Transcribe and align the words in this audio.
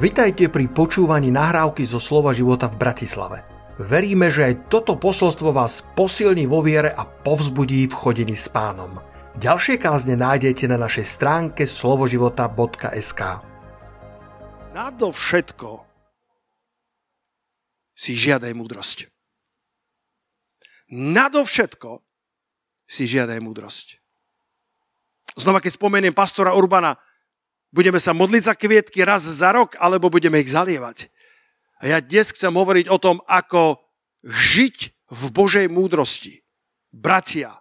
Vitajte 0.00 0.48
pri 0.48 0.64
počúvaní 0.64 1.28
nahrávky 1.28 1.84
zo 1.84 2.00
Slova 2.00 2.32
života 2.32 2.72
v 2.72 2.80
Bratislave. 2.80 3.44
Veríme, 3.76 4.32
že 4.32 4.48
aj 4.48 4.72
toto 4.72 4.96
posolstvo 4.96 5.52
vás 5.52 5.84
posilní 5.92 6.48
vo 6.48 6.64
viere 6.64 6.88
a 6.88 7.04
povzbudí 7.04 7.84
v 7.84 7.92
chodení 7.92 8.32
s 8.32 8.48
pánom. 8.48 8.96
Ďalšie 9.36 9.76
kázne 9.76 10.16
nájdete 10.16 10.72
na 10.72 10.80
našej 10.80 11.04
stránke 11.04 11.68
slovoživota.sk 11.68 13.20
Nadovšetko 14.72 15.84
si 17.92 18.16
žiadaj 18.16 18.56
múdrosť. 18.56 19.12
Nadovšetko 20.96 22.00
si 22.88 23.04
žiadaj 23.04 23.36
múdrosť. 23.44 24.00
Znova, 25.36 25.60
keď 25.60 25.76
spomeniem 25.76 26.16
pastora 26.16 26.56
Urbana, 26.56 26.96
Budeme 27.70 28.02
sa 28.02 28.10
modliť 28.10 28.42
za 28.42 28.54
kvietky 28.58 29.06
raz 29.06 29.22
za 29.22 29.54
rok, 29.54 29.78
alebo 29.78 30.10
budeme 30.10 30.42
ich 30.42 30.50
zalievať. 30.50 31.06
A 31.80 31.86
ja 31.86 31.98
dnes 32.02 32.34
chcem 32.34 32.50
hovoriť 32.50 32.90
o 32.90 32.98
tom, 32.98 33.22
ako 33.24 33.78
žiť 34.26 34.76
v 35.10 35.22
Božej 35.30 35.66
múdrosti. 35.70 36.42
Bratia, 36.90 37.54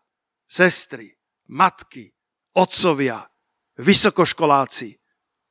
sestry, 0.49 1.13
matky, 1.53 2.09
otcovia, 2.57 3.21
vysokoškoláci, 3.77 4.97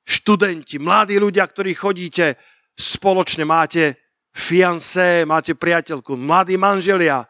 študenti, 0.02 0.82
mladí 0.82 1.16
ľudia, 1.22 1.46
ktorí 1.46 1.72
chodíte 1.78 2.34
spoločne, 2.74 3.46
máte 3.46 3.96
fiancé, 4.34 5.22
máte 5.22 5.54
priateľku, 5.54 6.18
mladí 6.18 6.58
manželia, 6.58 7.24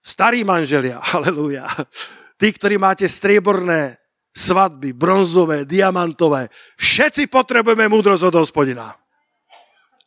starí 0.00 0.46
manželia, 0.46 1.02
halleluja. 1.12 1.66
Tí, 2.38 2.54
ktorí 2.54 2.78
máte 2.78 3.10
strieborné 3.10 3.98
svadby, 4.38 4.94
bronzové, 4.94 5.66
diamantové. 5.66 6.46
Všetci 6.78 7.26
potrebujeme 7.26 7.90
múdrosť 7.90 8.30
od 8.30 8.38
hospodina. 8.38 8.94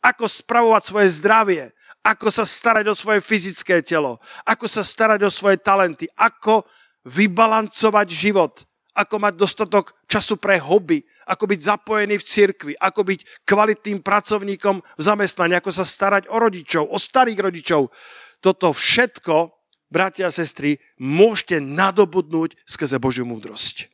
Ako 0.00 0.24
spravovať 0.24 0.82
svoje 0.88 1.08
zdravie, 1.20 1.62
ako 2.00 2.32
sa 2.32 2.48
starať 2.48 2.88
o 2.88 2.98
svoje 2.98 3.20
fyzické 3.20 3.84
telo, 3.84 4.18
ako 4.48 4.66
sa 4.66 4.82
starať 4.82 5.20
o 5.22 5.30
svoje 5.30 5.60
talenty, 5.60 6.08
ako 6.16 6.64
vybalancovať 7.06 8.08
život, 8.10 8.64
ako 8.96 9.14
mať 9.20 9.34
dostatok 9.36 9.94
času 10.10 10.40
pre 10.40 10.58
hobby, 10.58 11.04
ako 11.28 11.46
byť 11.46 11.60
zapojený 11.62 12.18
v 12.18 12.26
cirkvi, 12.26 12.72
ako 12.74 13.06
byť 13.06 13.46
kvalitným 13.46 14.02
pracovníkom 14.02 14.82
v 14.82 15.02
zamestnaní, 15.02 15.54
ako 15.54 15.70
sa 15.70 15.86
starať 15.86 16.26
o 16.26 16.36
rodičov, 16.42 16.90
o 16.90 16.98
starých 16.98 17.38
rodičov. 17.38 17.94
Toto 18.42 18.74
všetko, 18.74 19.54
bratia 19.86 20.26
a 20.26 20.34
sestry, 20.34 20.82
môžete 20.98 21.62
nadobudnúť 21.62 22.58
skrze 22.66 22.98
Božiu 22.98 23.22
múdrosť 23.22 23.91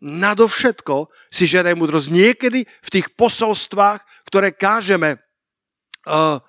nadovšetko 0.00 1.08
si 1.32 1.48
žiadaj 1.48 1.74
múdrosť. 1.76 2.08
Niekedy 2.12 2.64
v 2.64 2.88
tých 2.92 3.12
posolstvách, 3.16 4.04
ktoré 4.28 4.52
kážeme 4.52 5.16
uh, 5.16 6.36
uh, 6.36 6.40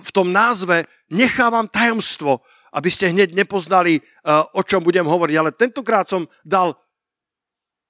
v 0.00 0.10
tom 0.12 0.32
názve, 0.32 0.88
nechávam 1.12 1.68
tajomstvo, 1.68 2.40
aby 2.72 2.88
ste 2.92 3.12
hneď 3.12 3.36
nepoznali, 3.36 4.00
uh, 4.00 4.48
o 4.56 4.64
čom 4.64 4.80
budem 4.80 5.04
hovoriť. 5.04 5.36
Ale 5.36 5.50
tentokrát 5.52 6.08
som 6.08 6.24
dal 6.44 6.76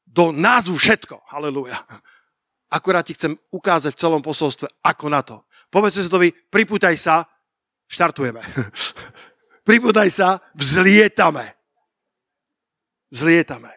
do 0.07 0.33
názvu 0.33 0.79
všetko. 0.79 1.23
Halelúja. 1.31 1.77
Akurát 2.67 3.07
ti 3.07 3.15
chcem 3.15 3.39
ukázať 3.55 3.95
v 3.95 4.01
celom 4.01 4.23
posolstve, 4.23 4.67
ako 4.83 5.07
na 5.07 5.23
to. 5.23 5.47
To 5.71 6.19
vy, 6.19 6.33
pripútaj 6.51 6.97
sa, 6.97 7.29
štartujeme. 7.87 8.41
pripútaj 9.69 10.09
sa, 10.09 10.41
vzlietame. 10.57 11.53
Vzlietame. 13.13 13.76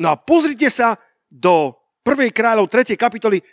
No 0.00 0.08
a 0.08 0.16
pozrite 0.16 0.72
sa 0.72 0.96
do 1.28 1.76
1. 2.08 2.32
kráľov 2.32 2.72
3. 2.72 2.96
kapitoly 2.96 3.44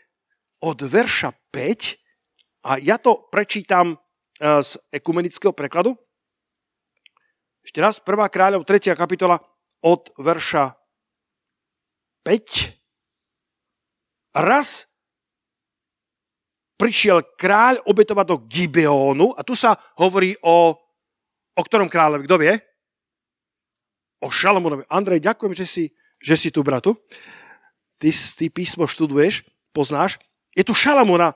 od 0.64 0.80
verša 0.80 1.36
5 1.52 2.72
a 2.72 2.80
ja 2.80 2.96
to 2.96 3.28
prečítam 3.28 3.92
e, 3.92 3.98
z 4.64 4.80
ekumenického 4.96 5.52
prekladu. 5.52 5.92
Ešte 7.68 7.84
raz, 7.84 8.00
1. 8.00 8.32
kráľov 8.32 8.64
3. 8.64 8.96
kapitola 8.96 9.44
od 9.84 10.08
verša 10.16 10.72
5. 12.24 14.40
Raz 14.40 14.88
prišiel 16.80 17.28
kráľ 17.36 17.84
obetovať 17.92 18.24
do 18.24 18.40
Gibeónu 18.48 19.36
a 19.36 19.44
tu 19.44 19.52
sa 19.52 19.76
hovorí 20.00 20.32
o, 20.48 20.80
o 21.52 21.62
ktorom 21.68 21.92
kráľovi, 21.92 22.24
kto 22.24 22.40
vie? 22.40 22.56
O 24.24 24.32
Šalamúnovi. 24.32 24.88
Andrej, 24.88 25.28
ďakujem, 25.28 25.52
že 25.52 25.68
si 25.68 25.84
že 26.22 26.36
si 26.38 26.50
tu, 26.50 26.66
bratu. 26.66 26.98
Ty, 27.98 28.10
ty 28.14 28.46
písmo 28.50 28.86
študuješ, 28.86 29.46
poznáš. 29.74 30.22
Je 30.54 30.66
tu 30.66 30.74
Šalamúna, 30.74 31.34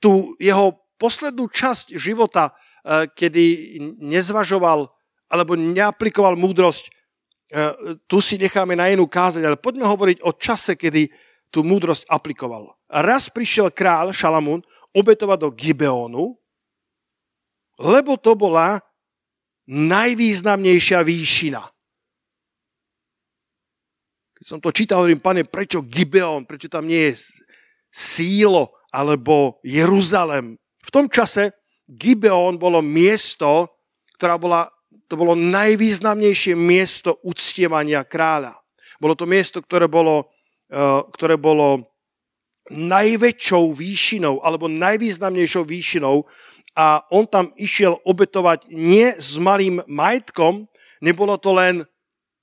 tu 0.00 0.36
jeho 0.40 0.76
poslednú 1.00 1.48
časť 1.48 1.96
života, 1.96 2.52
eh, 2.52 3.08
kedy 3.08 3.76
nezvažoval 4.00 4.92
alebo 5.30 5.54
neaplikoval 5.56 6.36
múdrosť, 6.36 6.84
eh, 6.88 7.72
tu 8.04 8.20
si 8.20 8.36
necháme 8.36 8.76
na 8.76 8.92
inú 8.92 9.08
kázať, 9.08 9.42
ale 9.44 9.56
poďme 9.56 9.88
hovoriť 9.88 10.18
o 10.20 10.32
čase, 10.36 10.76
kedy 10.76 11.08
tú 11.50 11.66
múdrosť 11.66 12.06
aplikoval. 12.06 12.76
Raz 12.86 13.26
prišiel 13.32 13.74
král 13.74 14.14
Šalamún 14.14 14.62
obetovať 14.94 15.38
do 15.38 15.50
Gibeónu, 15.50 16.38
lebo 17.80 18.14
to 18.20 18.36
bola 18.36 18.78
najvýznamnejšia 19.70 21.00
výšina. 21.00 21.62
Keď 24.40 24.46
som 24.48 24.60
to 24.64 24.72
čítal, 24.72 25.04
hovorím, 25.04 25.20
pane, 25.20 25.44
prečo 25.44 25.84
Gibeon, 25.84 26.48
prečo 26.48 26.72
tam 26.72 26.88
nie 26.88 27.12
je 27.12 27.28
sílo 27.92 28.72
alebo 28.88 29.60
Jeruzalem. 29.60 30.56
V 30.80 30.90
tom 30.90 31.12
čase 31.12 31.52
Gibeon 31.84 32.56
bolo 32.56 32.80
miesto, 32.80 33.68
ktorá 34.16 34.40
bola, 34.40 34.72
to 35.12 35.20
bolo 35.20 35.36
najvýznamnejšie 35.36 36.56
miesto 36.56 37.20
uctievania 37.20 38.00
kráľa. 38.00 38.56
Bolo 38.96 39.12
to 39.12 39.28
miesto, 39.28 39.60
ktoré 39.60 39.92
bolo, 39.92 40.32
uh, 40.72 41.04
ktoré 41.12 41.36
bolo 41.36 41.92
najväčšou 42.72 43.76
výšinou 43.76 44.40
alebo 44.40 44.72
najvýznamnejšou 44.72 45.68
výšinou 45.68 46.24
a 46.78 47.02
on 47.12 47.26
tam 47.26 47.50
išiel 47.58 47.98
obetovať 48.06 48.70
nie 48.70 49.10
s 49.10 49.36
malým 49.36 49.82
majetkom, 49.90 50.70
nebolo 51.02 51.34
to 51.36 51.50
len 51.52 51.84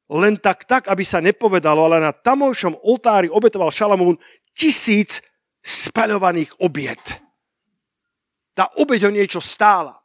len 0.07 0.39
tak, 0.39 0.63
tak, 0.63 0.87
aby 0.87 1.03
sa 1.03 1.19
nepovedalo, 1.19 1.83
ale 1.83 1.99
na 1.99 2.15
tamovšom 2.15 2.79
oltári 2.87 3.27
obetoval 3.27 3.71
Šalamún 3.71 4.15
tisíc 4.55 5.19
spaľovaných 5.59 6.63
obiet. 6.63 7.19
Tá 8.55 8.71
obeď 8.79 9.07
ho 9.07 9.11
niečo 9.11 9.43
stála. 9.43 9.99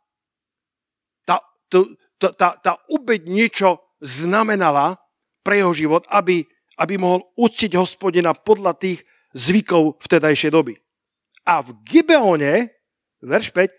Tá, 1.23 1.39
to, 1.71 1.95
to, 2.19 2.35
tá, 2.35 2.59
tá 2.59 2.77
obeď 2.91 3.31
niečo 3.31 3.79
znamenala 4.03 4.99
pre 5.47 5.63
jeho 5.63 5.73
život, 5.73 6.03
aby, 6.11 6.43
aby 6.83 6.95
mohol 6.99 7.23
uctiť 7.39 7.79
hospodina 7.79 8.35
podľa 8.35 8.75
tých 8.75 9.07
zvykov 9.33 10.03
vtedajšej 10.03 10.51
doby. 10.51 10.75
A 11.47 11.63
v 11.63 11.79
Gibeone, 11.87 12.75
verš 13.23 13.55
5, 13.55 13.71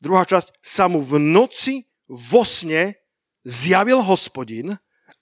druhá 0.00 0.28
časť, 0.28 0.60
sa 0.60 0.86
mu 0.86 1.00
v 1.00 1.16
noci 1.20 1.88
vo 2.08 2.44
sne 2.44 2.96
zjavil 3.44 4.00
hospodin 4.04 4.76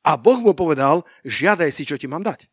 a 0.06 0.14
Boh 0.14 0.38
mu 0.38 0.54
povedal, 0.54 1.02
žiadaj 1.26 1.74
si, 1.74 1.82
čo 1.82 1.98
ti 1.98 2.06
mám 2.06 2.22
dať. 2.22 2.46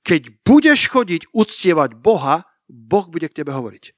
Keď 0.00 0.40
budeš 0.40 0.88
chodiť 0.88 1.28
uctievať 1.36 2.00
Boha, 2.00 2.48
Boh 2.64 3.04
bude 3.04 3.28
k 3.28 3.44
tebe 3.44 3.52
hovoriť. 3.52 3.92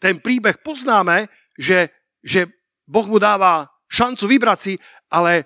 Ten 0.00 0.24
príbeh 0.24 0.64
poznáme, 0.64 1.28
že, 1.60 1.92
že 2.24 2.48
Boh 2.88 3.04
mu 3.04 3.20
dáva 3.20 3.68
šancu 3.92 4.24
vybrať 4.32 4.58
si, 4.58 4.74
ale 5.12 5.44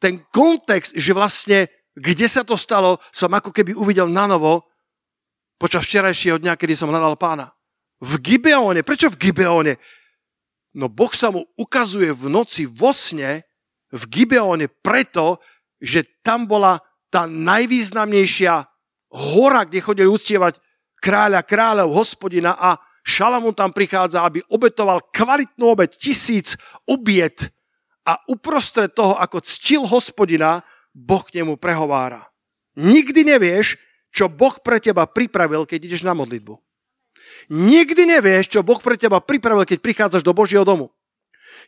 ten 0.00 0.24
kontext, 0.32 0.96
že 0.96 1.12
vlastne 1.12 1.68
kde 1.96 2.28
sa 2.28 2.44
to 2.44 2.56
stalo, 2.60 3.00
som 3.08 3.32
ako 3.32 3.52
keby 3.52 3.72
uvidel 3.72 4.08
na 4.08 4.28
novo 4.28 4.68
počas 5.56 5.88
včerajšieho 5.88 6.36
dňa, 6.36 6.60
kedy 6.60 6.76
som 6.76 6.92
hľadal 6.92 7.16
pána. 7.16 7.48
V 8.04 8.20
Gibeone. 8.20 8.84
Prečo 8.84 9.08
v 9.08 9.16
Gibeone? 9.16 9.80
No 10.76 10.92
Boh 10.92 11.08
sa 11.16 11.32
mu 11.32 11.48
ukazuje 11.56 12.12
v 12.12 12.28
noci 12.28 12.68
vo 12.68 12.92
sne 12.92 13.48
v 13.88 14.02
Gibeone 14.12 14.68
preto, 14.68 15.40
že 15.80 16.04
tam 16.20 16.44
bola 16.44 16.84
tá 17.08 17.24
najvýznamnejšia 17.24 18.60
hora, 19.16 19.64
kde 19.64 19.80
chodili 19.80 20.08
uctievať 20.12 20.60
kráľa, 21.00 21.40
kráľov, 21.48 21.96
hospodina 21.96 22.52
a 22.60 22.76
Šalamún 23.06 23.54
tam 23.54 23.70
prichádza, 23.70 24.26
aby 24.26 24.42
obetoval 24.50 24.98
kvalitnú 25.14 25.78
obed, 25.78 25.94
tisíc 25.94 26.58
obiet 26.90 27.54
a 28.02 28.18
uprostred 28.26 28.90
toho, 28.98 29.14
ako 29.14 29.38
ctil 29.46 29.86
hospodina, 29.86 30.66
Boh 30.90 31.22
k 31.22 31.38
nemu 31.38 31.54
prehovára. 31.54 32.26
Nikdy 32.74 33.22
nevieš, 33.22 33.78
čo 34.10 34.26
Boh 34.26 34.58
pre 34.58 34.82
teba 34.82 35.06
pripravil, 35.06 35.62
keď 35.64 35.86
ideš 35.86 36.02
na 36.02 36.18
modlitbu. 36.18 36.65
Nikdy 37.46 38.02
nevieš, 38.18 38.50
čo 38.50 38.66
Boh 38.66 38.78
pre 38.82 38.98
teba 38.98 39.22
pripravil, 39.22 39.62
keď 39.62 39.78
prichádzaš 39.78 40.22
do 40.26 40.34
Božieho 40.34 40.66
domu. 40.66 40.90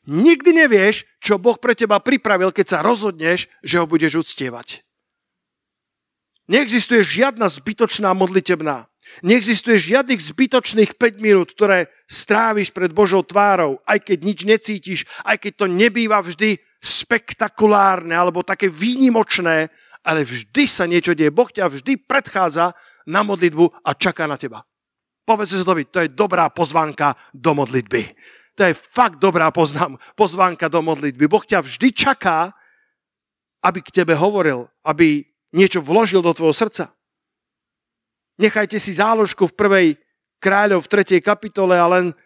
Nikdy 0.06 0.54
nevieš, 0.54 1.06
čo 1.18 1.38
Boh 1.38 1.58
pre 1.58 1.74
teba 1.74 1.98
pripravil, 2.02 2.54
keď 2.54 2.66
sa 2.66 2.78
rozhodneš, 2.82 3.50
že 3.62 3.78
ho 3.78 3.86
budeš 3.86 4.22
uctievať. 4.22 4.82
Neexistuje 6.48 7.04
žiadna 7.04 7.46
zbytočná 7.46 8.10
modlitebná. 8.16 8.88
Neexistuje 9.24 9.80
žiadnych 9.80 10.20
zbytočných 10.20 10.96
5 10.96 11.24
minút, 11.24 11.52
ktoré 11.56 11.88
stráviš 12.08 12.72
pred 12.72 12.92
Božou 12.92 13.24
tvárou, 13.24 13.80
aj 13.88 14.04
keď 14.04 14.18
nič 14.20 14.38
necítiš, 14.44 15.00
aj 15.24 15.40
keď 15.40 15.52
to 15.64 15.66
nebýva 15.68 16.20
vždy 16.20 16.60
spektakulárne 16.80 18.12
alebo 18.12 18.44
také 18.44 18.68
výnimočné, 18.68 19.72
ale 20.04 20.20
vždy 20.24 20.64
sa 20.68 20.84
niečo 20.84 21.16
deje. 21.16 21.32
Boh 21.32 21.48
ťa 21.48 21.72
vždy 21.72 22.04
predchádza 22.04 22.76
na 23.08 23.24
modlitbu 23.24 23.84
a 23.84 23.96
čaká 23.96 24.28
na 24.28 24.36
teba. 24.36 24.67
Povedz 25.28 25.52
si 25.52 25.60
to, 25.60 25.76
to 25.92 26.00
je 26.00 26.16
dobrá 26.16 26.48
pozvánka 26.48 27.12
do 27.36 27.52
modlitby. 27.52 28.16
To 28.56 28.64
je 28.64 28.72
fakt 28.72 29.20
dobrá 29.20 29.52
poznám, 29.52 30.00
pozvánka 30.16 30.72
do 30.72 30.80
modlitby. 30.80 31.28
Boh 31.28 31.44
ťa 31.44 31.60
vždy 31.60 31.92
čaká, 31.92 32.56
aby 33.60 33.84
k 33.84 33.92
tebe 33.92 34.16
hovoril, 34.16 34.72
aby 34.88 35.28
niečo 35.52 35.84
vložil 35.84 36.24
do 36.24 36.32
tvojho 36.32 36.56
srdca. 36.56 36.96
Nechajte 38.40 38.80
si 38.80 38.96
záložku 38.96 39.52
v 39.52 39.56
prvej 39.58 39.86
kráľov 40.40 40.88
v 40.88 40.90
3. 41.04 41.20
kapitole 41.20 41.76
a 41.76 41.84
len 41.92 42.16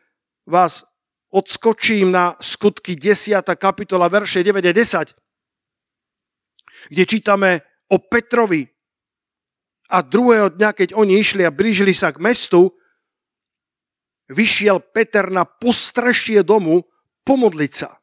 vás 0.46 0.86
odskočím 1.34 2.14
na 2.14 2.38
skutky 2.38 2.94
10. 2.94 3.42
kapitola, 3.58 4.06
verše 4.06 4.46
9 4.46 4.62
a 4.62 4.72
10, 4.72 5.18
kde 6.86 7.02
čítame 7.02 7.50
o 7.90 7.98
Petrovi. 7.98 8.70
A 9.90 10.06
druhého 10.06 10.54
dňa, 10.54 10.70
keď 10.70 10.88
oni 10.94 11.18
išli 11.18 11.42
a 11.42 11.50
blížili 11.50 11.90
sa 11.90 12.14
k 12.14 12.22
mestu, 12.22 12.70
vyšiel 14.32 14.80
Peter 14.80 15.28
na 15.28 15.44
postrešie 15.44 16.40
domu 16.40 16.82
pomodliť 17.22 17.72
sa. 17.72 18.00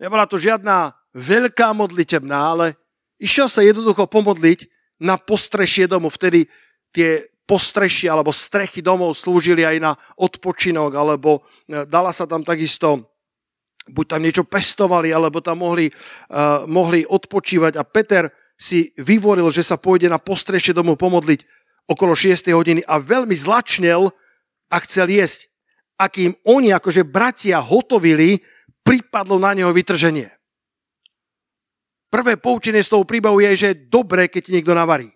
Nebola 0.00 0.28
to 0.28 0.40
žiadna 0.40 0.92
veľká 1.16 1.72
modlitebná, 1.72 2.36
ale 2.36 2.66
išiel 3.16 3.48
sa 3.48 3.64
jednoducho 3.64 4.04
pomodliť 4.08 4.68
na 5.00 5.16
postrešie 5.16 5.88
domu. 5.88 6.12
Vtedy 6.12 6.48
tie 6.92 7.24
postrešia 7.46 8.12
alebo 8.12 8.34
strechy 8.34 8.82
domov 8.82 9.14
slúžili 9.14 9.62
aj 9.62 9.76
na 9.78 9.92
odpočinok, 10.18 10.90
alebo 10.92 11.46
e, 11.64 11.86
dala 11.86 12.10
sa 12.10 12.26
tam 12.26 12.42
takisto, 12.42 13.14
buď 13.86 14.04
tam 14.04 14.20
niečo 14.20 14.44
pestovali, 14.44 15.14
alebo 15.14 15.38
tam 15.38 15.62
mohli, 15.62 15.86
uh, 15.86 16.66
mohli 16.66 17.06
odpočívať. 17.06 17.78
A 17.78 17.86
Peter 17.86 18.26
si 18.58 18.90
vyvoril, 18.98 19.46
že 19.54 19.62
sa 19.62 19.78
pôjde 19.78 20.10
na 20.10 20.18
postrešie 20.18 20.74
domov 20.74 20.98
pomodliť 20.98 21.46
okolo 21.86 22.18
6. 22.18 22.50
hodiny 22.50 22.82
a 22.82 22.98
veľmi 22.98 23.38
zlačnel 23.38 24.10
a 24.70 24.76
chcel 24.82 25.10
jesť. 25.10 25.50
Akým 25.96 26.36
oni, 26.44 26.76
akože 26.76 27.08
bratia, 27.08 27.62
hotovili, 27.62 28.44
pripadlo 28.84 29.40
na 29.40 29.56
neho 29.56 29.72
vytrženie. 29.72 30.28
Prvé 32.12 32.38
poučenie 32.38 32.84
z 32.84 32.92
toho 32.92 33.02
príbehu 33.02 33.42
je, 33.42 33.50
že 33.56 33.66
je 33.72 33.82
dobré, 33.90 34.30
keď 34.30 34.40
ti 34.46 34.54
niekto 34.54 34.76
navarí. 34.76 35.10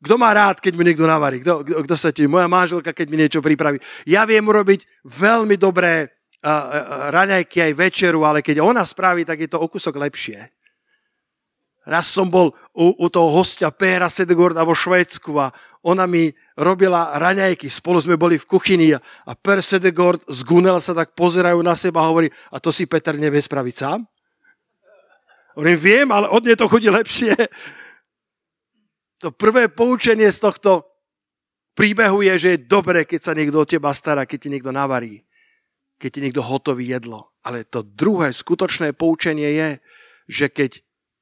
Kto 0.00 0.16
má 0.16 0.32
rád, 0.32 0.64
keď 0.64 0.72
mi 0.80 0.88
niekto 0.88 1.04
navarí? 1.04 1.44
Kto, 1.44 1.60
kto, 1.60 1.84
kto 1.84 1.94
sa 1.98 2.08
ti? 2.08 2.24
Moja 2.24 2.48
manželka, 2.48 2.96
keď 2.96 3.06
mi 3.12 3.20
niečo 3.20 3.44
pripraví. 3.44 3.76
Ja 4.08 4.24
viem 4.24 4.40
urobiť 4.48 5.04
veľmi 5.04 5.60
dobré 5.60 6.08
uh, 6.08 6.48
uh, 6.48 6.60
raňajky 7.12 7.60
aj 7.68 7.72
večeru, 7.76 8.24
ale 8.24 8.40
keď 8.40 8.64
ona 8.64 8.80
spraví, 8.80 9.28
tak 9.28 9.44
je 9.44 9.48
to 9.52 9.60
o 9.60 9.68
kusok 9.68 10.00
lepšie. 10.00 10.48
Raz 11.88 12.12
som 12.12 12.28
bol 12.28 12.52
u, 12.76 12.92
u 12.92 13.06
toho 13.08 13.32
hostia 13.32 13.72
Péra 13.72 14.12
Sedegorda 14.12 14.64
vo 14.64 14.76
Švédsku 14.76 15.32
a 15.40 15.48
ona 15.80 16.04
mi 16.04 16.28
robila 16.60 17.16
raňajky. 17.16 17.72
Spolu 17.72 18.04
sme 18.04 18.20
boli 18.20 18.36
v 18.36 18.44
kuchyni 18.44 18.92
a, 18.92 19.00
a 19.00 19.32
Per 19.32 19.64
Sedegord 19.64 20.20
z 20.28 20.44
Gunel 20.44 20.76
sa 20.84 20.92
tak 20.92 21.16
pozerajú 21.16 21.56
na 21.64 21.72
seba 21.72 22.04
a 22.04 22.08
hovorí, 22.12 22.28
a 22.52 22.60
to 22.60 22.68
si 22.68 22.84
Peter 22.84 23.16
nevie 23.16 23.40
spraviť 23.40 23.74
sám? 23.74 24.04
Hovorím, 25.56 25.80
viem, 25.80 26.08
ale 26.12 26.28
od 26.28 26.44
nej 26.44 26.54
to 26.54 26.68
chodí 26.68 26.92
lepšie 26.92 27.32
to 29.20 29.28
prvé 29.28 29.68
poučenie 29.68 30.32
z 30.32 30.40
tohto 30.40 30.88
príbehu 31.76 32.24
je, 32.24 32.34
že 32.40 32.48
je 32.56 32.64
dobré, 32.64 33.04
keď 33.04 33.20
sa 33.20 33.36
niekto 33.36 33.60
o 33.60 33.68
teba 33.68 33.92
stará, 33.92 34.24
keď 34.24 34.38
ti 34.40 34.48
niekto 34.48 34.72
navarí, 34.72 35.28
keď 36.00 36.08
ti 36.08 36.20
niekto 36.24 36.40
hotoví 36.40 36.88
jedlo. 36.88 37.28
Ale 37.44 37.68
to 37.68 37.84
druhé 37.84 38.32
skutočné 38.32 38.96
poučenie 38.96 39.52
je, 39.52 39.68
že 40.24 40.46
keď 40.48 40.80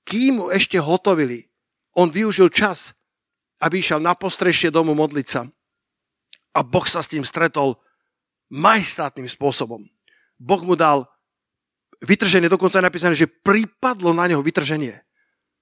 kým 0.08 0.40
mu 0.40 0.46
ešte 0.49 0.81
hotovili, 0.81 1.44
on 1.93 2.08
využil 2.08 2.49
čas, 2.49 2.96
aby 3.60 3.84
išiel 3.84 4.00
na 4.00 4.16
postrešie 4.16 4.72
domu 4.72 4.96
modliť 4.96 5.26
sa. 5.28 5.44
A 6.56 6.64
Boh 6.64 6.88
sa 6.88 7.05
s 7.05 7.12
tým 7.12 7.26
stretol 7.28 7.76
majestátnym 8.49 9.28
spôsobom. 9.28 9.84
Boh 10.40 10.62
mu 10.64 10.72
dal 10.72 11.05
vytrženie, 12.00 12.49
dokonca 12.49 12.81
je 12.81 12.88
napísané, 12.88 13.14
že 13.19 13.28
pripadlo 13.28 14.16
na 14.16 14.31
neho 14.31 14.40
vytrženie. 14.40 15.02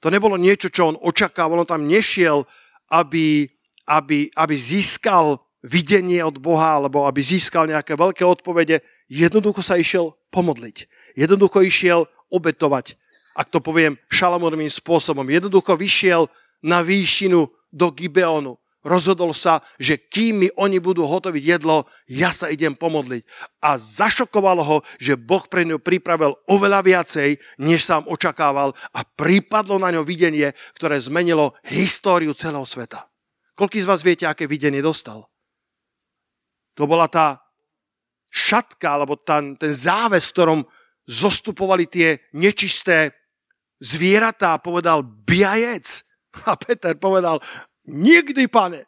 To 0.05 0.13
nebolo 0.13 0.37
niečo, 0.37 0.69
čo 0.69 0.93
on 0.93 1.01
očakával, 1.01 1.65
on 1.65 1.69
tam 1.69 1.89
nešiel, 1.89 2.45
aby, 2.93 3.49
aby, 3.89 4.31
aby 4.37 4.55
získal 4.55 5.41
videnie 5.65 6.23
od 6.23 6.39
Boha, 6.39 6.79
alebo 6.79 7.09
aby 7.09 7.19
získal 7.25 7.67
nejaké 7.67 7.99
veľké 7.99 8.23
odpovede. 8.23 8.85
Jednoducho 9.11 9.65
sa 9.65 9.81
išiel 9.81 10.15
pomodliť. 10.31 10.87
Jednoducho 11.17 11.65
išiel 11.65 12.07
obetovať, 12.29 12.95
ak 13.37 13.53
to 13.53 13.61
poviem 13.61 14.01
šalamónovým 14.09 14.73
spôsobom. 14.73 15.29
Jednoducho 15.29 15.77
vyšiel 15.77 16.33
na 16.65 16.81
výšinu 16.81 17.45
do 17.69 17.87
Gibeonu 17.93 18.57
rozhodol 18.87 19.35
sa, 19.35 19.67
že 19.83 19.99
kým 19.99 20.47
mi 20.47 20.49
oni 20.55 20.79
budú 20.79 21.11
hotoviť 21.11 21.43
jedlo, 21.43 21.91
ja 22.07 22.31
sa 22.31 22.47
idem 22.47 22.79
pomodliť. 22.79 23.27
A 23.59 23.75
zašokovalo 23.75 24.63
ho, 24.63 24.77
že 25.03 25.19
Boh 25.19 25.43
pre 25.51 25.67
ňu 25.67 25.83
pripravil 25.83 26.39
oveľa 26.47 26.87
viacej, 26.87 27.43
než 27.59 27.83
sám 27.83 28.07
očakával 28.07 28.73
a 28.95 29.03
prípadlo 29.03 29.83
na 29.83 29.91
ňo 29.91 30.07
videnie, 30.07 30.55
ktoré 30.79 31.03
zmenilo 31.03 31.59
históriu 31.67 32.31
celého 32.33 32.63
sveta. 32.63 33.11
Koľký 33.59 33.83
z 33.83 33.91
vás 33.91 34.07
viete, 34.07 34.25
aké 34.25 34.47
videnie 34.47 34.79
dostal? 34.79 35.27
To 36.79 36.87
bola 36.87 37.11
tá 37.11 37.43
šatka, 38.31 39.01
alebo 39.01 39.19
ten, 39.19 39.59
ten 39.59 39.75
záves, 39.75 40.31
v 40.31 40.35
ktorom 40.39 40.61
zostupovali 41.09 41.91
tie 41.91 42.21
nečisté 42.37 43.17
zvieratá, 43.81 44.59
povedal 44.59 45.03
biajec. 45.03 46.05
A 46.45 46.57
Peter 46.57 46.93
povedal, 46.97 47.41
Nikdy, 47.87 48.51
pane. 48.51 48.85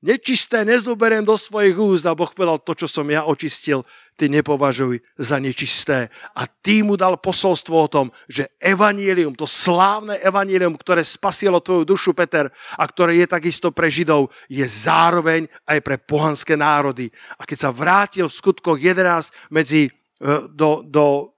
Nečisté 0.00 0.64
nezoberiem 0.64 1.20
do 1.20 1.36
svojich 1.36 1.76
úst. 1.76 2.08
A 2.08 2.16
Boh 2.16 2.32
povedal, 2.32 2.56
to, 2.64 2.72
čo 2.72 2.88
som 2.88 3.04
ja 3.06 3.28
očistil, 3.28 3.84
ty 4.16 4.32
nepovažuj 4.32 4.96
za 5.20 5.36
nečisté. 5.36 6.08
A 6.32 6.48
ty 6.48 6.80
mu 6.80 6.96
dal 6.96 7.20
posolstvo 7.20 7.76
o 7.76 7.92
tom, 7.92 8.06
že 8.24 8.48
evanílium, 8.56 9.36
to 9.36 9.44
slávne 9.44 10.16
evanílium, 10.24 10.72
ktoré 10.80 11.04
spasilo 11.04 11.60
tvoju 11.60 11.84
dušu, 11.84 12.16
Peter, 12.16 12.48
a 12.80 12.84
ktoré 12.88 13.20
je 13.20 13.28
takisto 13.28 13.68
pre 13.76 13.92
Židov, 13.92 14.32
je 14.48 14.64
zároveň 14.64 15.44
aj 15.68 15.78
pre 15.84 16.00
pohanské 16.00 16.56
národy. 16.56 17.12
A 17.36 17.44
keď 17.44 17.68
sa 17.68 17.70
vrátil 17.70 18.26
v 18.26 18.38
skutkoch 18.40 18.80
11 18.80 19.52
medzi, 19.52 19.88
e, 19.88 19.90
do, 20.48 20.80
do 20.80 21.36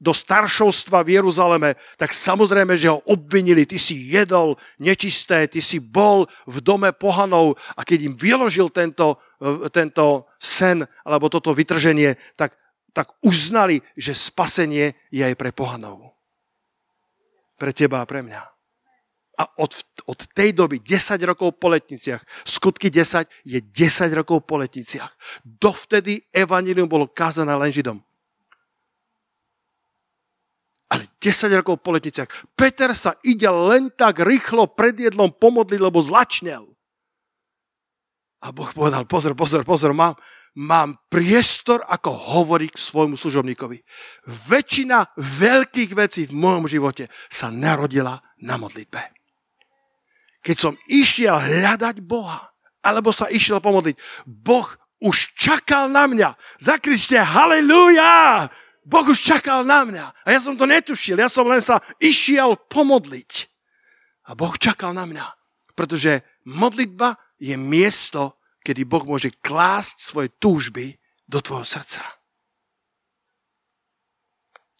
do 0.00 0.16
staršovstva 0.16 1.04
v 1.04 1.20
Jeruzaleme, 1.20 1.76
tak 2.00 2.16
samozrejme, 2.16 2.72
že 2.72 2.88
ho 2.88 3.04
obvinili. 3.04 3.68
Ty 3.68 3.76
si 3.76 4.08
jedol 4.08 4.56
nečisté, 4.80 5.44
ty 5.44 5.60
si 5.60 5.76
bol 5.76 6.24
v 6.48 6.56
dome 6.64 6.88
pohanov 6.96 7.60
a 7.76 7.84
keď 7.84 8.08
im 8.08 8.14
vyložil 8.16 8.72
tento, 8.72 9.20
eh, 9.44 9.68
tento 9.68 10.24
sen 10.40 10.88
alebo 11.04 11.28
toto 11.28 11.52
vytrženie, 11.52 12.16
tak, 12.34 12.56
tak 12.96 13.12
uznali, 13.20 13.84
že 13.92 14.16
spasenie 14.16 14.96
je 15.12 15.20
aj 15.20 15.36
pre 15.36 15.52
pohanov. 15.52 16.16
Pre 17.60 17.70
teba 17.76 18.00
a 18.00 18.08
pre 18.08 18.24
mňa. 18.24 18.40
A 19.40 19.44
od, 19.60 19.72
od 20.08 20.20
tej 20.36 20.52
doby, 20.52 20.80
10 20.80 21.20
rokov 21.24 21.60
po 21.60 21.72
letniciach, 21.72 22.24
skutky 22.44 22.88
10 22.88 23.28
je 23.44 23.60
10 23.60 24.12
rokov 24.16 24.48
po 24.48 24.60
letniciach. 24.60 25.12
Dovtedy 25.44 26.24
evanilium 26.32 26.88
bolo 26.88 27.08
kázané 27.08 27.52
len 27.56 27.72
Židom 27.72 28.00
ale 30.90 31.06
10 31.22 31.54
rokov 31.62 31.78
po 31.86 31.94
letniciach. 31.94 32.26
Peter 32.58 32.90
sa 32.98 33.14
ide 33.22 33.46
len 33.46 33.94
tak 33.94 34.18
rýchlo 34.26 34.66
pred 34.74 34.98
jedlom 34.98 35.30
pomodliť, 35.30 35.78
lebo 35.78 36.02
zlačnel. 36.02 36.66
A 38.42 38.50
Boh 38.50 38.66
povedal, 38.74 39.06
pozor, 39.06 39.38
pozor, 39.38 39.62
pozor, 39.62 39.94
mám, 39.94 40.18
mám 40.58 40.98
priestor, 41.06 41.86
ako 41.86 42.10
hovorí 42.10 42.72
k 42.72 42.80
svojmu 42.80 43.14
služobníkovi. 43.14 43.78
Väčšina 44.50 45.14
veľkých 45.14 45.92
vecí 45.94 46.26
v 46.26 46.34
mojom 46.34 46.66
živote 46.66 47.06
sa 47.30 47.54
narodila 47.54 48.18
na 48.42 48.58
modlitbe. 48.58 48.98
Keď 50.40 50.56
som 50.56 50.74
išiel 50.88 51.36
hľadať 51.36 52.00
Boha, 52.02 52.50
alebo 52.80 53.12
sa 53.12 53.28
išiel 53.28 53.60
pomodliť, 53.60 54.26
Boh 54.26 54.66
už 55.04 55.36
čakal 55.36 55.92
na 55.92 56.08
mňa. 56.08 56.34
Zakričte 56.58 57.20
halleluja! 57.20 58.48
Boh 58.90 59.06
už 59.06 59.22
čakal 59.22 59.62
na 59.62 59.86
mňa. 59.86 60.26
A 60.26 60.28
ja 60.34 60.42
som 60.42 60.58
to 60.58 60.66
netušil. 60.66 61.14
Ja 61.14 61.30
som 61.30 61.46
len 61.46 61.62
sa 61.62 61.78
išiel 62.02 62.58
pomodliť. 62.66 63.46
A 64.26 64.34
Boh 64.34 64.50
čakal 64.58 64.90
na 64.90 65.06
mňa. 65.06 65.30
Pretože 65.78 66.26
modlitba 66.42 67.14
je 67.38 67.54
miesto, 67.54 68.34
kedy 68.66 68.82
Boh 68.82 69.06
môže 69.06 69.30
klásť 69.38 70.02
svoje 70.02 70.28
túžby 70.42 70.98
do 71.30 71.38
tvojho 71.38 71.62
srdca. 71.62 72.02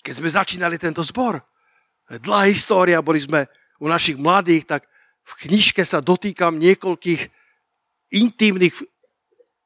Keď 0.03 0.15
sme 0.19 0.29
začínali 0.33 0.75
tento 0.75 1.07
zbor, 1.07 1.39
dlhá 2.11 2.51
história, 2.51 2.99
boli 2.99 3.23
sme 3.23 3.47
u 3.79 3.87
našich 3.87 4.19
mladých, 4.19 4.67
tak 4.67 4.91
v 5.23 5.33
knižke 5.47 5.87
sa 5.87 6.03
dotýkam 6.03 6.59
niekoľkých 6.59 7.31
intimných 8.11 8.75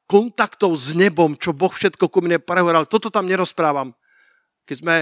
kontaktov 0.05 0.77
s 0.77 0.93
nebom, 0.93 1.33
čo 1.33 1.49
Boh 1.49 1.73
všetko 1.73 2.13
ku 2.13 2.21
mne 2.21 2.37
prehovoral. 2.37 2.85
Toto 2.85 3.09
tam 3.09 3.25
nerozprávam. 3.25 3.97
Keď 4.65 4.77
sme 4.81 4.95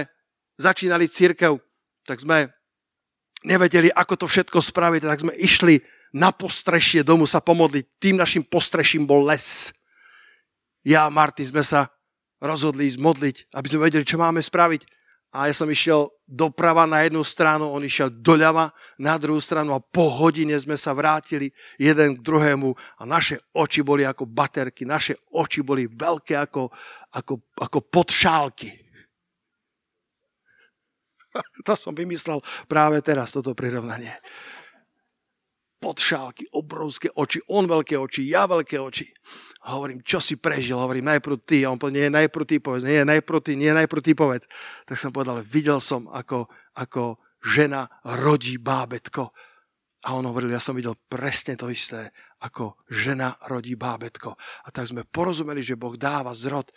začínali 0.60 1.10
církev, 1.10 1.58
tak 2.04 2.20
sme 2.20 2.52
nevedeli, 3.44 3.92
ako 3.92 4.24
to 4.24 4.26
všetko 4.28 4.60
spraviť, 4.60 5.00
tak 5.04 5.24
sme 5.24 5.34
išli 5.36 5.80
na 6.14 6.30
postrešie 6.30 7.02
domu 7.02 7.26
sa 7.26 7.42
pomodliť. 7.42 7.84
Tým 7.98 8.16
našim 8.16 8.46
postreším 8.46 9.02
bol 9.02 9.26
les. 9.26 9.74
Ja 10.86 11.08
a 11.08 11.12
Marty 11.12 11.42
sme 11.42 11.64
sa 11.66 11.90
rozhodli 12.38 12.86
ísť 12.86 13.00
modliť, 13.00 13.36
aby 13.56 13.66
sme 13.66 13.84
vedeli, 13.88 14.04
čo 14.06 14.20
máme 14.20 14.38
spraviť. 14.38 14.86
A 15.34 15.50
ja 15.50 15.54
som 15.56 15.66
išiel 15.66 16.14
doprava 16.30 16.86
na 16.86 17.02
jednu 17.02 17.26
stranu, 17.26 17.66
on 17.74 17.82
išiel 17.82 18.06
doľava 18.06 18.70
na 18.94 19.18
druhú 19.18 19.42
stranu 19.42 19.74
a 19.74 19.82
po 19.82 20.06
hodine 20.06 20.54
sme 20.54 20.78
sa 20.78 20.94
vrátili 20.94 21.50
jeden 21.74 22.14
k 22.14 22.22
druhému 22.22 22.70
a 22.70 23.02
naše 23.02 23.42
oči 23.50 23.82
boli 23.82 24.06
ako 24.06 24.30
baterky, 24.30 24.86
naše 24.86 25.18
oči 25.34 25.66
boli 25.66 25.90
veľké 25.90 26.38
ako, 26.38 26.70
ako, 27.10 27.34
ako 27.58 27.78
podšálky. 27.82 28.83
To 31.66 31.74
som 31.74 31.96
vymyslel 31.96 32.40
práve 32.68 33.00
teraz, 33.00 33.32
toto 33.32 33.56
prirovnanie. 33.56 34.12
Podšálky, 35.80 36.48
obrovské 36.56 37.12
oči, 37.12 37.44
on 37.52 37.68
veľké 37.68 38.00
oči, 38.00 38.24
ja 38.32 38.48
veľké 38.48 38.80
oči. 38.80 39.12
Hovorím, 39.68 40.00
čo 40.00 40.20
si 40.20 40.36
prežil? 40.40 40.76
Hovorím, 40.76 41.12
najprv 41.12 41.36
ty. 41.44 41.64
A 41.64 41.72
on 41.72 41.80
povedal, 41.80 42.08
nie, 42.08 42.08
najprv 42.12 42.44
ty 42.44 42.56
povedz. 42.60 42.84
Nie, 42.84 43.04
najprv 43.04 43.40
ty, 43.40 43.52
nie, 43.56 43.72
najprv 43.72 44.00
ty 44.00 44.12
povedz. 44.16 44.44
Tak 44.88 44.96
som 44.96 45.12
povedal, 45.12 45.44
videl 45.44 45.80
som, 45.80 46.08
ako, 46.08 46.48
ako 46.76 47.20
žena 47.40 47.88
rodí 48.04 48.56
bábetko. 48.56 49.32
A 50.04 50.08
on 50.12 50.28
hovoril, 50.28 50.52
ja 50.52 50.60
som 50.60 50.76
videl 50.76 50.96
presne 51.08 51.56
to 51.56 51.72
isté, 51.72 52.12
ako 52.44 52.76
žena 52.92 53.40
rodí 53.48 53.72
bábetko. 53.72 54.36
A 54.36 54.68
tak 54.68 54.88
sme 54.88 55.08
porozumeli, 55.08 55.64
že 55.64 55.80
Boh 55.80 55.96
dáva 55.96 56.36
zrod 56.36 56.68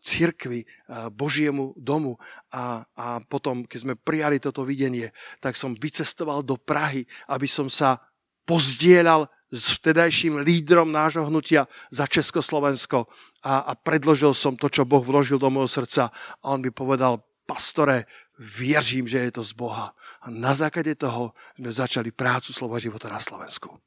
cirkvi, 0.00 0.64
Božiemu 1.12 1.76
domu. 1.76 2.16
A, 2.52 2.88
a 2.96 3.20
potom, 3.20 3.68
keď 3.68 3.78
sme 3.78 3.94
prijali 3.94 4.40
toto 4.40 4.64
videnie, 4.64 5.12
tak 5.44 5.56
som 5.60 5.76
vycestoval 5.76 6.40
do 6.40 6.56
Prahy, 6.56 7.04
aby 7.28 7.44
som 7.44 7.68
sa 7.68 8.00
pozdielal 8.48 9.28
s 9.48 9.80
vtedajším 9.80 10.44
lídrom 10.44 10.92
nášho 10.92 11.24
hnutia 11.24 11.64
za 11.88 12.04
Československo 12.04 13.08
a, 13.40 13.64
a 13.64 13.72
predložil 13.76 14.36
som 14.36 14.56
to, 14.56 14.68
čo 14.68 14.84
Boh 14.84 15.00
vložil 15.00 15.40
do 15.40 15.48
môjho 15.48 15.68
srdca 15.68 16.12
a 16.12 16.44
on 16.52 16.60
mi 16.60 16.68
povedal, 16.68 17.24
pastore, 17.48 18.04
vieřím, 18.36 19.08
že 19.08 19.18
je 19.18 19.30
to 19.40 19.42
z 19.42 19.52
Boha. 19.56 19.96
A 20.20 20.28
na 20.28 20.52
základe 20.52 20.92
toho 20.94 21.32
sme 21.56 21.72
začali 21.72 22.12
prácu 22.12 22.52
Slova 22.52 22.76
života 22.76 23.08
na 23.08 23.18
Slovensku. 23.18 23.80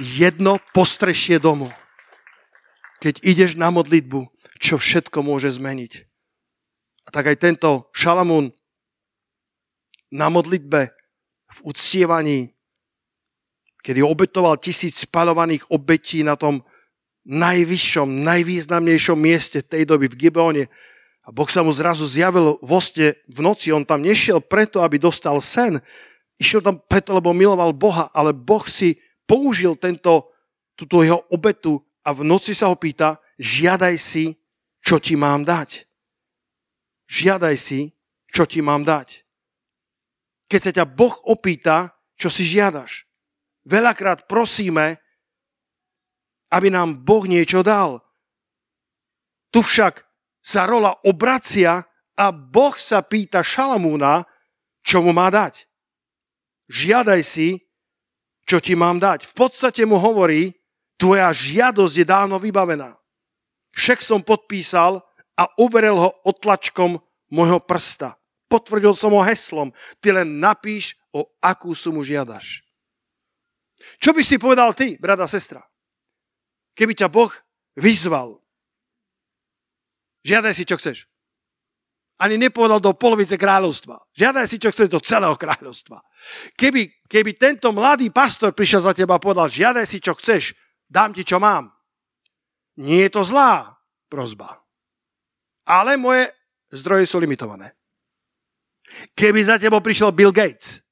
Jedno 0.00 0.56
postrešie 0.72 1.36
domu. 1.36 1.68
Keď 3.04 3.20
ideš 3.20 3.60
na 3.60 3.68
modlitbu, 3.68 4.31
čo 4.62 4.78
všetko 4.78 5.26
môže 5.26 5.50
zmeniť. 5.50 5.92
A 7.02 7.08
tak 7.10 7.34
aj 7.34 7.42
tento 7.42 7.90
Šalamún 7.90 8.54
na 10.14 10.30
modlitbe 10.30 10.94
v 11.50 11.58
uctievaní 11.66 12.54
kedy 13.82 14.00
obetoval 14.00 14.56
tisíc 14.62 15.02
spalovaných 15.02 15.66
obetí 15.68 16.22
na 16.22 16.38
tom 16.38 16.62
najvyššom, 17.26 18.22
najvýznamnejšom 18.22 19.18
mieste 19.18 19.58
tej 19.60 19.90
doby 19.90 20.06
v 20.06 20.18
Gibeone. 20.26 20.64
A 21.22 21.28
Boh 21.30 21.46
sa 21.50 21.66
mu 21.66 21.70
zrazu 21.74 22.06
zjavil 22.06 22.58
v 22.62 22.70
oste 22.70 23.06
v 23.30 23.38
noci. 23.42 23.74
On 23.74 23.82
tam 23.82 24.02
nešiel 24.02 24.42
preto, 24.42 24.82
aby 24.82 24.98
dostal 24.98 25.38
sen. 25.42 25.82
Išiel 26.38 26.62
tam 26.62 26.78
preto, 26.78 27.14
lebo 27.14 27.34
miloval 27.34 27.74
Boha, 27.74 28.10
ale 28.14 28.34
Boh 28.34 28.66
si 28.66 28.98
použil 29.26 29.78
tento, 29.78 30.30
túto 30.74 31.02
jeho 31.02 31.22
obetu 31.30 31.78
a 32.02 32.10
v 32.10 32.26
noci 32.26 32.54
sa 32.58 32.66
ho 32.70 32.74
pýta, 32.74 33.22
žiadaj 33.38 33.94
si, 33.98 34.34
čo 34.82 34.98
ti 34.98 35.14
mám 35.14 35.46
dať. 35.46 35.86
Žiadaj 37.06 37.54
si, 37.56 37.94
čo 38.26 38.44
ti 38.44 38.58
mám 38.60 38.82
dať. 38.82 39.22
Keď 40.50 40.60
sa 40.60 40.72
ťa 40.74 40.84
Boh 40.84 41.14
opýta, 41.24 41.94
čo 42.18 42.28
si 42.28 42.44
žiadaš. 42.44 43.06
Veľakrát 43.64 44.26
prosíme, 44.26 44.98
aby 46.52 46.68
nám 46.68 47.00
Boh 47.06 47.24
niečo 47.24 47.64
dal. 47.64 48.02
Tu 49.54 49.62
však 49.62 50.04
sa 50.42 50.66
rola 50.66 50.98
obracia 51.06 51.86
a 52.18 52.26
Boh 52.34 52.74
sa 52.76 53.00
pýta 53.00 53.40
Šalamúna, 53.40 54.26
čo 54.82 55.00
mu 55.00 55.14
má 55.14 55.30
dať. 55.30 55.64
Žiadaj 56.68 57.20
si, 57.22 57.62
čo 58.48 58.58
ti 58.58 58.74
mám 58.74 58.98
dať. 58.98 59.28
V 59.30 59.34
podstate 59.36 59.86
mu 59.86 59.96
hovorí, 60.00 60.52
tvoja 60.98 61.30
žiadosť 61.30 61.94
je 62.02 62.06
dávno 62.06 62.36
vybavená. 62.42 63.01
Však 63.72 64.04
som 64.04 64.20
podpísal 64.20 65.00
a 65.36 65.48
uveril 65.56 65.96
ho 65.96 66.10
otlačkom 66.28 67.00
môjho 67.32 67.58
prsta. 67.64 68.20
Potvrdil 68.46 68.92
som 68.92 69.16
ho 69.16 69.24
heslom. 69.24 69.72
Ty 70.04 70.20
len 70.20 70.38
napíš, 70.40 70.96
o 71.12 71.28
akú 71.44 71.76
sumu 71.76 72.00
žiadaš. 72.00 72.64
Čo 74.00 74.16
by 74.16 74.22
si 74.24 74.40
povedal 74.40 74.72
ty, 74.72 74.96
brada, 74.96 75.28
sestra? 75.28 75.60
Keby 76.72 76.96
ťa 76.96 77.12
Boh 77.12 77.32
vyzval. 77.76 78.40
Žiadaj 80.24 80.52
si, 80.56 80.64
čo 80.64 80.80
chceš. 80.80 81.04
Ani 82.22 82.38
nepovedal 82.38 82.78
do 82.78 82.94
polovice 82.94 83.34
kráľovstva. 83.34 83.98
Žiadaj 84.14 84.46
si, 84.46 84.56
čo 84.62 84.70
chceš 84.70 84.88
do 84.88 85.02
celého 85.02 85.34
kráľovstva. 85.34 85.98
Keby, 86.54 87.10
keby 87.10 87.34
tento 87.34 87.74
mladý 87.74 88.08
pastor 88.14 88.54
prišiel 88.54 88.86
za 88.86 88.92
teba 88.94 89.18
a 89.18 89.22
povedal, 89.22 89.50
žiadaj 89.50 89.84
si, 89.84 89.98
čo 89.98 90.14
chceš, 90.14 90.54
dám 90.86 91.10
ti, 91.10 91.26
čo 91.26 91.42
mám. 91.42 91.74
Nie 92.82 93.06
je 93.06 93.14
to 93.14 93.22
zlá 93.22 93.78
prozba. 94.10 94.58
Ale 95.62 95.94
moje 95.94 96.34
zdroje 96.74 97.06
sú 97.06 97.22
limitované. 97.22 97.78
Keby 99.14 99.40
za 99.46 99.56
tebou 99.56 99.78
prišiel 99.78 100.10
Bill 100.10 100.34
Gates 100.34 100.82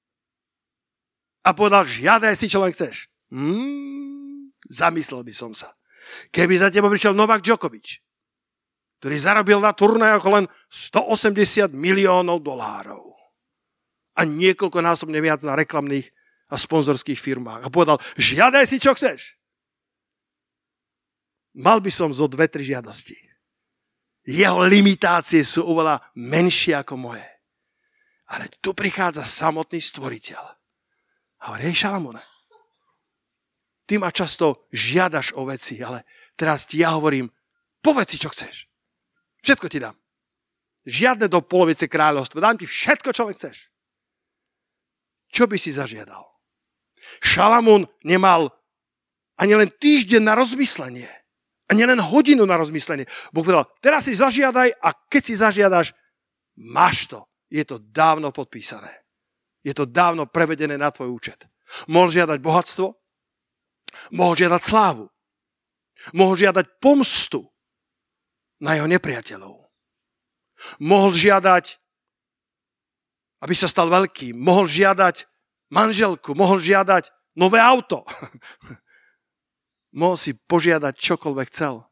a 1.42 1.50
povedal, 1.50 1.82
žiadaj 1.82 2.38
si, 2.38 2.46
čo 2.46 2.62
len 2.62 2.70
chceš. 2.70 3.10
Hmm, 3.34 4.54
zamyslel 4.70 5.26
by 5.26 5.34
som 5.34 5.52
sa. 5.52 5.74
Keby 6.30 6.56
za 6.56 6.70
teba 6.70 6.86
prišiel 6.86 7.12
Novak 7.12 7.42
Djokovic, 7.42 8.00
ktorý 9.02 9.16
zarobil 9.16 9.58
na 9.58 9.72
turnajoch 9.74 10.26
len 10.30 10.44
180 10.68 11.72
miliónov 11.72 12.44
dolárov 12.44 13.16
a 14.16 14.20
niekoľko 14.28 14.78
násobne 14.84 15.18
viac 15.18 15.40
na 15.42 15.56
reklamných 15.56 16.12
a 16.50 16.56
sponzorských 16.58 17.16
firmách 17.16 17.64
a 17.64 17.72
povedal, 17.72 17.96
žiadaj 18.20 18.64
si, 18.68 18.76
čo 18.76 18.92
chceš. 18.92 19.39
Mal 21.58 21.82
by 21.82 21.90
som 21.90 22.14
zo 22.14 22.30
dve, 22.30 22.46
tri 22.46 22.62
žiadosti. 22.62 23.18
Jeho 24.30 24.62
limitácie 24.62 25.42
sú 25.42 25.66
oveľa 25.66 25.98
menšie 26.14 26.76
ako 26.78 26.94
moje. 26.94 27.26
Ale 28.30 28.46
tu 28.62 28.70
prichádza 28.70 29.26
samotný 29.26 29.82
stvoriteľ 29.82 30.60
a 31.40 31.42
hovorí, 31.50 31.72
hej 31.72 31.82
Šalamúne, 31.82 32.22
ty 33.88 33.98
ma 33.98 34.14
často 34.14 34.70
žiadaš 34.70 35.34
o 35.34 35.42
veci, 35.48 35.80
ale 35.82 36.06
teraz 36.38 36.68
ti 36.68 36.78
ja 36.84 36.94
hovorím, 36.94 37.26
povedz 37.82 38.14
si, 38.14 38.22
čo 38.22 38.30
chceš. 38.30 38.70
Všetko 39.42 39.66
ti 39.72 39.80
dám. 39.80 39.96
Žiadne 40.84 41.26
do 41.26 41.40
polovice 41.40 41.88
kráľovstva. 41.88 42.44
Dám 42.44 42.60
ti 42.60 42.68
všetko, 42.68 43.10
čo 43.10 43.24
len 43.24 43.34
chceš. 43.34 43.72
Čo 45.32 45.48
by 45.48 45.56
si 45.56 45.72
zažiadal? 45.72 46.22
Šalamún 47.24 47.88
nemal 48.04 48.52
ani 49.40 49.56
len 49.56 49.72
týždeň 49.72 50.22
na 50.22 50.36
rozmyslenie. 50.36 51.08
Ani 51.70 51.86
len 51.86 52.02
hodinu 52.02 52.42
na 52.42 52.58
rozmyslenie. 52.58 53.06
Boh 53.30 53.46
povedal, 53.46 53.70
teraz 53.78 54.10
si 54.10 54.18
zažiadaj 54.18 54.74
a 54.82 54.90
keď 55.06 55.22
si 55.22 55.34
zažiadaš, 55.38 55.94
máš 56.58 57.06
to. 57.06 57.22
Je 57.50 57.62
to 57.62 57.78
dávno 57.78 58.34
podpísané. 58.34 58.90
Je 59.62 59.74
to 59.74 59.86
dávno 59.86 60.26
prevedené 60.26 60.74
na 60.74 60.90
tvoj 60.90 61.14
účet. 61.14 61.46
Mohol 61.86 62.10
žiadať 62.10 62.38
bohatstvo, 62.42 62.86
mohol 64.14 64.34
žiadať 64.34 64.62
slávu, 64.62 65.06
mohol 66.14 66.34
žiadať 66.34 66.66
pomstu 66.82 67.46
na 68.58 68.74
jeho 68.74 68.90
nepriateľov. 68.90 69.70
Mohol 70.82 71.12
žiadať, 71.16 71.64
aby 73.46 73.54
sa 73.56 73.70
stal 73.70 73.88
veľkým, 73.88 74.36
mohol 74.36 74.66
žiadať 74.68 75.24
manželku, 75.72 76.34
mohol 76.34 76.58
žiadať 76.58 77.08
nové 77.38 77.62
auto. 77.62 78.04
mohol 79.94 80.16
si 80.18 80.34
požiadať 80.34 80.94
čokoľvek 80.94 81.46
chcel. 81.50 81.84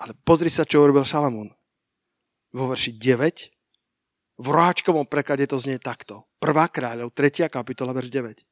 Ale 0.00 0.12
pozri 0.26 0.50
sa, 0.50 0.66
čo 0.66 0.82
urobil 0.82 1.06
Šalamún. 1.06 1.54
Vo 2.54 2.70
verši 2.70 2.94
9 2.94 3.54
v 4.34 4.46
roháčkovom 4.50 5.06
preklade 5.06 5.46
to 5.46 5.58
znie 5.62 5.78
takto. 5.78 6.26
Prvá 6.42 6.66
kráľov, 6.66 7.14
3. 7.14 7.46
kapitola, 7.46 7.94
verš 7.94 8.10
9. 8.10 8.42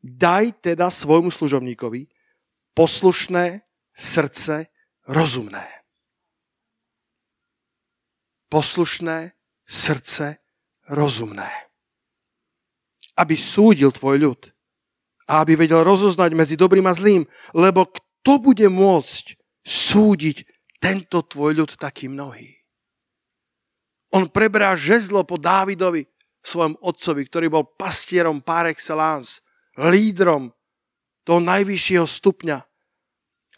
Daj 0.00 0.64
teda 0.64 0.88
svojmu 0.88 1.28
služobníkovi 1.28 2.08
poslušné 2.72 3.60
srdce 3.92 4.72
rozumné. 5.04 5.66
Poslušné 8.48 9.36
srdce 9.68 10.40
rozumné. 10.88 11.50
aby 13.18 13.34
súdil 13.34 13.90
tvoj 13.90 14.16
ľud 14.30 14.40
a 15.28 15.44
aby 15.44 15.60
vedel 15.60 15.84
rozoznať 15.84 16.32
medzi 16.32 16.56
dobrým 16.56 16.88
a 16.88 16.96
zlým, 16.96 17.28
lebo 17.52 17.84
kto 17.84 18.40
bude 18.40 18.64
môcť 18.72 19.36
súdiť 19.60 20.48
tento 20.80 21.20
tvoj 21.20 21.52
ľud 21.64 21.70
taký 21.76 22.08
mnohý? 22.08 22.56
On 24.08 24.24
preberá 24.24 24.72
žezlo 24.72 25.20
po 25.28 25.36
Dávidovi, 25.36 26.08
svojom 26.40 26.80
otcovi, 26.80 27.28
ktorý 27.28 27.46
bol 27.52 27.64
pastierom 27.76 28.40
par 28.40 28.64
excellence, 28.72 29.44
lídrom 29.76 30.48
toho 31.28 31.44
najvyššieho 31.44 32.08
stupňa. 32.08 32.58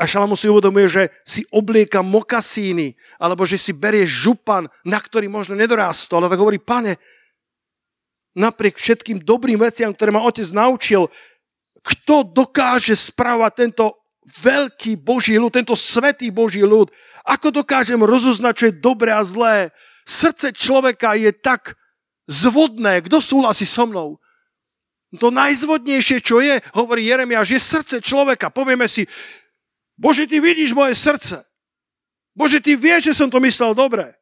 A 0.01 0.09
Šalamu 0.09 0.35
si 0.35 0.49
uvedomuje, 0.49 0.89
že 0.89 1.03
si 1.23 1.45
oblieka 1.53 2.01
mokasíny, 2.01 2.97
alebo 3.21 3.45
že 3.45 3.61
si 3.61 3.71
berie 3.71 4.09
župan, 4.09 4.67
na 4.83 4.99
ktorý 4.99 5.29
možno 5.29 5.55
nedorástol. 5.55 6.25
Ale 6.25 6.33
tak 6.33 6.41
hovorí, 6.41 6.59
pane, 6.59 6.97
napriek 8.33 8.81
všetkým 8.81 9.21
dobrým 9.21 9.61
veciam, 9.61 9.93
ktoré 9.93 10.09
ma 10.11 10.25
otec 10.25 10.49
naučil, 10.57 11.13
kto 11.81 12.29
dokáže 12.29 12.93
spravovať 12.97 13.53
tento 13.57 13.87
veľký 14.45 15.01
Boží 15.01 15.37
ľud, 15.41 15.53
tento 15.53 15.73
svetý 15.77 16.29
Boží 16.29 16.61
ľud? 16.61 16.93
Ako 17.25 17.53
dokážem 17.53 18.01
rozoznať, 18.01 18.53
čo 18.57 18.65
je 18.69 18.79
dobré 18.81 19.11
a 19.13 19.25
zlé? 19.25 19.73
Srdce 20.05 20.53
človeka 20.53 21.17
je 21.17 21.33
tak 21.33 21.77
zvodné. 22.29 23.05
Kto 23.05 23.21
súhlasí 23.21 23.65
so 23.65 23.89
mnou? 23.89 24.21
To 25.19 25.35
najzvodnejšie, 25.35 26.23
čo 26.23 26.39
je, 26.39 26.63
hovorí 26.71 27.11
Jeremiáš, 27.11 27.59
je 27.59 27.61
srdce 27.61 27.97
človeka. 27.99 28.47
Povieme 28.55 28.87
si, 28.87 29.11
Bože, 29.99 30.31
ty 30.31 30.39
vidíš 30.39 30.71
moje 30.71 30.95
srdce. 30.95 31.43
Bože, 32.31 32.63
ty 32.63 32.79
vieš, 32.79 33.11
že 33.11 33.19
som 33.19 33.27
to 33.27 33.43
myslel 33.43 33.75
dobre. 33.75 34.15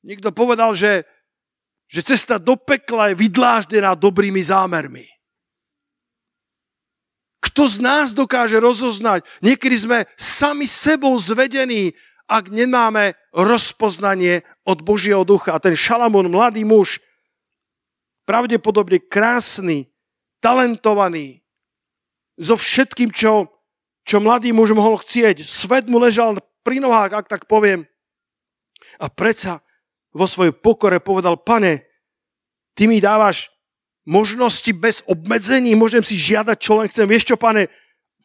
Nikto 0.00 0.32
povedal, 0.32 0.72
že, 0.72 1.04
že 1.84 2.00
cesta 2.00 2.40
do 2.40 2.56
pekla 2.56 3.12
je 3.12 3.20
vydláždená 3.28 3.92
dobrými 3.92 4.40
zámermi. 4.40 5.15
Kto 7.56 7.64
z 7.72 7.80
nás 7.80 8.12
dokáže 8.12 8.60
rozoznať? 8.60 9.24
Niekedy 9.40 9.76
sme 9.80 9.98
sami 10.20 10.68
sebou 10.68 11.16
zvedení, 11.16 11.96
ak 12.28 12.52
nemáme 12.52 13.16
rozpoznanie 13.32 14.44
od 14.68 14.84
Božieho 14.84 15.24
ducha. 15.24 15.56
A 15.56 15.62
ten 15.64 15.72
Šalamón, 15.72 16.28
mladý 16.28 16.68
muž, 16.68 17.00
pravdepodobne 18.28 19.00
krásny, 19.00 19.88
talentovaný, 20.44 21.40
so 22.36 22.60
všetkým, 22.60 23.08
čo 23.08 23.48
čo 24.06 24.22
mladý 24.22 24.54
muž 24.54 24.70
mohol 24.70 25.02
chcieť. 25.02 25.42
Svet 25.42 25.90
mu 25.90 25.98
ležal 25.98 26.38
pri 26.62 26.78
nohách, 26.78 27.24
ak 27.24 27.26
tak 27.26 27.42
poviem. 27.50 27.88
A 29.02 29.10
predsa 29.10 29.64
vo 30.14 30.30
svojej 30.30 30.54
pokore 30.54 31.02
povedal, 31.02 31.40
pane, 31.42 31.82
ty 32.78 32.86
mi 32.86 33.02
dávaš 33.02 33.50
možnosti 34.06 34.70
bez 34.72 35.02
obmedzení, 35.04 35.74
môžem 35.74 36.00
si 36.00 36.14
žiadať, 36.14 36.56
čo 36.56 36.78
len 36.78 36.86
chcem. 36.88 37.04
Vieš 37.04 37.34
čo, 37.34 37.36
pane, 37.36 37.68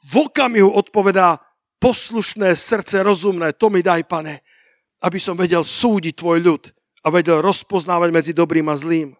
v 0.07 0.13
okamihu 0.29 0.69
odpovedá 0.69 1.41
poslušné 1.81 2.53
srdce 2.53 3.01
rozumné, 3.01 3.57
to 3.57 3.73
mi 3.73 3.81
daj, 3.81 4.05
pane, 4.05 4.45
aby 5.01 5.17
som 5.17 5.33
vedel 5.33 5.65
súdiť 5.65 6.13
tvoj 6.13 6.39
ľud 6.39 6.63
a 7.01 7.07
vedel 7.09 7.41
rozpoznávať 7.41 8.09
medzi 8.13 8.31
dobrým 8.37 8.69
a 8.69 8.77
zlým. 8.77 9.17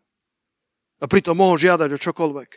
A 1.02 1.10
pritom 1.10 1.34
mohol 1.34 1.58
žiadať 1.58 1.90
o 1.98 2.00
čokoľvek. 2.00 2.50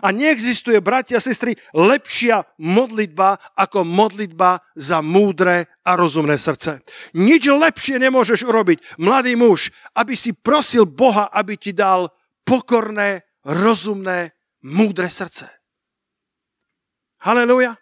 A 0.00 0.08
neexistuje, 0.16 0.80
bratia 0.80 1.20
a 1.20 1.24
sestry, 1.24 1.60
lepšia 1.76 2.48
modlitba 2.56 3.36
ako 3.52 3.84
modlitba 3.84 4.64
za 4.72 5.04
múdre 5.04 5.68
a 5.84 5.92
rozumné 5.92 6.40
srdce. 6.40 6.80
Nič 7.12 7.44
lepšie 7.52 8.00
nemôžeš 8.00 8.48
urobiť, 8.48 8.96
mladý 8.96 9.36
muž, 9.36 9.68
aby 9.92 10.16
si 10.16 10.32
prosil 10.32 10.88
Boha, 10.88 11.28
aby 11.28 11.60
ti 11.60 11.76
dal 11.76 12.08
pokorné, 12.44 13.24
rozumné, 13.44 14.32
múdre 14.64 15.08
srdce. 15.10 15.48
Halelúja. 17.24 17.76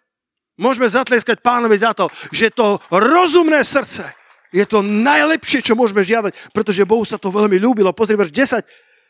Môžeme 0.57 0.85
zatleskať 0.85 1.41
pánovi 1.41 1.75
za 1.79 1.97
to, 1.97 2.07
že 2.31 2.53
to 2.53 2.79
rozumné 2.89 3.65
srdce 3.65 4.05
je 4.53 4.65
to 4.69 4.85
najlepšie, 4.85 5.65
čo 5.65 5.73
môžeme 5.73 6.05
žiadať, 6.05 6.53
pretože 6.53 6.85
Bohu 6.85 7.01
sa 7.01 7.17
to 7.17 7.33
veľmi 7.33 7.57
ľúbilo. 7.57 7.89
Pozri, 7.89 8.13
verš 8.13 8.29
10 8.29 8.61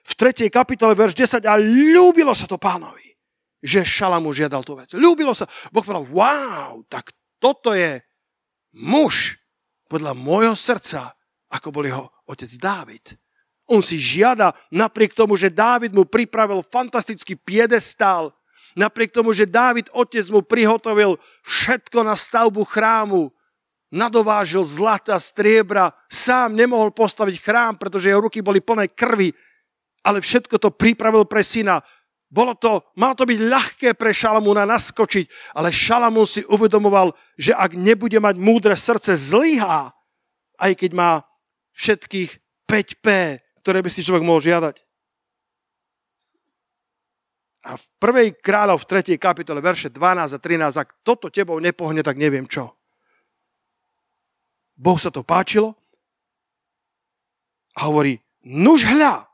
v 0.07 0.13
3. 0.15 0.47
kapitole, 0.47 0.95
verš 0.95 1.43
10, 1.43 1.43
a 1.43 1.59
ľúbilo 1.59 2.31
sa 2.31 2.47
to 2.47 2.55
pánovi, 2.55 3.11
že 3.59 3.83
Šalamu 3.83 4.31
žiadal 4.31 4.63
tú 4.63 4.79
vec. 4.79 4.95
Ľúbilo 4.95 5.35
sa. 5.35 5.43
Boh 5.67 5.83
povedal, 5.83 6.07
wow, 6.07 6.79
tak 6.87 7.11
toto 7.43 7.75
je 7.75 7.99
muž 8.79 9.35
podľa 9.91 10.15
môjho 10.15 10.55
srdca, 10.55 11.11
ako 11.51 11.75
bol 11.75 11.83
jeho 11.83 12.07
otec 12.23 12.49
Dávid. 12.55 13.05
On 13.69 13.79
si 13.79 13.95
žiada, 13.95 14.51
napriek 14.67 15.15
tomu, 15.15 15.39
že 15.39 15.47
Dávid 15.47 15.95
mu 15.95 16.03
pripravil 16.03 16.63
fantastický 16.67 17.39
piedestál, 17.39 18.35
napriek 18.75 19.15
tomu, 19.15 19.31
že 19.31 19.47
Dávid 19.47 19.87
otec 19.95 20.27
mu 20.27 20.43
prihotovil 20.43 21.15
všetko 21.47 22.03
na 22.03 22.19
stavbu 22.19 22.67
chrámu, 22.67 23.31
nadovážil 23.93 24.65
zlata, 24.65 25.15
striebra, 25.21 25.93
sám 26.09 26.57
nemohol 26.57 26.91
postaviť 26.91 27.39
chrám, 27.39 27.73
pretože 27.77 28.09
jeho 28.09 28.25
ruky 28.25 28.41
boli 28.41 28.59
plné 28.59 28.89
krvi, 28.89 29.31
ale 30.03 30.19
všetko 30.19 30.59
to 30.59 30.73
pripravil 30.73 31.23
pre 31.23 31.45
syna. 31.45 31.79
Bolo 32.33 32.57
to, 32.57 32.81
malo 32.97 33.13
to 33.13 33.29
byť 33.29 33.39
ľahké 33.45 33.89
pre 33.93 34.09
Šalamúna 34.09 34.65
naskočiť, 34.65 35.53
ale 35.53 35.69
Šalamún 35.69 36.25
si 36.25 36.41
uvedomoval, 36.49 37.13
že 37.37 37.53
ak 37.53 37.77
nebude 37.77 38.17
mať 38.17 38.35
múdre 38.41 38.73
srdce, 38.73 39.13
zlyhá, 39.13 39.93
aj 40.57 40.73
keď 40.73 40.91
má 40.97 41.11
všetkých 41.77 42.33
5P, 42.65 43.37
ktoré 43.63 43.79
by 43.79 43.89
si 43.89 44.03
človek 44.03 44.27
mohol 44.27 44.43
žiadať. 44.43 44.83
A 47.63 47.79
v 47.79 47.83
prvej 47.95 48.35
kráľov 48.43 48.83
v 48.83 49.15
3. 49.15 49.15
kapitole, 49.15 49.63
verše 49.63 49.87
12 49.87 50.35
a 50.35 50.39
13, 50.39 50.83
ak 50.83 50.99
toto 50.99 51.31
tebou 51.31 51.55
nepohne, 51.63 52.03
tak 52.03 52.19
neviem 52.19 52.43
čo. 52.43 52.75
Boh 54.75 54.99
sa 54.99 55.07
to 55.07 55.23
páčilo 55.23 55.71
a 57.79 57.87
hovorí, 57.87 58.19
nuž 58.43 58.83
hľa, 58.83 59.31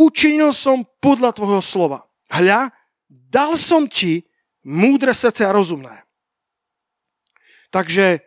učinil 0.00 0.56
som 0.56 0.88
podľa 1.04 1.36
tvojho 1.36 1.60
slova. 1.60 2.08
Hľa, 2.32 2.72
dal 3.06 3.60
som 3.60 3.84
ti 3.84 4.24
múdre 4.64 5.12
srdce 5.12 5.44
a 5.44 5.52
rozumné. 5.52 5.92
Takže 7.68 8.24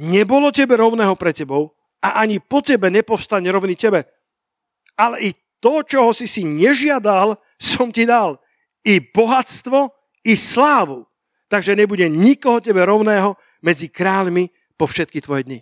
nebolo 0.00 0.48
tebe 0.48 0.80
rovného 0.80 1.12
pre 1.12 1.36
tebou 1.36 1.76
a 2.00 2.24
ani 2.24 2.40
po 2.40 2.64
tebe 2.64 2.88
nepovstane 2.88 3.52
rovný 3.52 3.76
tebe. 3.76 4.13
Ale 4.94 5.16
i 5.20 5.30
to, 5.58 5.82
čoho 5.82 6.12
si 6.12 6.28
si 6.28 6.44
nežiadal, 6.44 7.40
som 7.56 7.88
ti 7.88 8.04
dal. 8.04 8.36
I 8.84 9.00
bohatstvo, 9.00 9.90
i 10.24 10.36
slávu. 10.36 11.08
Takže 11.48 11.76
nebude 11.76 12.08
nikoho 12.08 12.60
tebe 12.60 12.84
rovného 12.84 13.36
medzi 13.64 13.88
kráľmi 13.88 14.52
po 14.76 14.84
všetky 14.84 15.22
tvoje 15.24 15.46
dni. 15.46 15.60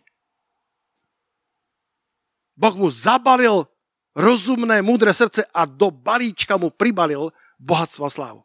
Boh 2.56 2.74
mu 2.76 2.88
zabalil 2.90 3.64
rozumné, 4.12 4.84
múdre 4.84 5.10
srdce 5.14 5.46
a 5.50 5.64
do 5.64 5.88
balíčka 5.88 6.58
mu 6.60 6.68
pribalil 6.68 7.32
bohatstvo 7.56 8.02
a 8.06 8.10
slávu. 8.12 8.42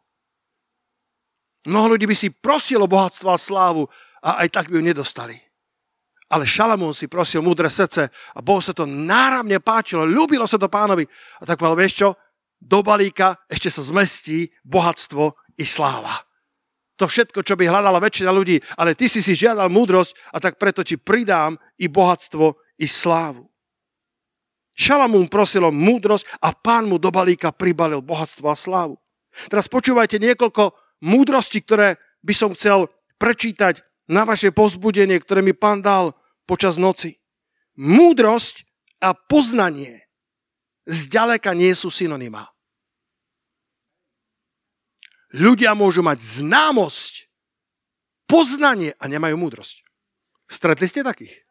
Mnoho 1.68 1.96
ľudí 1.96 2.08
by 2.08 2.16
si 2.16 2.32
prosilo 2.32 2.88
bohatstvo 2.88 3.28
a 3.28 3.38
slávu 3.38 3.90
a 4.24 4.40
aj 4.44 4.48
tak 4.48 4.66
by 4.72 4.80
ju 4.80 4.84
nedostali. 4.84 5.36
Ale 6.28 6.44
Šalamún 6.44 6.92
si 6.92 7.08
prosil 7.08 7.40
múdre 7.40 7.72
srdce 7.72 8.12
a 8.12 8.40
Bohu 8.44 8.60
sa 8.60 8.76
to 8.76 8.84
náramne 8.84 9.56
páčilo, 9.64 10.04
ľúbilo 10.04 10.44
sa 10.44 10.60
to 10.60 10.68
pánovi. 10.68 11.08
A 11.40 11.48
tak 11.48 11.56
povedal, 11.56 11.80
vieš 11.80 11.94
čo, 12.04 12.08
do 12.60 12.84
balíka 12.84 13.38
ešte 13.48 13.72
sa 13.72 13.80
zmestí 13.80 14.52
bohatstvo 14.66 15.32
i 15.56 15.64
sláva. 15.64 16.28
To 16.98 17.06
všetko, 17.06 17.46
čo 17.46 17.54
by 17.54 17.70
hľadala 17.70 18.02
väčšina 18.02 18.34
ľudí, 18.34 18.58
ale 18.74 18.98
ty 18.98 19.06
si 19.06 19.22
si 19.22 19.38
žiadal 19.38 19.70
múdrosť 19.70 20.34
a 20.34 20.42
tak 20.42 20.58
preto 20.58 20.82
ti 20.82 20.98
pridám 20.98 21.54
i 21.78 21.86
bohatstvo 21.86 22.58
i 22.82 22.86
slávu. 22.90 23.46
Šalamún 24.74 25.30
prosil 25.30 25.62
o 25.62 25.74
múdrosť 25.74 26.26
a 26.42 26.50
pán 26.54 26.90
mu 26.90 26.98
do 26.98 27.10
balíka 27.14 27.54
pribalil 27.54 28.02
bohatstvo 28.02 28.46
a 28.50 28.58
slávu. 28.58 28.98
Teraz 29.46 29.70
počúvajte 29.70 30.18
niekoľko 30.18 30.74
múdrostí, 31.06 31.62
ktoré 31.62 31.98
by 32.26 32.34
som 32.34 32.50
chcel 32.58 32.90
prečítať 33.22 33.82
na 34.10 34.26
vaše 34.26 34.50
pozbudenie, 34.50 35.22
ktoré 35.22 35.42
mi 35.42 35.54
pán 35.54 35.78
dal 35.78 36.17
počas 36.48 36.80
noci. 36.80 37.20
Múdrosť 37.76 38.64
a 39.04 39.12
poznanie 39.12 40.08
zďaleka 40.88 41.52
nie 41.52 41.70
sú 41.76 41.92
synonymá. 41.92 42.48
Ľudia 45.36 45.76
môžu 45.76 46.00
mať 46.00 46.40
známosť, 46.40 47.28
poznanie 48.24 48.96
a 48.96 49.04
nemajú 49.06 49.36
múdrosť. 49.36 49.84
Stretli 50.48 50.88
ste 50.88 51.04
takých? 51.04 51.44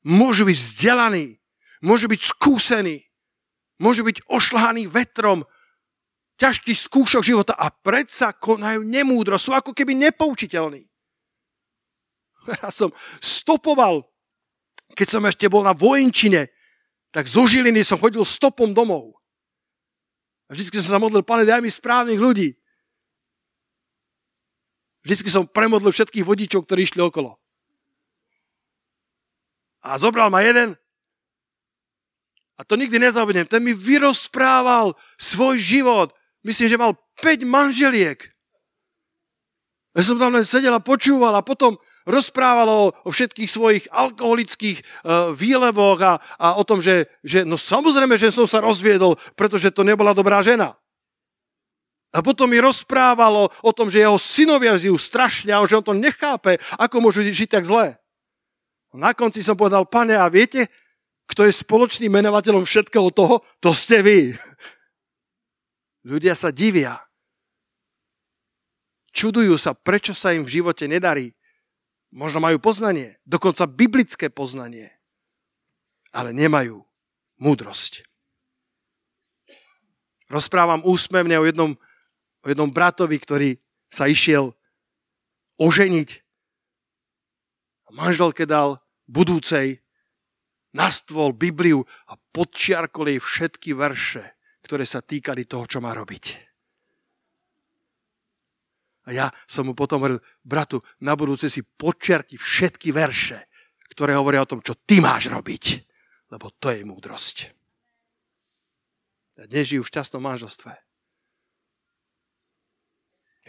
Môžu 0.00 0.48
byť 0.48 0.56
vzdelaní, 0.56 1.36
môže 1.84 2.08
byť 2.08 2.20
skúsený, 2.24 3.04
môže 3.76 4.00
byť 4.00 4.24
ošľahaný 4.24 4.88
vetrom 4.88 5.44
ťažkých 6.40 6.80
skúšok 6.80 7.20
života 7.20 7.52
a 7.52 7.68
predsa 7.68 8.32
konajú 8.32 8.80
nemúdro, 8.80 9.36
sú 9.36 9.52
ako 9.52 9.76
keby 9.76 9.92
nepoučiteľní. 10.08 10.89
Ja 12.62 12.72
som 12.72 12.90
stopoval, 13.20 14.08
keď 14.96 15.06
som 15.06 15.22
ešte 15.28 15.46
bol 15.46 15.62
na 15.62 15.76
vojenčine, 15.76 16.48
tak 17.10 17.26
zo 17.26 17.44
Žiliny 17.44 17.84
som 17.84 18.00
chodil 18.00 18.22
stopom 18.22 18.72
domov. 18.72 19.18
A 20.50 20.56
vždy 20.56 20.82
som 20.82 20.98
sa 20.98 21.02
modlil, 21.02 21.22
pane, 21.22 21.46
daj 21.46 21.62
mi 21.62 21.70
správnych 21.70 22.18
ľudí. 22.18 22.56
Vždy 25.06 25.30
som 25.30 25.46
premodlil 25.46 25.94
všetkých 25.94 26.26
vodičov, 26.26 26.66
ktorí 26.66 26.84
išli 26.84 27.00
okolo. 27.00 27.38
A 29.80 29.96
zobral 29.96 30.28
ma 30.28 30.44
jeden 30.44 30.76
a 32.60 32.64
to 32.64 32.76
nikdy 32.76 33.00
nezabudnem. 33.00 33.48
Ten 33.48 33.64
mi 33.64 33.72
vyrozprával 33.72 34.92
svoj 35.16 35.56
život. 35.56 36.12
Myslím, 36.44 36.68
že 36.68 36.76
mal 36.76 36.92
5 37.24 37.48
manželiek. 37.48 38.20
Ja 39.96 40.04
som 40.04 40.20
tam 40.20 40.36
len 40.36 40.44
sedel 40.44 40.76
a 40.76 40.84
počúval 40.84 41.32
a 41.32 41.40
potom 41.40 41.80
rozprával 42.08 42.68
o, 42.68 42.82
všetkých 43.08 43.50
svojich 43.50 43.84
alkoholických 43.92 44.78
uh, 44.80 45.32
výlevoch 45.36 46.00
a, 46.00 46.12
a 46.40 46.56
o 46.56 46.64
tom, 46.64 46.80
že, 46.80 47.08
že 47.20 47.44
no 47.44 47.60
samozrejme, 47.60 48.16
že 48.16 48.32
som 48.32 48.48
sa 48.48 48.64
rozviedol, 48.64 49.20
pretože 49.36 49.72
to 49.72 49.84
nebola 49.84 50.16
dobrá 50.16 50.40
žena. 50.40 50.76
A 52.10 52.26
potom 52.26 52.50
mi 52.50 52.58
rozprávalo 52.58 53.54
o 53.62 53.70
tom, 53.70 53.86
že 53.86 54.02
jeho 54.02 54.18
synovia 54.18 54.74
žijú 54.74 54.98
strašne 54.98 55.54
a 55.54 55.62
že 55.62 55.78
on 55.78 55.86
to 55.86 55.94
nechápe, 55.94 56.58
ako 56.74 56.96
môžu 56.98 57.22
žiť 57.22 57.48
tak 57.60 57.62
zle. 57.62 57.94
Na 58.90 59.14
konci 59.14 59.46
som 59.46 59.54
povedal, 59.54 59.86
pane, 59.86 60.18
a 60.18 60.26
viete, 60.26 60.66
kto 61.30 61.46
je 61.46 61.54
spoločným 61.54 62.10
menovateľom 62.10 62.66
všetkého 62.66 63.14
toho? 63.14 63.46
To 63.62 63.70
ste 63.70 64.02
vy. 64.02 64.18
Ľudia 66.02 66.34
sa 66.34 66.50
divia. 66.50 66.98
Čudujú 69.14 69.54
sa, 69.54 69.78
prečo 69.78 70.10
sa 70.10 70.34
im 70.34 70.42
v 70.42 70.58
živote 70.58 70.90
nedarí. 70.90 71.30
Možno 72.10 72.42
majú 72.42 72.58
poznanie, 72.58 73.22
dokonca 73.22 73.70
biblické 73.70 74.26
poznanie, 74.34 74.90
ale 76.10 76.34
nemajú 76.34 76.82
múdrosť. 77.38 78.02
Rozprávam 80.26 80.82
úsmevne 80.82 81.38
o 81.38 81.46
jednom, 81.46 81.78
o 82.42 82.46
jednom 82.46 82.70
bratovi, 82.70 83.18
ktorý 83.18 83.50
sa 83.90 84.10
išiel 84.10 84.54
oženiť. 85.58 86.10
A 87.86 87.88
manželke 87.94 88.46
dal 88.46 88.82
budúcej 89.06 89.82
na 90.70 90.90
stôl 90.90 91.34
Bibliu 91.34 91.82
a 92.06 92.14
podčiarkol 92.14 93.10
jej 93.10 93.20
všetky 93.22 93.70
verše, 93.74 94.22
ktoré 94.62 94.86
sa 94.86 95.02
týkali 95.02 95.46
toho, 95.46 95.66
čo 95.66 95.82
má 95.82 95.90
robiť. 95.94 96.49
A 99.10 99.26
ja 99.26 99.26
som 99.50 99.66
mu 99.66 99.74
potom 99.74 99.98
hovoril, 99.98 100.22
bratu, 100.46 100.78
na 101.02 101.18
budúce 101.18 101.50
si 101.50 101.66
podčiarky 101.66 102.38
všetky 102.38 102.94
verše, 102.94 103.50
ktoré 103.90 104.14
hovoria 104.14 104.46
o 104.46 104.46
tom, 104.46 104.62
čo 104.62 104.78
ty 104.78 105.02
máš 105.02 105.26
robiť. 105.26 105.82
Lebo 106.30 106.54
to 106.62 106.70
je 106.70 106.86
múdrosť. 106.86 107.50
A 109.42 109.50
dnes 109.50 109.66
žijú 109.66 109.82
v 109.82 109.90
šťastnom 109.90 110.22
manželstve. 110.22 110.78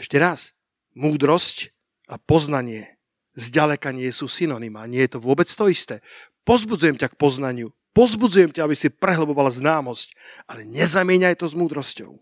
Ešte 0.02 0.18
raz, 0.18 0.58
múdrosť 0.98 1.70
a 2.10 2.18
poznanie 2.18 2.98
zďaleka 3.38 3.94
nie 3.94 4.10
sú 4.10 4.26
synonymá. 4.26 4.90
Nie 4.90 5.06
je 5.06 5.14
to 5.14 5.20
vôbec 5.22 5.46
to 5.46 5.70
isté. 5.70 6.02
Pozbudzujem 6.42 6.98
ťa 6.98 7.14
k 7.14 7.20
poznaniu. 7.22 7.70
Pozbudzujem 7.94 8.50
ťa, 8.50 8.66
aby 8.66 8.74
si 8.74 8.90
prehlbovala 8.90 9.54
známosť, 9.54 10.18
ale 10.50 10.66
nezamieňaj 10.66 11.38
to 11.38 11.46
s 11.46 11.54
múdrosťou. 11.54 12.18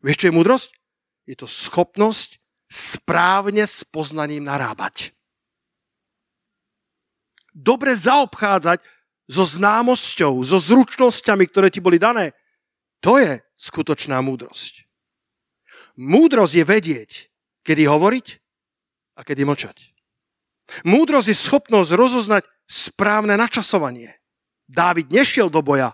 Vieš, 0.00 0.16
čo 0.24 0.28
je 0.32 0.38
múdrosť? 0.40 0.68
Je 1.28 1.36
to 1.36 1.44
schopnosť 1.44 2.41
správne 2.72 3.68
s 3.68 3.84
poznaním 3.84 4.48
narábať. 4.48 5.12
Dobre 7.52 7.92
zaobchádzať 7.92 8.80
so 9.28 9.44
známosťou, 9.44 10.40
so 10.40 10.56
zručnosťami, 10.56 11.44
ktoré 11.52 11.68
ti 11.68 11.84
boli 11.84 12.00
dané. 12.00 12.32
To 13.04 13.20
je 13.20 13.44
skutočná 13.60 14.16
múdrosť. 14.24 14.88
Múdrosť 16.00 16.54
je 16.56 16.64
vedieť, 16.64 17.10
kedy 17.60 17.84
hovoriť 17.84 18.26
a 19.16 19.20
kedy 19.20 19.44
mlčať. 19.44 19.92
Múdrosť 20.88 21.28
je 21.28 21.36
schopnosť 21.36 21.90
rozoznať 21.92 22.42
správne 22.64 23.36
načasovanie. 23.36 24.16
Dávid 24.64 25.12
nešiel 25.12 25.52
do 25.52 25.60
boja, 25.60 25.92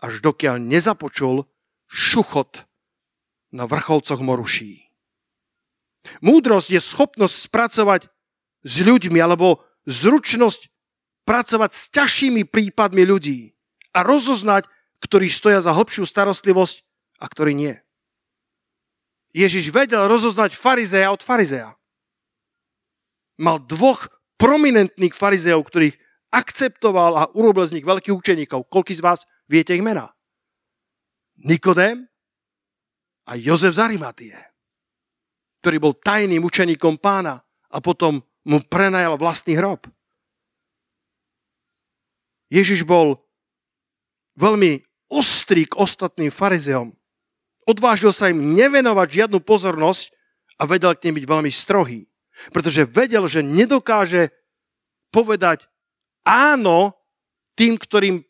až 0.00 0.24
dokiaľ 0.24 0.56
nezapočul 0.56 1.44
šuchot 1.92 2.64
na 3.52 3.68
vrcholcoch 3.68 4.24
Moruší. 4.24 4.83
Múdrosť 6.20 6.68
je 6.76 6.80
schopnosť 6.80 7.36
spracovať 7.48 8.02
s 8.64 8.74
ľuďmi 8.80 9.18
alebo 9.20 9.64
zručnosť 9.88 10.68
pracovať 11.24 11.70
s 11.72 11.82
ťažšími 11.92 12.42
prípadmi 12.48 13.04
ľudí 13.04 13.56
a 13.96 14.04
rozoznať, 14.04 14.68
ktorí 15.00 15.28
stoja 15.28 15.60
za 15.64 15.72
hlbšiu 15.72 16.04
starostlivosť 16.04 16.84
a 17.20 17.28
ktorí 17.28 17.52
nie. 17.56 17.74
Ježiš 19.34 19.74
vedel 19.74 20.06
rozoznať 20.06 20.54
farizeja 20.54 21.10
od 21.10 21.20
farizeja. 21.24 21.74
Mal 23.34 23.58
dvoch 23.58 24.06
prominentných 24.38 25.16
farizeov, 25.16 25.66
ktorých 25.66 25.98
akceptoval 26.30 27.12
a 27.18 27.24
urobil 27.34 27.66
z 27.66 27.80
nich 27.80 27.86
veľkých 27.86 28.14
učeníkov. 28.14 28.70
Koľký 28.70 28.94
z 28.94 29.02
vás 29.02 29.20
viete 29.50 29.74
ich 29.74 29.82
mená? 29.82 30.14
Nikodém 31.42 32.06
a 33.26 33.34
Jozef 33.34 33.74
Zarimatie, 33.74 34.38
ktorý 35.64 35.80
bol 35.80 35.96
tajným 35.96 36.44
učeníkom 36.44 37.00
pána 37.00 37.40
a 37.72 37.80
potom 37.80 38.20
mu 38.44 38.60
prenajal 38.60 39.16
vlastný 39.16 39.56
hrob. 39.56 39.88
Ježiš 42.52 42.84
bol 42.84 43.16
veľmi 44.36 44.84
ostrý 45.08 45.64
k 45.64 45.80
ostatným 45.80 46.28
farizeom. 46.28 46.92
Odvážil 47.64 48.12
sa 48.12 48.28
im 48.28 48.52
nevenovať 48.52 49.24
žiadnu 49.24 49.40
pozornosť 49.40 50.12
a 50.60 50.68
vedel 50.68 50.92
k 50.92 51.08
nim 51.08 51.16
byť 51.16 51.24
veľmi 51.24 51.48
strohý. 51.48 52.04
Pretože 52.52 52.84
vedel, 52.84 53.24
že 53.24 53.40
nedokáže 53.40 54.28
povedať 55.08 55.64
áno 56.28 56.92
tým, 57.56 57.80
ktorým 57.80 58.20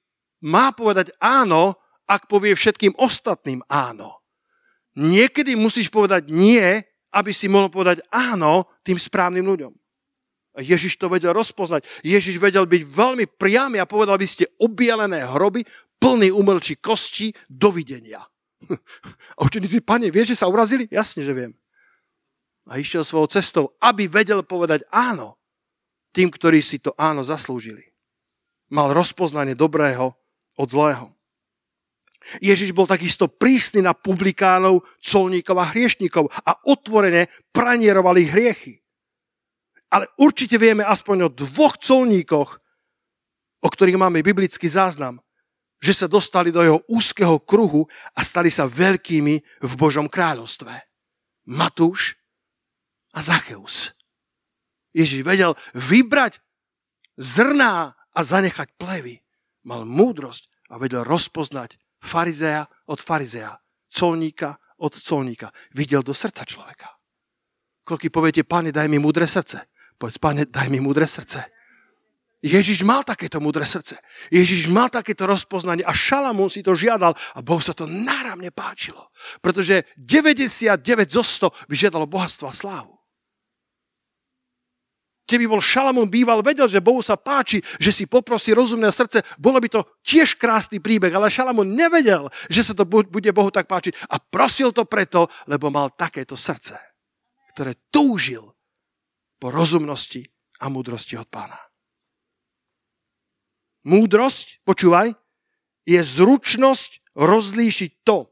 má 0.47 0.71
povedať 0.71 1.11
áno, 1.19 1.75
ak 2.07 2.31
povie 2.31 2.55
všetkým 2.55 2.95
ostatným 2.95 3.67
áno. 3.67 4.23
Niekedy 4.95 5.59
musíš 5.59 5.91
povedať 5.91 6.31
nie, 6.31 6.85
aby 7.15 7.31
si 7.31 7.47
mohol 7.47 7.71
povedať 7.71 8.03
áno 8.11 8.67
tým 8.83 8.99
správnym 8.99 9.47
ľuďom. 9.47 9.73
Ježiš 10.59 10.99
to 10.99 11.11
vedel 11.11 11.35
rozpoznať. 11.35 11.83
Ježiš 12.07 12.39
vedel 12.39 12.63
byť 12.67 12.83
veľmi 12.87 13.27
priamy 13.27 13.83
a 13.83 13.91
povedal, 13.91 14.15
vy 14.15 14.27
ste 14.27 14.47
obielené 14.63 15.27
hroby, 15.27 15.67
plný 15.99 16.31
umelčí 16.31 16.79
kosti, 16.79 17.35
dovidenia. 17.51 18.23
A 19.37 19.41
učeníci, 19.43 19.83
pane, 19.83 20.15
vieš, 20.15 20.37
že 20.37 20.41
sa 20.45 20.51
urazili? 20.51 20.87
Jasne, 20.89 21.27
že 21.27 21.35
viem. 21.35 21.53
A 22.71 22.79
išiel 22.81 23.05
svojou 23.05 23.29
cestou, 23.29 23.65
aby 23.83 24.09
vedel 24.09 24.41
povedať 24.47 24.87
áno 24.89 25.37
tým, 26.15 26.31
ktorí 26.31 26.63
si 26.63 26.79
to 26.81 26.95
áno 26.97 27.21
zaslúžili. 27.27 27.93
Mal 28.73 28.95
rozpoznanie 28.95 29.53
dobrého 29.53 30.17
od 30.55 30.69
zlého. 30.71 31.13
Ježiš 32.41 32.73
bol 32.73 32.89
takisto 32.89 33.29
prísny 33.29 33.85
na 33.85 33.93
publikánov, 33.93 34.85
colníkov 35.01 35.57
a 35.61 35.71
hriešníkov 35.71 36.31
a 36.45 36.57
otvorene 36.65 37.29
pranieroval 37.53 38.17
ich 38.21 38.33
hriechy. 38.33 38.81
Ale 39.93 40.11
určite 40.19 40.59
vieme 40.59 40.83
aspoň 40.83 41.29
o 41.29 41.33
dvoch 41.33 41.79
colníkoch, 41.79 42.51
o 43.65 43.69
ktorých 43.69 44.01
máme 44.01 44.21
biblický 44.27 44.67
záznam, 44.67 45.23
že 45.79 45.93
sa 45.93 46.07
dostali 46.09 46.49
do 46.49 46.65
jeho 46.65 46.81
úzkeho 46.89 47.39
kruhu 47.45 47.85
a 48.17 48.21
stali 48.25 48.49
sa 48.49 48.65
veľkými 48.65 49.35
v 49.61 49.73
Božom 49.77 50.09
kráľovstve. 50.09 50.73
Matúš 51.45 52.17
a 53.13 53.21
Zacheus. 53.21 53.93
Ježiš 54.97 55.21
vedel 55.27 55.53
vybrať 55.77 56.41
zrná 57.21 57.93
a 57.95 58.21
zanechať 58.23 58.79
plevy. 58.81 59.21
Mal 59.67 59.85
múdrosť 59.85 60.49
a 60.71 60.81
vedel 60.81 61.05
rozpoznať 61.05 61.77
farizea 62.05 62.69
od 62.87 63.01
farizea, 63.01 63.57
colníka 63.89 64.57
od 64.79 65.01
colníka. 65.01 65.49
Videl 65.73 66.03
do 66.03 66.15
srdca 66.15 66.45
človeka. 66.45 66.93
Koľky 67.85 68.09
poviete, 68.09 68.45
pane, 68.45 68.73
daj 68.73 68.89
mi 68.89 69.01
múdre 69.01 69.29
srdce. 69.29 69.65
Povedz, 69.97 70.21
pane, 70.21 70.49
daj 70.49 70.69
mi 70.69 70.81
múdre 70.81 71.09
srdce. 71.09 71.45
Ježiš 72.45 72.85
mal 72.85 73.01
takéto 73.01 73.41
múdre 73.41 73.65
srdce. 73.65 73.97
Ježiš 74.29 74.69
mal 74.69 74.93
takéto 74.93 75.25
rozpoznanie 75.25 75.81
a 75.81 75.97
Šalamún 75.97 76.53
si 76.53 76.61
to 76.61 76.77
žiadal 76.77 77.17
a 77.17 77.39
Bohu 77.41 77.65
sa 77.65 77.73
to 77.73 77.89
náramne 77.89 78.53
páčilo. 78.53 79.09
Pretože 79.41 79.89
99 79.97 80.77
zo 81.09 81.25
100 81.25 81.73
vyžiadalo 81.73 82.05
bohatstvo 82.05 82.45
a 82.45 82.53
slávu. 82.53 83.01
Keby 85.25 85.49
bol 85.49 85.65
Šalamún 85.65 86.13
býval, 86.13 86.45
vedel, 86.45 86.69
že 86.69 86.85
Bohu 86.85 87.01
sa 87.01 87.17
páči, 87.17 87.65
že 87.81 87.89
si 87.97 88.05
poprosí 88.05 88.53
rozumné 88.53 88.93
srdce, 88.93 89.25
bolo 89.41 89.57
by 89.57 89.73
to 89.73 89.81
tiež 90.05 90.37
krásny 90.37 90.85
príbeh, 90.85 91.09
ale 91.17 91.33
Šalamún 91.33 91.73
nevedel, 91.73 92.29
že 92.53 92.61
sa 92.61 92.77
to 92.77 92.85
bude 92.85 93.33
Bohu 93.33 93.49
tak 93.49 93.65
páčiť 93.65 94.13
a 94.13 94.21
prosil 94.21 94.77
to 94.77 94.85
preto, 94.85 95.33
lebo 95.49 95.73
mal 95.73 95.89
takéto 95.97 96.37
srdce, 96.37 96.77
ktoré 97.57 97.73
túžil 97.89 98.45
po 99.41 99.49
rozumnosti 99.49 100.29
a 100.61 100.69
múdrosti 100.69 101.17
od 101.17 101.29
pána. 101.33 101.57
Múdrosť, 103.89 104.61
počúvaj, 104.65 105.13
je 105.89 106.01
zručnosť 106.01 107.17
rozlíšiť 107.17 107.91
to, 108.05 108.29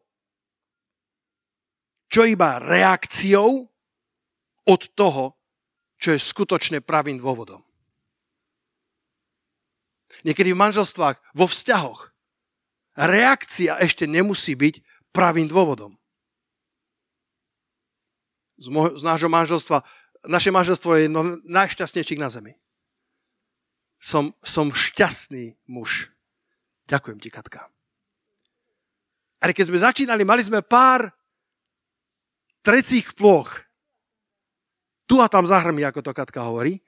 čo 2.12 2.28
iba 2.28 2.60
reakciou 2.60 3.64
od 4.68 4.82
toho, 4.92 5.40
čo 6.02 6.10
je 6.10 6.18
skutočne 6.18 6.82
pravým 6.82 7.22
dôvodom. 7.22 7.62
Niekedy 10.26 10.50
v 10.50 10.58
manželstvách, 10.58 11.22
vo 11.38 11.46
vzťahoch, 11.46 12.10
reakcia 12.98 13.78
ešte 13.78 14.10
nemusí 14.10 14.58
byť 14.58 14.82
pravým 15.14 15.46
dôvodom. 15.46 15.94
Z, 18.58 18.66
môj, 18.70 18.98
z 18.98 19.02
nášho 19.06 19.30
manželstva, 19.30 19.86
naše 20.26 20.50
manželstvo 20.50 20.90
je 20.94 21.06
jedno 21.06 21.22
najšťastnejších 21.46 22.20
na 22.20 22.30
zemi. 22.30 22.52
Som, 24.02 24.34
som 24.42 24.74
šťastný 24.74 25.54
muž. 25.70 26.10
Ďakujem 26.90 27.18
ti, 27.22 27.30
Katka. 27.30 27.70
Ale 29.42 29.54
keď 29.54 29.70
sme 29.70 29.78
začínali, 29.78 30.22
mali 30.22 30.42
sme 30.42 30.62
pár 30.62 31.10
trecích 32.62 33.14
ploch. 33.14 33.50
Tu 35.12 35.20
a 35.20 35.28
tam 35.28 35.44
zahrmi, 35.44 35.84
ako 35.84 36.00
to 36.00 36.16
Katka 36.16 36.48
hovorí. 36.48 36.80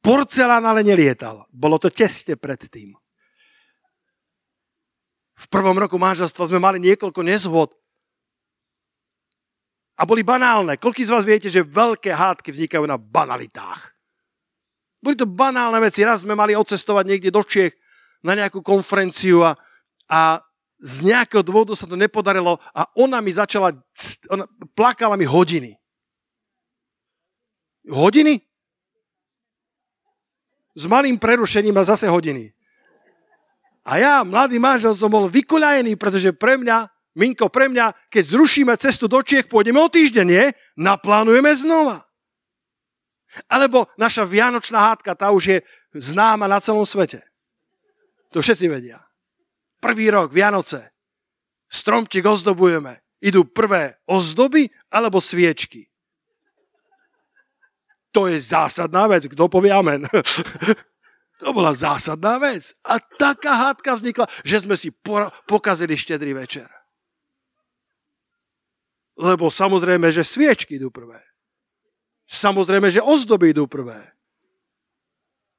Porcelán 0.00 0.64
ale 0.64 0.80
nelietal. 0.80 1.44
Bolo 1.52 1.76
to 1.76 1.92
tesne 1.92 2.32
predtým. 2.40 2.96
V 5.36 5.46
prvom 5.52 5.76
roku 5.76 6.00
manželstva 6.00 6.48
sme 6.48 6.64
mali 6.64 6.80
niekoľko 6.80 7.20
nezhod 7.20 7.76
a 10.00 10.02
boli 10.08 10.24
banálne. 10.24 10.80
Koľký 10.80 11.04
z 11.04 11.12
vás 11.12 11.28
viete, 11.28 11.52
že 11.52 11.60
veľké 11.60 12.08
hádky 12.08 12.56
vznikajú 12.56 12.88
na 12.88 12.96
banalitách? 12.96 13.92
Boli 15.04 15.12
to 15.12 15.28
banálne 15.28 15.76
veci. 15.84 16.08
Raz 16.08 16.24
sme 16.24 16.32
mali 16.32 16.56
odcestovať 16.56 17.04
niekde 17.04 17.28
do 17.28 17.44
Čiech 17.44 17.76
na 18.24 18.32
nejakú 18.32 18.64
konferenciu 18.64 19.44
a, 19.44 19.52
a 20.08 20.40
z 20.80 21.04
nejakého 21.04 21.44
dôvodu 21.44 21.76
sa 21.76 21.84
to 21.84 22.00
nepodarilo 22.00 22.56
a 22.72 22.88
ona 22.96 23.20
mi 23.20 23.28
začala, 23.28 23.76
ona 24.32 24.48
plakala 24.72 25.20
mi 25.20 25.28
hodiny. 25.28 25.76
Hodiny? 27.88 28.48
s 30.78 30.86
malým 30.86 31.18
prerušením 31.18 31.74
a 31.74 31.82
zase 31.82 32.06
hodiny. 32.06 32.54
A 33.82 33.98
ja, 33.98 34.14
mladý 34.22 34.62
manžel, 34.62 34.94
som 34.94 35.10
bol 35.10 35.26
vykoľajený, 35.26 35.98
pretože 35.98 36.30
pre 36.30 36.54
mňa, 36.54 36.86
Minko, 37.18 37.50
pre 37.50 37.66
mňa, 37.66 37.90
keď 38.06 38.38
zrušíme 38.38 38.70
cestu 38.78 39.10
do 39.10 39.18
Čiech, 39.18 39.50
pôjdeme 39.50 39.82
o 39.82 39.90
týždeň, 39.90 40.26
nie? 40.28 40.44
Naplánujeme 40.78 41.50
znova. 41.58 42.06
Alebo 43.50 43.90
naša 43.98 44.22
vianočná 44.22 44.92
hádka, 44.92 45.18
tá 45.18 45.34
už 45.34 45.42
je 45.50 45.58
známa 45.98 46.46
na 46.46 46.62
celom 46.62 46.86
svete. 46.86 47.26
To 48.30 48.38
všetci 48.38 48.70
vedia. 48.70 49.02
Prvý 49.82 50.12
rok, 50.14 50.30
Vianoce. 50.30 50.94
Stromček 51.66 52.22
ozdobujeme. 52.22 53.02
Idú 53.18 53.50
prvé 53.50 53.98
ozdoby 54.06 54.70
alebo 54.92 55.18
sviečky. 55.18 55.90
To 58.12 58.26
je 58.26 58.40
zásadná 58.40 59.06
vec. 59.06 59.28
Kto 59.28 59.48
povie 59.52 59.72
amen? 59.72 60.04
to 61.42 61.48
bola 61.52 61.76
zásadná 61.76 62.40
vec. 62.40 62.72
A 62.84 62.96
taká 62.98 63.68
hádka 63.68 63.94
vznikla, 63.94 64.26
že 64.44 64.64
sme 64.64 64.76
si 64.76 64.88
pokazili 65.46 65.94
štedrý 65.94 66.32
večer. 66.32 66.68
Lebo 69.18 69.50
samozrejme, 69.50 70.14
že 70.14 70.22
sviečky 70.22 70.78
idú 70.78 70.94
prvé. 70.94 71.18
Samozrejme, 72.28 72.92
že 72.92 73.02
ozdoby 73.02 73.50
idú 73.50 73.66
prvé. 73.66 73.98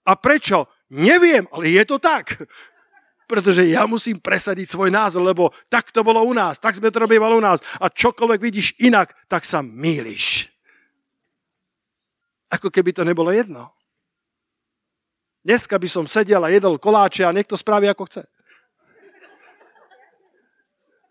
A 0.07 0.15
prečo? 0.15 0.69
Neviem, 0.89 1.45
ale 1.53 1.69
je 1.69 1.83
to 1.85 1.97
tak. 2.01 2.39
Pretože 3.29 3.62
ja 3.69 3.85
musím 3.85 4.17
presadiť 4.17 4.73
svoj 4.73 4.89
názor, 4.89 5.21
lebo 5.21 5.53
tak 5.69 5.93
to 5.93 6.01
bolo 6.01 6.25
u 6.25 6.33
nás, 6.33 6.57
tak 6.57 6.73
sme 6.73 6.89
to 6.89 7.05
robili 7.05 7.21
u 7.21 7.38
nás. 7.38 7.62
A 7.77 7.85
čokoľvek 7.93 8.41
vidíš 8.41 8.67
inak, 8.81 9.13
tak 9.29 9.45
sa 9.45 9.62
míliš. 9.62 10.49
Ako 12.49 12.73
keby 12.73 12.93
to 12.93 13.05
nebolo 13.05 13.29
jedno. 13.29 13.69
Dneska 15.45 15.79
by 15.79 15.88
som 15.88 16.05
sedel 16.09 16.43
a 16.43 16.51
jedol 16.51 16.81
koláče 16.81 17.23
a 17.23 17.31
niekto 17.31 17.55
spraví 17.55 17.88
ako 17.88 18.03
chce. 18.09 18.23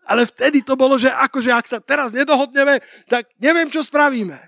Ale 0.09 0.25
vtedy 0.25 0.65
to 0.65 0.73
bolo, 0.73 0.97
že 0.97 1.09
akože 1.09 1.51
ak 1.53 1.65
sa 1.69 1.77
teraz 1.81 2.13
nedohodneme, 2.13 2.81
tak 3.05 3.29
neviem, 3.37 3.69
čo 3.69 3.85
spravíme. 3.85 4.41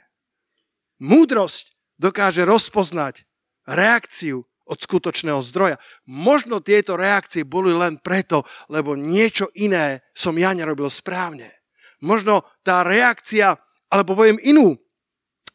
Múdrosť 1.02 1.78
dokáže 2.02 2.46
rozpoznať 2.46 3.26
reakciu 3.70 4.42
od 4.66 4.78
skutočného 4.82 5.38
zdroja. 5.46 5.78
Možno 6.10 6.66
tieto 6.66 6.98
reakcie 6.98 7.46
boli 7.46 7.74
len 7.78 8.02
preto, 8.02 8.42
lebo 8.74 8.98
niečo 8.98 9.54
iné 9.54 10.02
som 10.18 10.34
ja 10.34 10.54
nerobil 10.54 10.90
správne. 10.90 11.54
Možno 12.02 12.42
tá 12.66 12.82
reakcia, 12.82 13.54
alebo 13.90 14.18
poviem 14.18 14.42
inú, 14.42 14.78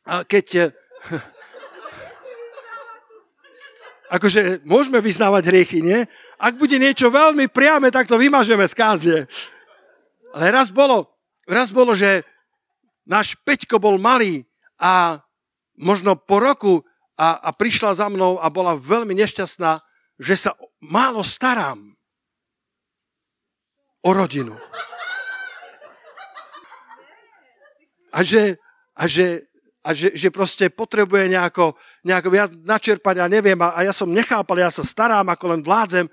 keď 0.06 0.70
Akože 4.16 4.62
môžeme 4.62 5.02
vyznávať 5.02 5.50
hriechy, 5.50 5.82
nie? 5.82 6.06
Ak 6.38 6.54
bude 6.54 6.78
niečo 6.78 7.10
veľmi 7.10 7.50
priame, 7.50 7.90
tak 7.90 8.06
to 8.06 8.14
vymažeme 8.14 8.62
z 8.68 8.74
kázne. 8.74 9.18
Ale 10.30 10.52
raz 10.54 10.70
bolo, 10.70 11.10
raz 11.48 11.74
bolo, 11.74 11.90
že 11.96 12.22
náš 13.02 13.34
Peťko 13.42 13.82
bol 13.82 13.98
malý 13.98 14.46
a 14.78 15.22
možno 15.74 16.14
po 16.14 16.38
roku 16.38 16.84
a, 17.16 17.40
a 17.40 17.50
prišla 17.50 17.96
za 17.96 18.06
mnou 18.12 18.38
a 18.38 18.46
bola 18.52 18.76
veľmi 18.76 19.16
nešťastná, 19.16 19.80
že 20.20 20.34
sa 20.36 20.52
málo 20.78 21.24
starám 21.24 21.96
o 24.04 24.10
rodinu. 24.12 24.54
A 28.14 28.22
že, 28.22 28.56
a 28.96 29.04
že 29.10 29.44
a 29.86 29.94
že, 29.94 30.10
že 30.18 30.34
proste 30.34 30.66
potrebuje 30.66 31.30
nejako, 31.30 31.78
nejako 32.02 32.28
viac 32.34 32.50
načerpať 32.50 33.22
a 33.22 33.30
neviem. 33.30 33.54
A, 33.62 33.70
a 33.70 33.86
ja 33.86 33.94
som 33.94 34.10
nechápal, 34.10 34.58
ja 34.58 34.70
sa 34.74 34.82
starám, 34.82 35.30
ako 35.30 35.54
len 35.54 35.62
vládzem. 35.62 36.10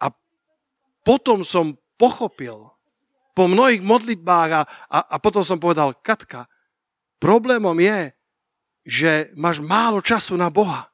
A 0.00 0.08
potom 1.04 1.44
som 1.44 1.76
pochopil, 2.00 2.72
po 3.36 3.44
mnohých 3.44 3.84
modlitbách 3.84 4.50
a, 4.56 4.62
a, 4.88 4.98
a 5.12 5.16
potom 5.20 5.44
som 5.44 5.60
povedal, 5.60 5.92
Katka, 6.00 6.48
problémom 7.20 7.76
je, 7.76 8.16
že 8.88 9.12
máš 9.36 9.60
málo 9.60 10.00
času 10.00 10.40
na 10.40 10.48
Boha, 10.48 10.88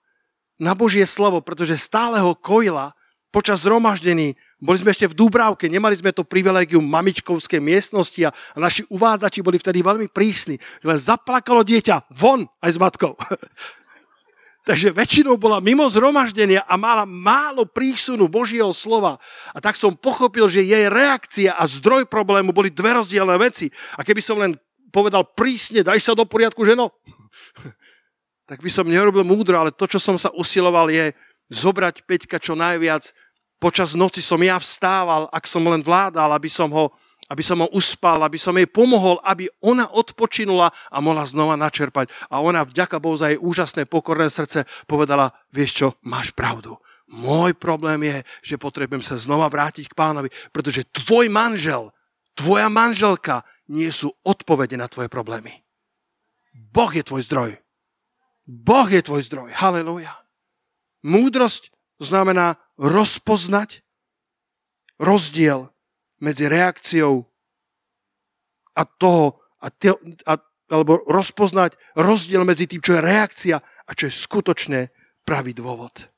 na 0.58 0.74
Božie 0.74 1.06
slovo, 1.06 1.38
pretože 1.38 1.78
stále 1.78 2.18
ho 2.18 2.34
kojila 2.34 2.95
počas 3.36 3.68
zhromaždení 3.68 4.32
boli 4.56 4.80
sme 4.80 4.96
ešte 4.96 5.12
v 5.12 5.12
Dúbravke, 5.12 5.68
nemali 5.68 5.92
sme 5.92 6.08
to 6.08 6.24
privilegium 6.24 6.80
mamičkovskej 6.88 7.60
miestnosti 7.60 8.16
a, 8.24 8.32
a 8.32 8.56
naši 8.56 8.88
uvádzači 8.88 9.44
boli 9.44 9.60
vtedy 9.60 9.84
veľmi 9.84 10.08
prísni. 10.08 10.56
Len 10.80 10.96
zaplakalo 10.96 11.60
dieťa 11.60 12.16
von 12.16 12.48
aj 12.64 12.70
s 12.72 12.80
matkou. 12.80 13.12
Takže 14.68 14.96
väčšinou 14.96 15.36
bola 15.36 15.60
mimo 15.60 15.84
zhromaždenia 15.92 16.64
a 16.64 16.80
mala 16.80 17.04
málo 17.04 17.68
prísunu 17.68 18.24
Božieho 18.26 18.72
slova. 18.72 19.20
A 19.52 19.60
tak 19.60 19.76
som 19.76 19.92
pochopil, 19.92 20.48
že 20.48 20.64
jej 20.64 20.88
reakcia 20.88 21.54
a 21.54 21.68
zdroj 21.68 22.08
problému 22.08 22.56
boli 22.56 22.72
dve 22.72 22.96
rozdielne 22.96 23.36
veci. 23.36 23.68
A 23.94 24.02
keby 24.02 24.24
som 24.24 24.40
len 24.40 24.56
povedal 24.88 25.22
prísne, 25.36 25.84
daj 25.84 26.00
sa 26.00 26.16
do 26.16 26.24
poriadku, 26.24 26.64
ženo, 26.64 26.88
tak 28.50 28.64
by 28.64 28.70
som 28.72 28.88
nerobil 28.88 29.28
múdro, 29.28 29.60
ale 29.60 29.76
to, 29.76 29.84
čo 29.84 30.00
som 30.00 30.16
sa 30.16 30.32
usiloval, 30.32 30.88
je 30.88 31.12
zobrať 31.52 32.02
Peťka 32.02 32.42
čo 32.42 32.58
najviac 32.58 33.14
Počas 33.56 33.96
noci 33.96 34.20
som 34.20 34.36
ja 34.44 34.60
vstával, 34.60 35.32
ak 35.32 35.48
som 35.48 35.64
len 35.64 35.80
vládal, 35.80 36.28
aby 36.36 36.52
som 36.52 36.68
ho, 36.68 36.92
aby 37.32 37.40
som 37.40 37.64
ho 37.64 37.68
uspal, 37.72 38.20
aby 38.20 38.36
som 38.36 38.52
jej 38.52 38.68
pomohol, 38.68 39.16
aby 39.24 39.48
ona 39.64 39.88
odpočinula 39.88 40.68
a 40.68 40.96
mohla 41.00 41.24
znova 41.24 41.56
načerpať. 41.56 42.12
A 42.28 42.44
ona, 42.44 42.68
vďaka 42.68 43.00
Bohu 43.00 43.16
za 43.16 43.32
jej 43.32 43.40
úžasné 43.40 43.88
pokorné 43.88 44.28
srdce, 44.28 44.68
povedala, 44.84 45.32
vieš 45.50 45.70
čo, 45.72 45.86
máš 46.04 46.36
pravdu. 46.36 46.76
Môj 47.06 47.54
problém 47.54 48.02
je, 48.02 48.16
že 48.54 48.60
potrebujem 48.60 49.00
sa 49.00 49.16
znova 49.16 49.46
vrátiť 49.46 49.88
k 49.88 49.98
pánovi, 49.98 50.28
pretože 50.50 50.84
tvoj 50.90 51.30
manžel, 51.30 51.94
tvoja 52.36 52.66
manželka 52.66 53.46
nie 53.70 53.88
sú 53.90 54.10
odpovede 54.26 54.74
na 54.74 54.90
tvoje 54.90 55.06
problémy. 55.06 55.64
Boh 56.52 56.90
je 56.90 57.06
tvoj 57.06 57.22
zdroj. 57.24 57.50
Boh 58.46 58.88
je 58.90 59.02
tvoj 59.02 59.22
zdroj. 59.26 59.50
Halelujá. 59.54 60.14
Múdrosť 61.02 61.74
znamená 62.00 62.60
rozpoznať 62.76 63.80
rozdiel 65.00 65.68
medzi 66.20 66.48
reakciou 66.48 67.28
a 68.76 68.82
toho, 68.84 69.40
a 69.60 69.68
te, 69.72 69.92
a, 70.28 70.34
alebo 70.68 71.00
rozpoznať 71.08 71.76
rozdiel 71.96 72.44
medzi 72.44 72.68
tým, 72.68 72.80
čo 72.80 72.96
je 72.96 73.04
reakcia 73.04 73.56
a 73.60 73.90
čo 73.92 74.08
je 74.08 74.12
skutočné 74.12 74.80
pravý 75.24 75.56
dôvod. 75.56 76.08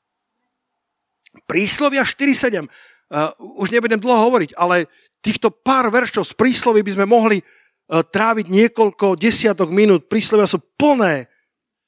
Príslovia 1.45 2.03
4.7. 2.03 2.67
Uh, 3.09 3.33
už 3.57 3.73
nebudem 3.73 3.97
dlho 3.97 4.29
hovoriť, 4.29 4.53
ale 4.53 4.85
týchto 5.25 5.49
pár 5.49 5.89
veršov 5.89 6.29
z 6.29 6.33
príslovy 6.37 6.85
by 6.85 6.91
sme 6.93 7.05
mohli 7.09 7.41
uh, 7.41 8.05
tráviť 8.05 8.45
niekoľko 8.49 9.17
desiatok 9.17 9.73
minút. 9.73 10.05
Príslovia 10.05 10.45
sú 10.45 10.61
plné 10.77 11.25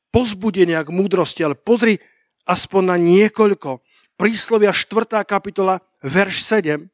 pozbudenia 0.10 0.82
k 0.82 0.89
múdrosti, 0.89 1.45
ale 1.45 1.54
pozri 1.54 2.01
aspoň 2.45 2.84
na 2.86 2.97
niekoľko. 2.97 3.82
Príslovia 4.17 4.73
4. 4.73 5.25
kapitola, 5.25 5.82
verš 6.06 6.45
7. 6.45 6.89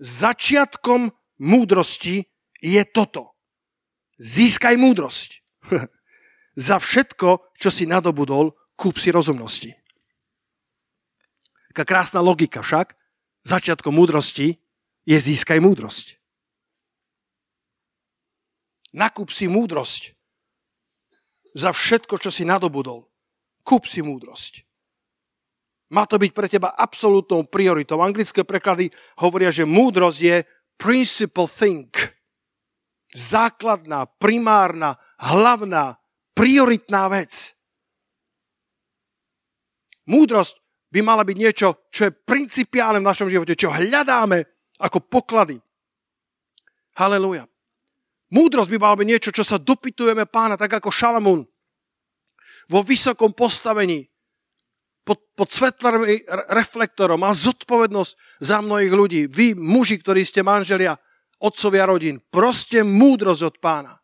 Začiatkom 0.00 1.12
múdrosti 1.40 2.24
je 2.60 2.82
toto. 2.88 3.36
získaj 4.20 4.76
múdrosť. 4.76 5.44
Za 6.68 6.76
všetko, 6.76 7.56
čo 7.56 7.68
si 7.72 7.88
nadobudol, 7.88 8.52
kúp 8.76 9.00
si 9.00 9.12
rozumnosti. 9.12 9.76
Taká 11.72 11.84
krásna 11.84 12.20
logika 12.20 12.60
však. 12.60 12.96
Začiatkom 13.44 13.96
múdrosti 13.96 14.60
je 15.08 15.16
získaj 15.16 15.60
múdrosť. 15.60 16.20
Nakúp 18.92 19.30
si 19.30 19.46
múdrosť. 19.46 20.14
Za 21.54 21.74
všetko, 21.74 22.18
čo 22.18 22.30
si 22.30 22.46
nadobudol. 22.46 23.09
Kúp 23.70 23.86
si 23.86 24.02
múdrosť. 24.02 24.66
Má 25.94 26.02
to 26.10 26.18
byť 26.18 26.30
pre 26.34 26.50
teba 26.50 26.74
absolútnou 26.74 27.46
prioritou. 27.46 28.02
Anglické 28.02 28.42
preklady 28.42 28.90
hovoria, 29.22 29.54
že 29.54 29.62
múdrosť 29.62 30.18
je 30.18 30.36
principal 30.74 31.46
thing. 31.46 31.86
Základná, 33.14 34.10
primárna, 34.18 34.98
hlavná, 35.22 36.02
prioritná 36.34 37.06
vec. 37.10 37.54
Múdrosť 40.10 40.58
by 40.90 41.00
mala 41.06 41.22
byť 41.22 41.36
niečo, 41.38 41.68
čo 41.94 42.10
je 42.10 42.14
principiálne 42.14 42.98
v 42.98 43.06
našom 43.06 43.30
živote, 43.30 43.54
čo 43.54 43.70
hľadáme 43.70 44.42
ako 44.82 44.98
poklady. 45.06 45.62
Haleluja. 46.98 47.46
Múdrosť 48.34 48.70
by 48.74 48.78
mala 48.82 48.98
byť 48.98 49.06
niečo, 49.06 49.30
čo 49.30 49.46
sa 49.46 49.62
dopytujeme 49.62 50.26
pána, 50.26 50.58
tak 50.58 50.82
ako 50.82 50.90
Šalamún. 50.90 51.46
Vo 52.70 52.86
vysokom 52.86 53.34
postavení, 53.34 54.06
pod, 55.02 55.18
pod 55.34 55.50
svetlým 55.50 56.06
reflektorom, 56.54 57.18
má 57.18 57.34
zodpovednosť 57.34 58.12
za 58.38 58.62
mnohých 58.62 58.94
ľudí. 58.94 59.20
Vy, 59.26 59.58
muži, 59.58 59.98
ktorí 59.98 60.22
ste 60.22 60.46
manželia, 60.46 60.94
otcovia 61.42 61.90
rodín, 61.90 62.22
proste 62.30 62.86
múdrosť 62.86 63.42
od 63.42 63.56
pána. 63.58 63.98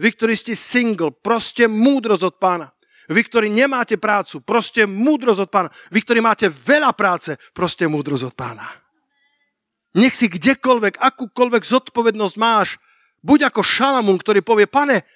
Vy, 0.00 0.16
ktorí 0.16 0.32
ste 0.32 0.56
single, 0.56 1.12
proste 1.12 1.68
múdrosť 1.68 2.24
od 2.24 2.36
pána. 2.40 2.68
Vy, 3.06 3.20
ktorí 3.28 3.46
nemáte 3.52 4.00
prácu, 4.00 4.42
proste 4.42 4.88
múdrosť 4.88 5.40
od 5.46 5.50
pána. 5.52 5.68
Vy, 5.92 5.98
ktorí 6.02 6.18
máte 6.24 6.48
veľa 6.48 6.96
práce, 6.96 7.38
proste 7.52 7.86
múdrosť 7.86 8.32
od 8.32 8.34
pána. 8.34 8.66
Nech 9.96 10.12
si 10.12 10.28
kdekoľvek, 10.28 11.00
akúkoľvek 11.00 11.62
zodpovednosť 11.64 12.36
máš, 12.36 12.76
buď 13.24 13.48
ako 13.48 13.64
Šalamún, 13.64 14.20
ktorý 14.20 14.44
povie, 14.44 14.68
pane, 14.68 15.06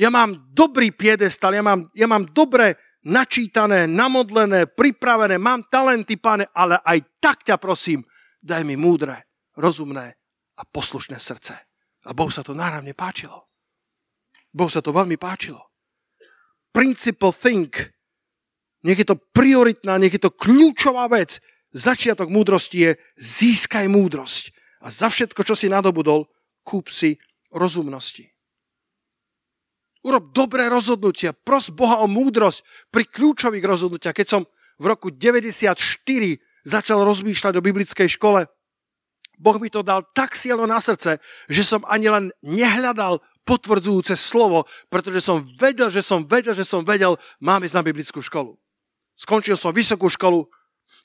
ja 0.00 0.08
mám 0.08 0.48
dobrý 0.56 0.96
piedestal, 0.96 1.52
ja 1.52 1.60
mám, 1.60 1.92
ja 1.92 2.08
mám 2.08 2.24
dobre 2.32 2.80
načítané, 3.04 3.84
namodlené, 3.84 4.64
pripravené, 4.64 5.36
mám 5.36 5.68
talenty, 5.68 6.16
pane, 6.16 6.48
ale 6.56 6.80
aj 6.80 7.20
tak 7.20 7.44
ťa 7.44 7.60
prosím, 7.60 8.08
daj 8.40 8.64
mi 8.64 8.80
múdre, 8.80 9.28
rozumné 9.60 10.16
a 10.56 10.62
poslušné 10.64 11.20
srdce. 11.20 11.52
A 12.08 12.16
Bohu 12.16 12.32
sa 12.32 12.40
to 12.40 12.56
náravne 12.56 12.96
páčilo. 12.96 13.44
Bohu 14.48 14.72
sa 14.72 14.80
to 14.80 14.88
veľmi 14.88 15.20
páčilo. 15.20 15.60
Principal 16.72 17.36
think. 17.36 17.92
Nech 18.80 18.96
je 18.96 19.04
to 19.04 19.20
prioritná, 19.20 20.00
nech 20.00 20.16
je 20.16 20.22
to 20.24 20.32
kľúčová 20.32 21.12
vec. 21.12 21.44
Začiatok 21.76 22.32
múdrosti 22.32 22.88
je 22.88 22.90
získaj 23.20 23.84
múdrosť. 23.84 24.56
A 24.80 24.88
za 24.88 25.12
všetko, 25.12 25.44
čo 25.44 25.52
si 25.52 25.68
nadobudol, 25.68 26.24
kúp 26.64 26.88
si 26.88 27.20
rozumnosti. 27.52 28.29
Urob 30.00 30.32
dobré 30.32 30.68
rozhodnutia. 30.72 31.36
Pros 31.36 31.68
Boha 31.68 32.00
o 32.00 32.08
múdrosť 32.08 32.64
pri 32.88 33.04
kľúčových 33.04 33.64
rozhodnutiach. 33.64 34.16
Keď 34.16 34.28
som 34.28 34.42
v 34.80 34.84
roku 34.88 35.12
94 35.12 35.76
začal 36.64 36.98
rozmýšľať 37.04 37.52
o 37.60 37.64
biblickej 37.64 38.08
škole, 38.16 38.48
Boh 39.40 39.56
mi 39.56 39.72
to 39.72 39.80
dal 39.80 40.04
tak 40.12 40.36
silno 40.36 40.68
na 40.68 40.80
srdce, 40.80 41.16
že 41.48 41.64
som 41.64 41.80
ani 41.88 42.12
len 42.12 42.24
nehľadal 42.44 43.24
potvrdzujúce 43.48 44.12
slovo, 44.16 44.68
pretože 44.92 45.24
som 45.24 45.40
vedel, 45.56 45.88
že 45.88 46.04
som 46.04 46.24
vedel, 46.28 46.52
že 46.52 46.68
som 46.68 46.84
vedel, 46.84 47.16
mám 47.40 47.64
ísť 47.64 47.76
na 47.76 47.84
biblickú 47.84 48.20
školu. 48.20 48.60
Skončil 49.16 49.56
som 49.56 49.72
vysokú 49.72 50.12
školu, 50.12 50.44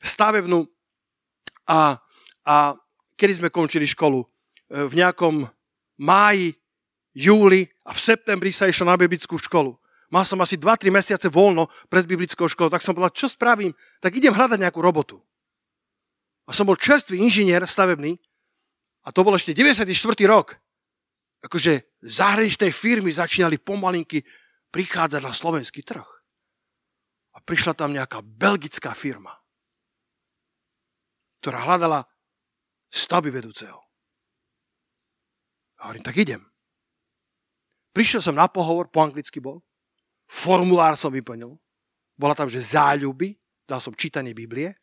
stavebnú 0.03 0.67
a, 1.67 1.99
a 2.43 2.55
kedy 3.15 3.39
sme 3.39 3.49
končili 3.49 3.87
školu? 3.87 4.23
E, 4.23 4.27
v 4.87 4.93
nejakom 4.99 5.47
máji, 5.99 6.59
júli 7.15 7.63
a 7.87 7.95
v 7.95 7.99
septembri 8.03 8.51
sa 8.51 8.67
išiel 8.67 8.91
na 8.91 8.99
biblickú 8.99 9.39
školu. 9.39 9.79
Mal 10.11 10.27
som 10.27 10.37
asi 10.43 10.59
2-3 10.59 10.93
mesiace 10.93 11.27
voľno 11.31 11.71
pred 11.89 12.05
biblickou 12.05 12.45
školou, 12.45 12.69
tak 12.69 12.83
som 12.83 12.93
povedal, 12.93 13.15
čo 13.15 13.25
spravím? 13.31 13.73
Tak 14.03 14.13
idem 14.13 14.35
hľadať 14.35 14.59
nejakú 14.61 14.83
robotu. 14.83 15.17
A 16.45 16.53
som 16.53 16.69
bol 16.69 16.77
čerstvý 16.77 17.17
inžinier 17.17 17.65
stavebný 17.65 18.21
a 19.01 19.09
to 19.09 19.25
bol 19.25 19.33
ešte 19.33 19.57
94. 19.57 19.89
rok. 20.29 20.61
Akože 21.41 21.97
zahraničné 22.05 22.69
firmy 22.69 23.09
začínali 23.09 23.57
pomalinky 23.57 24.21
prichádzať 24.69 25.21
na 25.25 25.33
slovenský 25.33 25.81
trh. 25.81 26.05
A 27.35 27.41
prišla 27.41 27.73
tam 27.73 27.91
nejaká 27.91 28.21
belgická 28.21 28.93
firma, 28.93 29.33
ktorá 31.41 31.65
hľadala 31.65 32.05
stavby 32.93 33.33
vedúceho. 33.33 33.77
A 35.81 35.91
hovorím, 35.91 36.05
tak 36.05 36.15
idem. 36.17 36.54
Prišiel 37.95 38.19
som 38.19 38.35
na 38.35 38.51
pohovor, 38.51 38.91
po 38.91 38.99
anglicky 38.99 39.39
bol, 39.39 39.63
formulár 40.27 40.99
som 40.99 41.07
vyplnil, 41.07 41.55
bola 42.19 42.35
tam, 42.35 42.51
že 42.51 42.59
záľuby, 42.59 43.39
dal 43.63 43.79
som 43.79 43.95
čítanie 43.95 44.35
Biblie, 44.35 44.75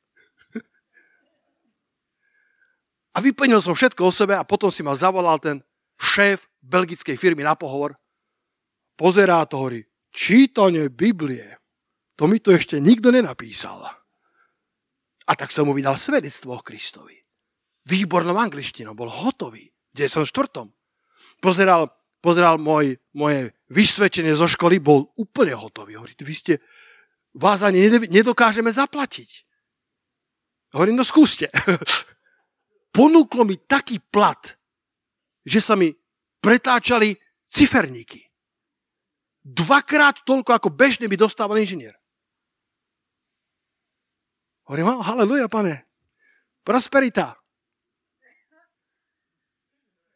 A 3.12 3.20
vyplnil 3.20 3.60
som 3.60 3.76
všetko 3.76 4.08
o 4.08 4.12
sebe 4.12 4.32
a 4.32 4.44
potom 4.44 4.72
si 4.72 4.80
ma 4.80 4.96
zavolal 4.96 5.36
ten 5.36 5.60
šéf 6.00 6.48
belgickej 6.64 7.16
firmy 7.20 7.44
na 7.44 7.52
pohovor. 7.52 7.92
Pozerá 8.96 9.44
to, 9.44 9.60
hovorí, 9.60 9.84
čítanie 10.08 10.88
Biblie, 10.88 11.60
to 12.16 12.24
mi 12.24 12.40
to 12.40 12.56
ešte 12.56 12.80
nikto 12.80 13.12
nenapísal. 13.12 13.84
A 15.28 15.32
tak 15.36 15.52
som 15.52 15.68
mu 15.68 15.76
vydal 15.76 16.00
svedectvo 16.00 16.56
o 16.56 16.64
Kristovi. 16.64 17.20
Výbornou 17.84 18.36
angličtinou, 18.36 18.96
bol 18.96 19.12
hotový. 19.12 19.68
Kde 19.92 20.08
som 20.08 20.24
štvrtom. 20.24 20.72
Pozeral, 21.44 21.92
pozeral 22.22 22.56
môj, 22.56 22.96
moje 23.12 23.50
vysvedčenie 23.68 24.32
zo 24.38 24.46
školy, 24.46 24.78
bol 24.78 25.10
úplne 25.18 25.58
hotový. 25.58 25.98
Hovorí, 25.98 26.14
vy 26.14 26.34
ste, 26.38 26.54
vás 27.34 27.66
ani 27.66 27.90
nedokážeme 28.06 28.70
zaplatiť. 28.70 29.44
Hovorím, 30.72 30.96
no 30.96 31.04
skúste. 31.04 31.50
ponúklo 32.92 33.48
mi 33.48 33.56
taký 33.56 33.98
plat, 33.98 34.38
že 35.42 35.58
sa 35.64 35.74
mi 35.74 35.90
pretáčali 36.38 37.16
ciferníky. 37.48 38.20
Dvakrát 39.42 40.22
toľko, 40.22 40.54
ako 40.54 40.68
bežne 40.70 41.10
by 41.10 41.16
dostával 41.18 41.58
inžinier. 41.58 41.96
Hovorím, 44.68 45.02
haleluja, 45.02 45.50
pane. 45.50 45.82
Prosperita. 46.62 47.34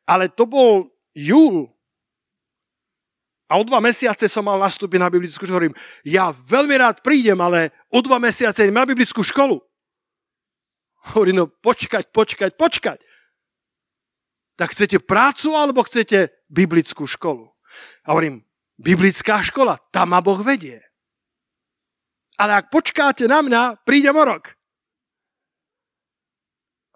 Ale 0.06 0.30
to 0.30 0.46
bol 0.46 0.86
júl. 1.10 1.74
A 3.46 3.58
o 3.58 3.62
dva 3.62 3.78
mesiace 3.78 4.26
som 4.26 4.42
mal 4.42 4.58
nastúpiť 4.58 4.98
na 4.98 5.06
biblickú 5.06 5.46
školu. 5.46 5.54
Hovorím, 5.54 5.76
ja 6.02 6.34
veľmi 6.34 6.74
rád 6.82 6.98
prídem, 6.98 7.38
ale 7.38 7.70
o 7.94 8.02
dva 8.02 8.18
mesiace 8.18 8.66
na 8.74 8.82
biblickú 8.82 9.22
školu. 9.22 9.62
Hovorí, 11.14 11.30
no 11.30 11.46
počkať, 11.46 12.10
počkať, 12.10 12.58
počkať. 12.58 12.98
Tak 14.58 14.74
chcete 14.74 14.98
prácu 14.98 15.54
alebo 15.54 15.86
chcete 15.86 16.32
biblickú 16.50 17.06
školu? 17.06 17.46
A 18.02 18.16
hovorím, 18.16 18.42
biblická 18.80 19.44
škola, 19.44 19.78
tam 19.94 20.16
ma 20.16 20.18
Boh 20.18 20.40
vedie. 20.42 20.82
Ale 22.40 22.56
ak 22.56 22.72
počkáte 22.72 23.30
na 23.30 23.44
mňa, 23.44 23.86
prídem 23.86 24.16
o 24.16 24.24
rok. 24.26 24.56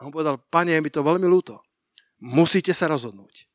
A 0.01 0.09
on 0.09 0.13
povedal, 0.13 0.41
pane, 0.49 0.73
je 0.73 0.81
mi 0.81 0.89
to 0.89 1.05
veľmi 1.05 1.29
ľúto. 1.29 1.61
Musíte 2.25 2.73
sa 2.73 2.89
rozhodnúť. 2.89 3.50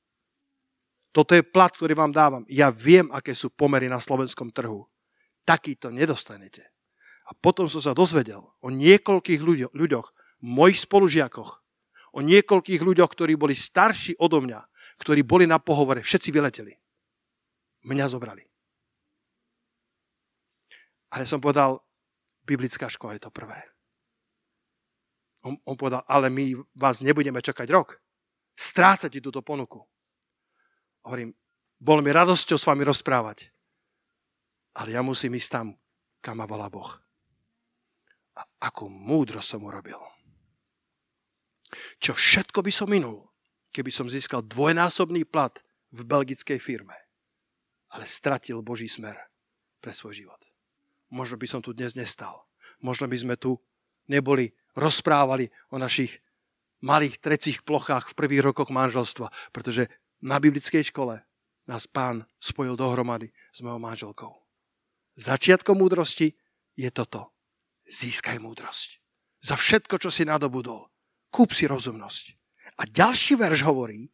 Toto 1.16 1.32
je 1.32 1.48
plat, 1.48 1.72
ktorý 1.72 1.96
vám 1.96 2.12
dávam. 2.12 2.44
Ja 2.52 2.68
viem, 2.68 3.08
aké 3.16 3.32
sú 3.32 3.48
pomery 3.48 3.88
na 3.88 4.04
slovenskom 4.04 4.52
trhu. 4.52 4.84
Taký 5.48 5.80
to 5.80 5.88
nedostanete. 5.88 6.68
A 7.26 7.32
potom 7.32 7.72
som 7.72 7.80
sa 7.80 7.96
dozvedel 7.96 8.44
o 8.60 8.68
niekoľkých 8.68 9.40
ľuďoch, 9.72 10.08
mojich 10.44 10.84
spolužiakoch, 10.84 11.64
o 12.12 12.20
niekoľkých 12.20 12.84
ľuďoch, 12.84 13.08
ktorí 13.08 13.40
boli 13.40 13.56
starší 13.56 14.20
odo 14.20 14.44
mňa, 14.44 14.60
ktorí 15.00 15.24
boli 15.24 15.48
na 15.48 15.56
pohovore, 15.56 16.04
všetci 16.04 16.36
vyleteli. 16.36 16.76
Mňa 17.88 18.06
zobrali. 18.12 18.44
Ale 21.16 21.24
som 21.24 21.40
povedal, 21.40 21.80
biblická 22.44 22.92
škola 22.92 23.16
je 23.16 23.24
to 23.24 23.32
prvé. 23.32 23.56
On, 25.48 25.56
on 25.64 25.80
povedal, 25.80 26.04
ale 26.12 26.28
my 26.28 26.60
vás 26.76 27.00
nebudeme 27.00 27.40
čakať 27.40 27.72
rok. 27.72 28.04
Strácate 28.52 29.24
túto 29.24 29.40
ponuku. 29.40 29.80
Hovorím, 31.06 31.38
bol 31.78 32.02
mi 32.02 32.10
radosťou 32.10 32.58
s 32.58 32.66
vami 32.66 32.82
rozprávať. 32.82 33.54
Ale 34.76 34.92
ja 34.92 35.06
musím 35.06 35.38
ísť 35.38 35.50
tam, 35.54 35.68
kam 36.20 36.42
ma 36.42 36.50
volá 36.50 36.68
Boh. 36.68 36.90
A 38.36 38.42
akú 38.68 38.90
múdro 38.90 39.40
som 39.40 39.64
urobil. 39.64 40.02
Čo 42.02 42.12
všetko 42.18 42.60
by 42.66 42.72
som 42.74 42.90
minul, 42.92 43.32
keby 43.72 43.94
som 43.94 44.12
získal 44.12 44.44
dvojnásobný 44.44 45.24
plat 45.30 45.56
v 45.96 46.04
belgickej 46.04 46.60
firme. 46.60 46.98
ale 47.96 48.04
stratil 48.04 48.60
Boží 48.60 48.92
smer 48.92 49.16
pre 49.80 49.96
svoj 49.96 50.20
život. 50.26 50.42
Možno 51.08 51.40
by 51.40 51.48
som 51.48 51.62
tu 51.64 51.72
dnes 51.72 51.96
nestal. 51.96 52.44
Možno 52.84 53.08
by 53.08 53.16
sme 53.16 53.36
tu 53.40 53.56
neboli, 54.12 54.52
rozprávali 54.76 55.48
o 55.72 55.80
našich 55.80 56.20
malých 56.84 57.24
trecích 57.24 57.64
plochách 57.64 58.12
v 58.12 58.18
prvých 58.20 58.46
rokoch 58.52 58.68
manželstva, 58.68 59.32
pretože 59.56 59.88
na 60.22 60.40
biblickej 60.40 60.92
škole 60.94 61.24
nás 61.66 61.90
pán 61.90 62.24
spojil 62.38 62.78
dohromady 62.78 63.34
s 63.52 63.60
mojou 63.66 63.82
manželkou. 63.82 64.34
Začiatkom 65.16 65.80
múdrosti 65.80 66.36
je 66.76 66.90
toto. 66.92 67.32
Získaj 67.88 68.38
múdrosť. 68.42 69.00
Za 69.46 69.56
všetko, 69.56 70.02
čo 70.02 70.10
si 70.10 70.26
nadobudol. 70.26 70.90
Kúp 71.30 71.54
si 71.54 71.70
rozumnosť. 71.70 72.36
A 72.82 72.90
ďalší 72.90 73.40
verš 73.40 73.64
hovorí, 73.64 74.12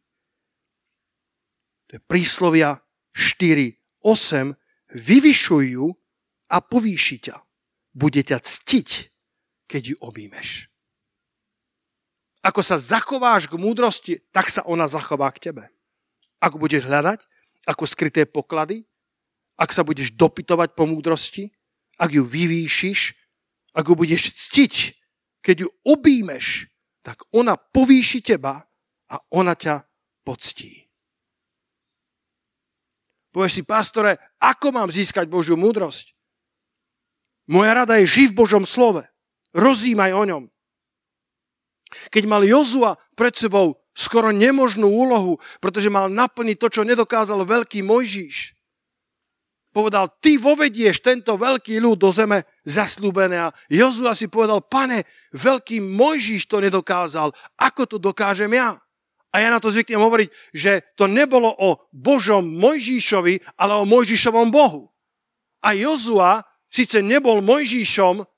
to 1.90 1.98
je 1.98 2.00
príslovia 2.04 2.78
4, 3.12 3.74
8, 4.00 4.54
vyvyšujú 4.96 5.84
a 6.52 6.56
povýši 6.60 7.16
ťa. 7.28 7.36
Bude 7.92 8.22
ťa 8.24 8.38
ctiť, 8.40 8.90
keď 9.68 9.82
ju 9.92 9.96
objímeš. 10.00 10.72
Ako 12.42 12.64
sa 12.64 12.80
zachováš 12.80 13.46
k 13.46 13.54
múdrosti, 13.54 14.14
tak 14.34 14.50
sa 14.50 14.66
ona 14.66 14.90
zachová 14.90 15.30
k 15.30 15.50
tebe. 15.50 15.64
Ako 16.42 16.58
budeš 16.58 16.82
hľadať, 16.90 17.22
ako 17.70 17.86
skryté 17.86 18.26
poklady, 18.26 18.82
ak 19.54 19.70
sa 19.70 19.86
budeš 19.86 20.10
dopytovať 20.18 20.74
po 20.74 20.90
múdrosti, 20.90 21.54
ak 22.02 22.10
ju 22.10 22.26
vyvýšiš, 22.26 23.00
ak 23.78 23.84
ju 23.86 23.94
budeš 23.94 24.34
ctiť, 24.34 24.74
keď 25.38 25.56
ju 25.66 25.68
objímeš, 25.86 26.66
tak 27.06 27.22
ona 27.30 27.54
povýši 27.54 28.22
teba 28.22 28.66
a 29.06 29.16
ona 29.30 29.54
ťa 29.54 29.86
poctí. 30.26 30.86
Povieš 33.32 33.52
si, 33.58 33.62
pastore, 33.64 34.20
ako 34.38 34.76
mám 34.76 34.92
získať 34.92 35.24
Božiu 35.26 35.56
múdrosť? 35.56 36.12
Moja 37.48 37.74
rada 37.74 37.98
je 37.98 38.06
živ 38.06 38.36
v 38.36 38.44
Božom 38.44 38.64
slove. 38.68 39.02
Rozímaj 39.56 40.12
o 40.14 40.24
ňom. 40.28 40.44
Keď 42.12 42.24
mal 42.28 42.44
Jozua 42.44 42.96
pred 43.16 43.34
sebou 43.34 43.81
skoro 43.92 44.32
nemožnú 44.32 44.88
úlohu, 44.88 45.36
pretože 45.60 45.92
mal 45.92 46.08
naplniť 46.08 46.56
to, 46.56 46.68
čo 46.68 46.82
nedokázal 46.82 47.44
veľký 47.44 47.84
Mojžíš. 47.84 48.56
Povedal, 49.72 50.12
ty 50.20 50.36
vovedieš 50.36 51.00
tento 51.00 51.32
veľký 51.40 51.80
ľud 51.80 51.96
do 51.96 52.12
zeme 52.12 52.44
zaslúbené. 52.68 53.48
A 53.48 53.54
Jozua 53.72 54.12
si 54.12 54.28
povedal, 54.28 54.60
pane, 54.60 55.08
veľký 55.32 55.80
Mojžíš 55.80 56.44
to 56.44 56.60
nedokázal, 56.60 57.32
ako 57.56 57.82
to 57.88 57.96
dokážem 57.96 58.52
ja? 58.52 58.76
A 59.32 59.40
ja 59.40 59.48
na 59.48 59.56
to 59.56 59.72
zvyknem 59.72 59.96
hovoriť, 59.96 60.28
že 60.52 60.84
to 60.92 61.08
nebolo 61.08 61.48
o 61.48 61.88
Božom 61.88 62.44
Mojžíšovi, 62.44 63.56
ale 63.56 63.72
o 63.80 63.88
Mojžíšovom 63.88 64.52
Bohu. 64.52 64.92
A 65.64 65.72
Jozua 65.72 66.44
síce 66.68 67.00
nebol 67.00 67.40
Mojžíšom, 67.40 68.28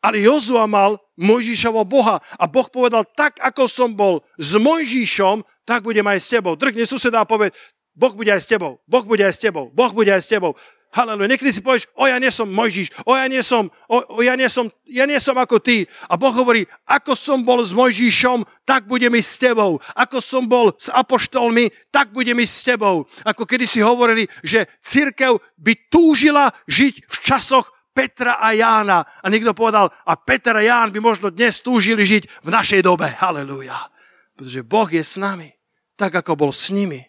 ale 0.00 0.24
Jozua 0.24 0.64
mal 0.64 1.00
Mojžišovo 1.20 1.84
Boha. 1.84 2.20
A 2.40 2.44
Boh 2.48 2.66
povedal, 2.68 3.04
tak 3.04 3.36
ako 3.40 3.68
som 3.68 3.92
bol 3.92 4.24
s 4.40 4.56
Mojžišom, 4.56 5.44
tak 5.68 5.84
budem 5.84 6.04
aj 6.08 6.18
s 6.18 6.28
tebou. 6.32 6.56
Drkne 6.56 6.88
suseda 6.88 7.22
a 7.22 7.28
povie, 7.28 7.52
Boh 7.92 8.16
bude 8.16 8.32
aj 8.32 8.42
s 8.42 8.48
tebou, 8.48 8.80
Boh 8.88 9.04
bude 9.04 9.20
aj 9.20 9.36
s 9.36 9.42
tebou, 9.42 9.68
Boh 9.70 9.92
bude 9.92 10.08
aj 10.08 10.24
s 10.24 10.30
tebou. 10.32 10.56
Haleluja. 10.90 11.30
Niekedy 11.30 11.54
si 11.54 11.62
povieš, 11.62 11.86
o 11.94 12.02
ja 12.10 12.18
nie 12.18 12.34
som 12.34 12.50
Mojžiš, 12.50 13.06
o 13.06 13.14
ja 13.14 13.30
nie 13.30 13.46
som, 13.46 13.70
o, 13.86 13.96
o 14.10 14.20
ja, 14.26 14.34
nie 14.34 14.50
som, 14.50 14.66
ja 14.90 15.06
nie 15.06 15.22
som 15.22 15.38
ako 15.38 15.62
ty. 15.62 15.86
A 16.10 16.18
Boh 16.18 16.34
hovorí, 16.34 16.66
ako 16.82 17.14
som 17.14 17.46
bol 17.46 17.62
s 17.62 17.70
Mojžišom, 17.70 18.42
tak 18.66 18.90
budem 18.90 19.14
ísť 19.14 19.30
s 19.30 19.38
tebou. 19.38 19.78
Ako 19.94 20.18
som 20.18 20.50
bol 20.50 20.74
s 20.74 20.90
apoštolmi, 20.90 21.70
tak 21.94 22.10
budem 22.10 22.42
ísť 22.42 22.54
s 22.58 22.66
tebou. 22.74 23.06
Ako 23.22 23.46
kedy 23.46 23.70
si 23.70 23.78
hovorili, 23.86 24.26
že 24.42 24.66
církev 24.82 25.38
by 25.62 25.72
túžila 25.94 26.50
žiť 26.66 27.06
v 27.06 27.16
časoch 27.22 27.70
Petra 27.90 28.38
a 28.38 28.54
Jána. 28.54 29.02
A 29.20 29.26
niekto 29.26 29.50
povedal, 29.50 29.90
a 29.90 30.14
Peter 30.14 30.54
a 30.54 30.62
Ján 30.62 30.94
by 30.94 31.00
možno 31.02 31.28
dnes 31.28 31.58
túžili 31.58 32.06
žiť 32.06 32.46
v 32.46 32.48
našej 32.48 32.86
dobe. 32.86 33.10
Halelúja. 33.10 33.90
Pretože 34.38 34.62
Boh 34.64 34.88
je 34.88 35.02
s 35.02 35.18
nami, 35.18 35.52
tak 35.98 36.14
ako 36.14 36.32
bol 36.38 36.52
s 36.54 36.70
nimi. 36.70 37.04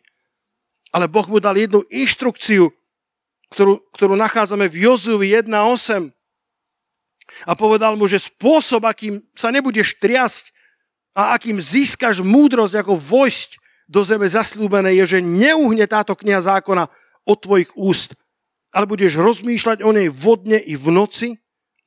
Ale 0.91 1.07
Boh 1.07 1.23
mu 1.29 1.39
dal 1.39 1.55
jednu 1.55 1.86
inštrukciu, 1.88 2.73
ktorú, 3.55 3.79
ktorú 3.95 4.13
nachádzame 4.19 4.67
v 4.67 4.89
Jozui 4.89 5.32
1.8. 5.32 6.11
A 7.47 7.51
povedal 7.55 7.95
mu, 7.95 8.09
že 8.11 8.19
spôsob, 8.19 8.84
akým 8.84 9.23
sa 9.32 9.47
nebudeš 9.53 9.95
triasť 10.01 10.51
a 11.15 11.36
akým 11.36 11.59
získaš 11.59 12.19
múdrosť 12.19 12.84
ako 12.84 12.99
vojsť 12.99 13.59
do 13.88 14.03
zeme 14.03 14.27
zaslúbené, 14.27 14.95
je, 15.03 15.19
že 15.19 15.19
neuhne 15.19 15.84
táto 15.84 16.15
kniha 16.15 16.39
zákona 16.39 16.88
od 17.27 17.38
tvojich 17.39 17.71
úst, 17.75 18.15
ale 18.72 18.88
budeš 18.88 19.19
rozmýšľať 19.19 19.84
o 19.84 19.91
nej 19.91 20.07
vodne 20.07 20.57
i 20.57 20.80
v 20.80 20.88
noci, 20.91 21.30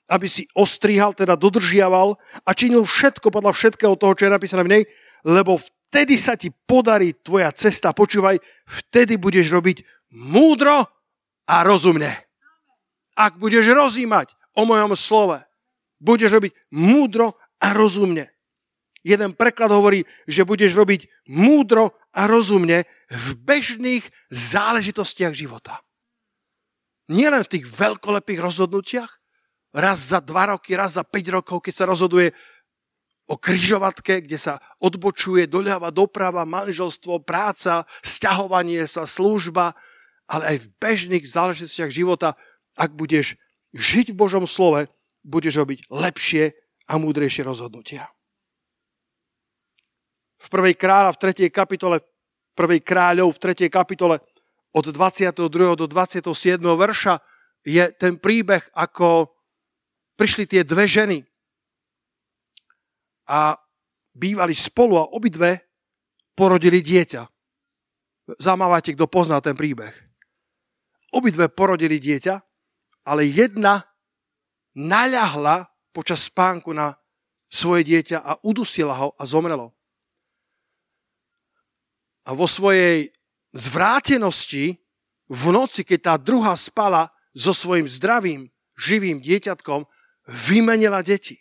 aby 0.08 0.28
si 0.28 0.44
ostrihal, 0.52 1.16
teda 1.16 1.32
dodržiaval 1.34 2.20
a 2.44 2.50
činil 2.52 2.84
všetko 2.84 3.32
podľa 3.32 3.56
všetkého 3.56 3.96
toho, 3.96 4.12
čo 4.12 4.28
je 4.28 4.36
napísané 4.36 4.62
v 4.62 4.72
nej, 4.78 4.82
lebo 5.24 5.56
vtedy 5.56 6.20
sa 6.20 6.36
ti 6.36 6.52
podarí 6.52 7.16
tvoja 7.24 7.48
cesta. 7.56 7.96
Počúvaj, 7.96 8.36
vtedy 8.68 9.16
budeš 9.16 9.48
robiť 9.48 9.80
múdro 10.12 10.84
a 11.48 11.56
rozumne. 11.64 12.12
Ak 13.16 13.40
budeš 13.40 13.72
rozímať 13.72 14.36
o 14.52 14.68
mojom 14.68 14.92
slove, 14.92 15.40
budeš 16.02 16.36
robiť 16.36 16.52
múdro 16.76 17.40
a 17.62 17.72
rozumne. 17.72 18.28
Jeden 19.04 19.36
preklad 19.36 19.72
hovorí, 19.72 20.04
že 20.24 20.48
budeš 20.48 20.76
robiť 20.76 21.28
múdro 21.28 21.92
a 22.12 22.24
rozumne 22.24 22.88
v 23.08 23.26
bežných 23.40 24.04
záležitostiach 24.32 25.36
života. 25.36 25.80
Nie 27.12 27.28
len 27.28 27.44
v 27.44 27.52
tých 27.58 27.64
veľkolepých 27.68 28.40
rozhodnutiach, 28.40 29.12
raz 29.74 30.14
za 30.14 30.22
dva 30.22 30.54
roky, 30.56 30.78
raz 30.78 30.96
za 30.96 31.04
5 31.04 31.36
rokov, 31.42 31.66
keď 31.66 31.74
sa 31.74 31.84
rozhoduje 31.90 32.30
o 33.26 33.34
kryžovatke, 33.34 34.24
kde 34.24 34.38
sa 34.38 34.60
odbočuje 34.78 35.48
doľava, 35.48 35.90
doprava, 35.90 36.44
manželstvo, 36.46 37.24
práca, 37.24 37.88
sťahovanie 38.04 38.84
sa, 38.84 39.08
služba, 39.08 39.72
ale 40.28 40.56
aj 40.56 40.56
v 40.62 40.70
bežných 40.80 41.24
záležitostiach 41.24 41.90
života, 41.92 42.36
ak 42.76 42.92
budeš 42.92 43.36
žiť 43.74 44.12
v 44.12 44.18
Božom 44.18 44.44
slove, 44.46 44.86
budeš 45.24 45.60
robiť 45.60 45.88
lepšie 45.88 46.52
a 46.88 46.94
múdrejšie 47.00 47.42
rozhodnutia. 47.44 48.12
V 50.36 50.46
prvej 50.52 50.76
kráľa, 50.76 51.16
v 51.16 51.48
3. 51.48 51.48
kapitole, 51.48 52.04
prvej 52.52 52.84
kráľov, 52.84 53.32
v 53.32 53.42
3. 53.56 53.72
kapitole 53.72 54.20
od 54.74 54.84
22. 54.90 55.78
do 55.78 55.86
27. 55.86 56.26
verša 56.58 57.22
je 57.62 57.84
ten 57.94 58.18
príbeh, 58.18 58.66
ako 58.74 59.30
prišli 60.18 60.50
tie 60.50 60.62
dve 60.66 60.90
ženy 60.90 61.22
a 63.30 63.54
bývali 64.12 64.52
spolu 64.52 64.98
a 64.98 65.08
obidve 65.14 65.62
porodili 66.34 66.82
dieťa. 66.82 67.22
Zamávate, 68.42 68.98
kto 68.98 69.06
pozná 69.06 69.38
ten 69.38 69.54
príbeh. 69.54 69.94
Obidve 71.14 71.46
porodili 71.46 72.02
dieťa, 72.02 72.34
ale 73.06 73.30
jedna 73.30 73.86
naľahla 74.74 75.70
počas 75.94 76.26
spánku 76.26 76.74
na 76.74 76.98
svoje 77.46 77.86
dieťa 77.86 78.18
a 78.18 78.34
udusila 78.42 78.98
ho 78.98 79.08
a 79.14 79.22
zomrelo. 79.22 79.70
A 82.26 82.34
vo 82.34 82.50
svojej 82.50 83.13
zvrátenosti 83.54 84.82
v 85.30 85.44
noci, 85.54 85.86
keď 85.86 85.98
tá 86.02 86.14
druhá 86.18 86.52
spala 86.58 87.08
so 87.32 87.54
svojím 87.54 87.86
zdravým, 87.86 88.50
živým 88.74 89.22
dieťatkom, 89.22 89.86
vymenila 90.26 91.00
deti. 91.00 91.38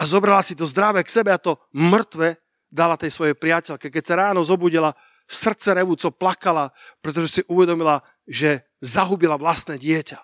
A 0.00 0.08
zobrala 0.08 0.40
si 0.44 0.56
to 0.56 0.64
zdravé 0.64 1.04
k 1.04 1.12
sebe 1.12 1.32
a 1.32 1.40
to 1.40 1.60
mŕtve 1.76 2.40
dala 2.72 2.96
tej 2.96 3.12
svojej 3.12 3.36
priateľke. 3.36 3.92
Keď 3.92 4.04
sa 4.04 4.14
ráno 4.28 4.40
zobudila, 4.40 4.96
srdce 5.28 5.76
revúco 5.76 6.08
plakala, 6.14 6.72
pretože 7.04 7.40
si 7.40 7.42
uvedomila, 7.50 8.00
že 8.24 8.64
zahubila 8.80 9.36
vlastné 9.36 9.76
dieťa. 9.76 10.20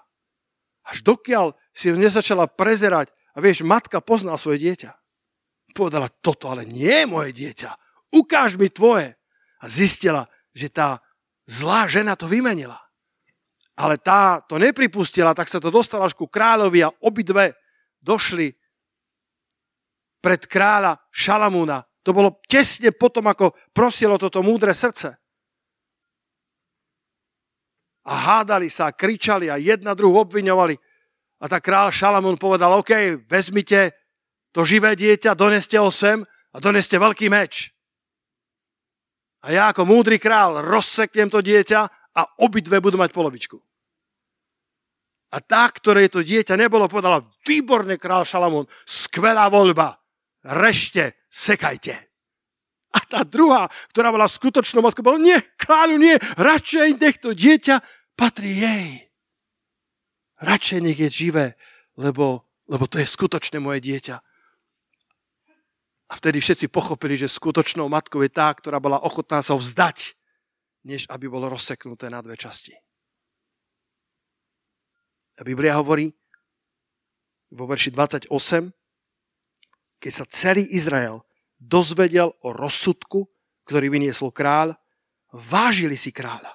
Až 0.86 1.02
dokiaľ 1.02 1.52
si 1.74 1.92
nezačala 1.92 2.46
prezerať, 2.46 3.10
a 3.36 3.42
vieš, 3.42 3.66
matka 3.66 4.00
pozná 4.00 4.32
svoje 4.40 4.64
dieťa. 4.64 4.96
Povedala, 5.76 6.08
toto 6.08 6.48
ale 6.48 6.64
nie 6.64 7.04
je 7.04 7.10
moje 7.10 7.36
dieťa. 7.36 7.70
Ukáž 8.16 8.56
mi 8.56 8.72
tvoje 8.72 9.12
a 9.66 9.68
zistila, 9.68 10.30
že 10.54 10.70
tá 10.70 11.02
zlá 11.50 11.90
žena 11.90 12.14
to 12.14 12.30
vymenila. 12.30 12.78
Ale 13.74 13.98
tá 13.98 14.38
to 14.46 14.62
nepripustila, 14.62 15.34
tak 15.34 15.50
sa 15.50 15.58
to 15.58 15.74
dostala 15.74 16.06
až 16.06 16.14
ku 16.14 16.30
kráľovi 16.30 16.86
a 16.86 16.94
obidve 17.02 17.58
došli 17.98 18.54
pred 20.22 20.46
kráľa 20.46 21.02
Šalamúna. 21.10 21.82
To 22.06 22.14
bolo 22.14 22.38
tesne 22.46 22.94
potom, 22.94 23.26
ako 23.26 23.58
prosilo 23.74 24.14
toto 24.14 24.38
múdre 24.46 24.70
srdce. 24.70 25.18
A 28.06 28.12
hádali 28.14 28.70
sa, 28.70 28.94
kričali 28.94 29.50
a 29.50 29.58
jedna 29.58 29.98
druhu 29.98 30.22
obviňovali. 30.22 30.78
A 31.42 31.44
tak 31.50 31.66
kráľ 31.66 31.90
Šalamún 31.90 32.38
povedal, 32.38 32.70
OK, 32.70 33.18
vezmite 33.26 33.92
to 34.54 34.62
živé 34.62 34.94
dieťa, 34.94 35.34
doneste 35.34 35.74
ho 35.76 35.90
sem 35.90 36.22
a 36.54 36.56
doneste 36.62 36.96
veľký 36.96 37.26
meč. 37.28 37.75
A 39.46 39.54
ja 39.54 39.70
ako 39.70 39.86
múdry 39.86 40.18
král 40.18 40.58
rozseknem 40.58 41.30
to 41.30 41.38
dieťa 41.38 41.80
a 42.18 42.22
obidve 42.42 42.82
budú 42.82 42.98
mať 42.98 43.14
polovičku. 43.14 43.62
A 45.30 45.38
tá, 45.38 45.70
ktorej 45.70 46.10
to 46.10 46.26
dieťa 46.26 46.58
nebolo, 46.58 46.90
povedala, 46.90 47.22
výborne 47.46 47.94
král 47.94 48.26
Šalamún, 48.26 48.66
skvelá 48.82 49.46
voľba, 49.46 50.02
rešte, 50.42 51.14
sekajte. 51.30 51.94
A 52.90 52.98
tá 53.06 53.22
druhá, 53.22 53.70
ktorá 53.94 54.10
bola 54.10 54.26
skutočnou 54.26 54.82
matkou, 54.82 55.06
bola, 55.06 55.22
nie, 55.22 55.38
kráľu, 55.60 55.94
nie, 56.00 56.16
radšej 56.40 56.98
nech 56.98 57.22
to 57.22 57.30
dieťa 57.30 57.78
patrí 58.18 58.50
jej. 58.66 58.90
Radšej 60.42 60.78
nech 60.82 60.98
je 60.98 61.08
živé, 61.12 61.46
lebo, 61.94 62.42
lebo 62.66 62.90
to 62.90 62.98
je 62.98 63.06
skutočné 63.06 63.62
moje 63.62 63.78
dieťa. 63.84 64.25
A 66.06 66.12
vtedy 66.14 66.38
všetci 66.38 66.70
pochopili, 66.70 67.18
že 67.18 67.26
skutočnou 67.26 67.90
matkou 67.90 68.22
je 68.22 68.30
tá, 68.30 68.46
ktorá 68.54 68.78
bola 68.78 69.02
ochotná 69.02 69.42
sa 69.42 69.58
vzdať, 69.58 70.14
než 70.86 71.02
aby 71.10 71.26
bolo 71.26 71.50
rozseknuté 71.50 72.06
na 72.06 72.22
dve 72.22 72.38
časti. 72.38 72.78
A 75.36 75.42
Biblia 75.42 75.74
hovorí 75.76 76.14
vo 77.50 77.66
verši 77.66 77.90
28, 77.90 78.30
keď 79.98 80.12
sa 80.12 80.24
celý 80.30 80.62
Izrael 80.70 81.26
dozvedel 81.58 82.30
o 82.46 82.54
rozsudku, 82.54 83.26
ktorý 83.66 83.90
vyniesol 83.90 84.30
kráľ, 84.30 84.78
vážili 85.34 85.98
si 85.98 86.14
kráľa, 86.14 86.54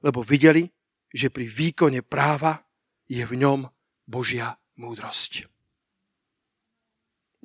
lebo 0.00 0.24
videli, 0.24 0.64
že 1.12 1.28
pri 1.28 1.44
výkone 1.44 2.00
práva 2.00 2.64
je 3.06 3.22
v 3.22 3.36
ňom 3.36 3.68
Božia 4.08 4.56
múdrosť. 4.80 5.55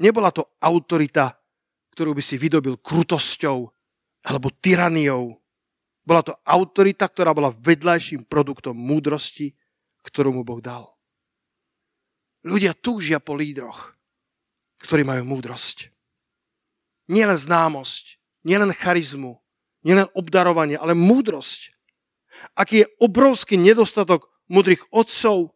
Nebola 0.02 0.34
to 0.34 0.58
autorita, 0.58 1.38
ktorú 1.94 2.18
by 2.18 2.24
si 2.26 2.42
vydobil 2.42 2.82
krutosťou 2.82 3.70
alebo 4.26 4.50
tyraniou. 4.50 5.38
Bola 6.02 6.26
to 6.26 6.34
autorita, 6.42 7.06
ktorá 7.06 7.38
bola 7.38 7.54
vedľajším 7.54 8.26
produktom 8.26 8.74
múdrosti, 8.74 9.54
ktorú 10.02 10.34
mu 10.34 10.42
Boh 10.42 10.58
dal. 10.58 10.90
Ľudia 12.42 12.74
túžia 12.74 13.22
po 13.22 13.38
lídroch, 13.38 13.94
ktorí 14.82 15.06
majú 15.06 15.38
múdrosť. 15.38 15.94
Nielen 17.06 17.38
známosť, 17.38 18.18
nielen 18.42 18.74
charizmu, 18.74 19.38
nielen 19.86 20.10
obdarovanie, 20.18 20.82
ale 20.82 20.98
múdrosť. 20.98 21.78
Aký 22.58 22.82
je 22.82 22.92
obrovský 22.98 23.62
nedostatok 23.62 24.26
múdrych 24.50 24.82
otcov, 24.90 25.54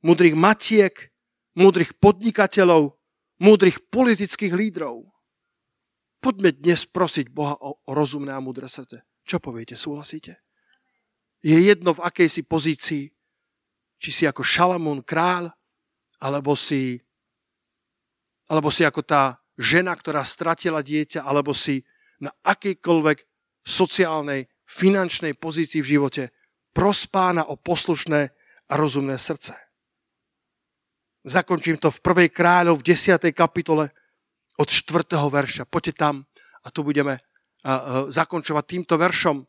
múdrych 0.00 0.32
matiek, 0.32 1.12
múdrych 1.52 1.92
podnikateľov, 2.00 2.96
múdrych 3.42 3.82
politických 3.90 4.54
lídrov. 4.54 5.02
Poďme 6.22 6.54
dnes 6.54 6.86
prosiť 6.86 7.26
Boha 7.34 7.58
o, 7.58 7.82
rozumné 7.90 8.30
a 8.30 8.38
múdre 8.38 8.70
srdce. 8.70 9.02
Čo 9.26 9.42
poviete, 9.42 9.74
súhlasíte? 9.74 10.38
Je 11.42 11.58
jedno 11.58 11.98
v 11.98 12.06
akej 12.06 12.30
si 12.30 12.42
pozícii, 12.46 13.10
či 13.98 14.10
si 14.14 14.22
ako 14.30 14.46
Šalamún 14.46 15.02
král, 15.02 15.50
alebo 16.22 16.54
si, 16.54 17.02
alebo 18.46 18.70
si 18.70 18.86
ako 18.86 19.02
tá 19.02 19.42
žena, 19.58 19.98
ktorá 19.98 20.22
stratila 20.22 20.78
dieťa, 20.78 21.26
alebo 21.26 21.50
si 21.50 21.82
na 22.22 22.30
akejkoľvek 22.46 23.18
sociálnej, 23.66 24.46
finančnej 24.70 25.34
pozícii 25.34 25.82
v 25.82 25.90
živote 25.98 26.24
prospána 26.70 27.50
o 27.50 27.58
poslušné 27.58 28.30
a 28.70 28.74
rozumné 28.78 29.18
srdce. 29.18 29.58
Zakončím 31.22 31.78
to 31.78 31.94
v 31.94 32.02
prvej 32.02 32.28
kráľov 32.34 32.82
v 32.82 32.94
10. 32.94 33.30
kapitole 33.30 33.94
od 34.58 34.68
4. 34.68 35.06
verša. 35.14 35.62
Poďte 35.70 35.94
tam 35.94 36.26
a 36.62 36.68
tu 36.74 36.82
budeme 36.82 37.22
zakončovať 38.10 38.64
týmto 38.66 38.98
veršom 38.98 39.46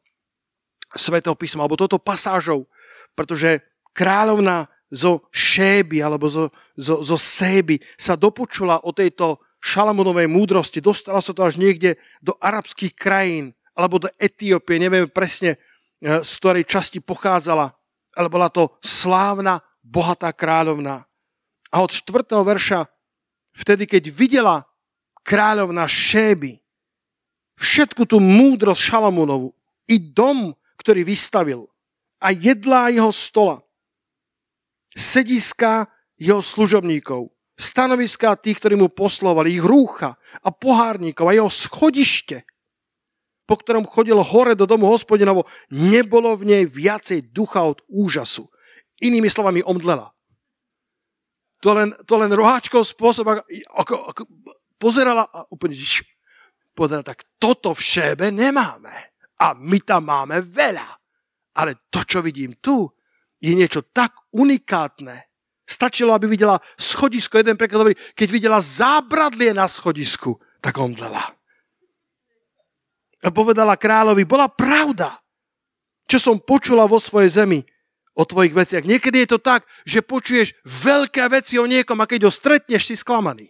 Svetého 0.94 1.34
písma, 1.34 1.66
alebo 1.66 1.74
toto 1.74 1.98
pasážou, 1.98 2.70
pretože 3.18 3.66
kráľovna 3.98 4.70
zo 4.94 5.26
Šéby 5.34 6.06
alebo 6.06 6.30
zo, 6.30 6.54
zo, 6.78 7.02
zo 7.02 7.18
Séby 7.18 7.82
sa 7.98 8.14
dopočula 8.14 8.86
o 8.86 8.94
tejto 8.94 9.42
Šalamunovej 9.58 10.30
múdrosti. 10.30 10.86
Dostala 10.86 11.18
sa 11.18 11.34
to 11.34 11.42
až 11.42 11.58
niekde 11.58 11.98
do 12.22 12.38
arabských 12.38 12.94
krajín 12.94 13.58
alebo 13.74 13.98
do 13.98 14.10
Etiópie, 14.22 14.78
neviem 14.78 15.10
presne, 15.10 15.58
e, 15.98 16.22
z 16.22 16.32
ktorej 16.38 16.70
časti 16.70 17.02
pochádzala, 17.02 17.74
ale 18.14 18.28
bola 18.30 18.54
to 18.54 18.70
slávna, 18.86 19.66
bohatá 19.82 20.30
kráľovna. 20.30 21.10
A 21.74 21.82
od 21.82 21.90
4. 21.90 22.30
verša, 22.30 22.86
vtedy, 23.58 23.90
keď 23.90 24.04
videla 24.14 24.56
kráľovna 25.26 25.90
Šéby, 25.90 26.62
všetku 27.58 28.06
tú 28.06 28.22
múdrosť 28.22 28.94
Šalamúnovu, 28.94 29.58
i 29.90 29.98
dom, 29.98 30.54
ktorý 30.78 31.02
vystavil, 31.02 31.66
a 32.22 32.32
jedlá 32.32 32.94
jeho 32.94 33.10
stola, 33.10 33.60
sediska 34.94 35.90
jeho 36.16 36.40
služobníkov, 36.40 37.34
stanoviská 37.58 38.38
tých, 38.38 38.62
ktorí 38.62 38.78
mu 38.78 38.88
poslovali, 38.88 39.58
ich 39.58 39.66
rúcha 39.66 40.16
a 40.46 40.54
pohárnikov 40.54 41.26
a 41.26 41.36
jeho 41.36 41.50
schodište, 41.50 42.46
po 43.44 43.60
ktorom 43.60 43.84
chodil 43.84 44.16
hore 44.24 44.56
do 44.56 44.64
domu 44.64 44.88
hospodinovo, 44.88 45.50
nebolo 45.74 46.38
v 46.38 46.44
nej 46.48 46.64
viacej 46.64 47.34
ducha 47.34 47.66
od 47.66 47.84
úžasu. 47.92 48.48
Inými 49.04 49.28
slovami 49.28 49.60
omdlela 49.66 50.13
to 51.64 51.72
len, 51.72 51.96
to 52.04 52.20
len 52.20 52.28
roháčkov 52.28 52.84
spôsob, 52.84 53.24
ako, 53.24 53.44
ako, 53.72 53.96
ako 54.12 54.22
pozerala 54.76 55.24
a 55.32 55.48
úplne 55.48 55.80
povedala, 56.76 57.08
tak 57.08 57.24
toto 57.40 57.72
v 57.72 57.80
šébe 57.80 58.28
nemáme. 58.36 58.92
A 59.40 59.56
my 59.56 59.80
tam 59.80 60.12
máme 60.12 60.44
veľa. 60.44 61.00
Ale 61.56 61.88
to, 61.88 62.04
čo 62.04 62.20
vidím 62.20 62.60
tu, 62.60 62.92
je 63.40 63.56
niečo 63.56 63.88
tak 63.96 64.28
unikátne. 64.36 65.32
Stačilo, 65.64 66.12
aby 66.12 66.28
videla 66.28 66.60
schodisko. 66.76 67.40
Jeden 67.40 67.56
preklad 67.56 67.80
hovorí, 67.80 67.96
keď 68.12 68.28
videla 68.28 68.60
zábradlie 68.60 69.56
na 69.56 69.64
schodisku, 69.64 70.36
tak 70.60 70.76
omdlela. 70.76 71.32
A 73.24 73.32
povedala 73.32 73.80
kráľovi, 73.80 74.28
bola 74.28 74.52
pravda, 74.52 75.16
čo 76.04 76.20
som 76.20 76.44
počula 76.44 76.84
vo 76.84 77.00
svojej 77.00 77.48
zemi 77.48 77.64
o 78.14 78.24
tvojich 78.26 78.54
veciach. 78.54 78.86
Niekedy 78.86 79.26
je 79.26 79.30
to 79.38 79.40
tak, 79.42 79.66
že 79.90 80.06
počuješ 80.06 80.54
veľké 80.66 81.26
veci 81.34 81.58
o 81.58 81.66
niekom 81.66 81.98
a 81.98 82.10
keď 82.10 82.30
ho 82.30 82.32
stretneš, 82.34 82.90
si 82.90 82.96
sklamaný. 82.98 83.50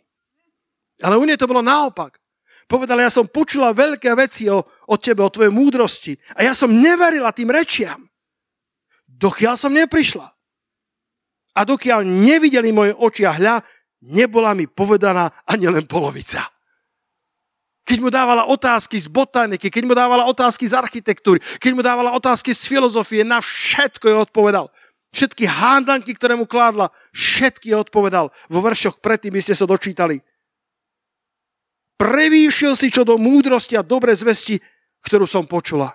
Ale 1.04 1.20
u 1.20 1.26
nej 1.28 1.36
to 1.36 1.50
bolo 1.50 1.60
naopak. 1.60 2.16
Povedala, 2.64 3.04
ja 3.04 3.12
som 3.12 3.28
počula 3.28 3.76
veľké 3.76 4.16
veci 4.16 4.48
o, 4.48 4.64
o 4.64 4.96
tebe, 4.96 5.20
o 5.20 5.34
tvojej 5.34 5.52
múdrosti 5.52 6.16
a 6.40 6.48
ja 6.48 6.54
som 6.56 6.72
neverila 6.72 7.36
tým 7.36 7.52
rečiam. 7.52 8.08
Dokiaľ 9.04 9.56
som 9.60 9.76
neprišla. 9.76 10.32
A 11.54 11.62
dokiaľ 11.68 12.08
nevideli 12.08 12.72
moje 12.72 12.96
oči 12.96 13.28
a 13.28 13.36
hľa, 13.36 13.56
nebola 14.10 14.56
mi 14.56 14.66
povedaná 14.66 15.44
ani 15.44 15.70
len 15.70 15.86
polovica 15.86 16.53
keď 17.84 17.98
mu 18.00 18.08
dávala 18.08 18.48
otázky 18.48 18.96
z 18.96 19.12
botaniky, 19.12 19.68
keď 19.68 19.84
mu 19.84 19.94
dávala 19.94 20.24
otázky 20.32 20.64
z 20.64 20.74
architektúry, 20.74 21.44
keď 21.60 21.72
mu 21.76 21.82
dávala 21.84 22.16
otázky 22.16 22.56
z 22.56 22.64
filozofie, 22.64 23.28
na 23.28 23.44
všetko 23.44 24.06
je 24.08 24.16
odpovedal. 24.24 24.72
Všetky 25.14 25.46
hándanky, 25.46 26.16
ktoré 26.18 26.34
mu 26.34 26.50
kládla, 26.50 26.90
všetky 27.14 27.70
je 27.70 27.78
odpovedal. 27.78 28.34
Vo 28.50 28.60
veršoch 28.66 28.98
predtým 28.98 29.36
ste 29.38 29.54
sa 29.54 29.70
dočítali. 29.70 30.24
Prevýšil 32.00 32.74
si 32.74 32.90
čo 32.90 33.06
do 33.06 33.22
múdrosti 33.22 33.78
a 33.78 33.86
dobre 33.86 34.18
zvesti, 34.18 34.58
ktorú 35.06 35.30
som 35.30 35.46
počula. 35.46 35.94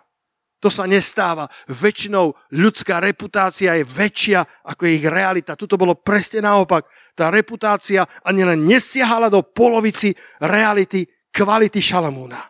To 0.59 0.71
sa 0.71 0.87
nestáva. 0.91 1.47
Väčšinou 1.71 2.35
ľudská 2.51 2.99
reputácia 2.99 3.79
je 3.79 3.87
väčšia 3.87 4.43
ako 4.67 4.91
ich 4.91 5.03
realita. 5.07 5.55
Tuto 5.55 5.79
bolo 5.79 5.95
presne 5.99 6.43
naopak. 6.43 6.87
Tá 7.15 7.31
reputácia 7.31 8.07
ani 8.27 8.43
len 8.43 8.67
nesiahala 8.67 9.31
do 9.31 9.43
polovici 9.43 10.15
reality, 10.43 11.07
kvality 11.39 11.79
Šalamúna. 11.79 12.43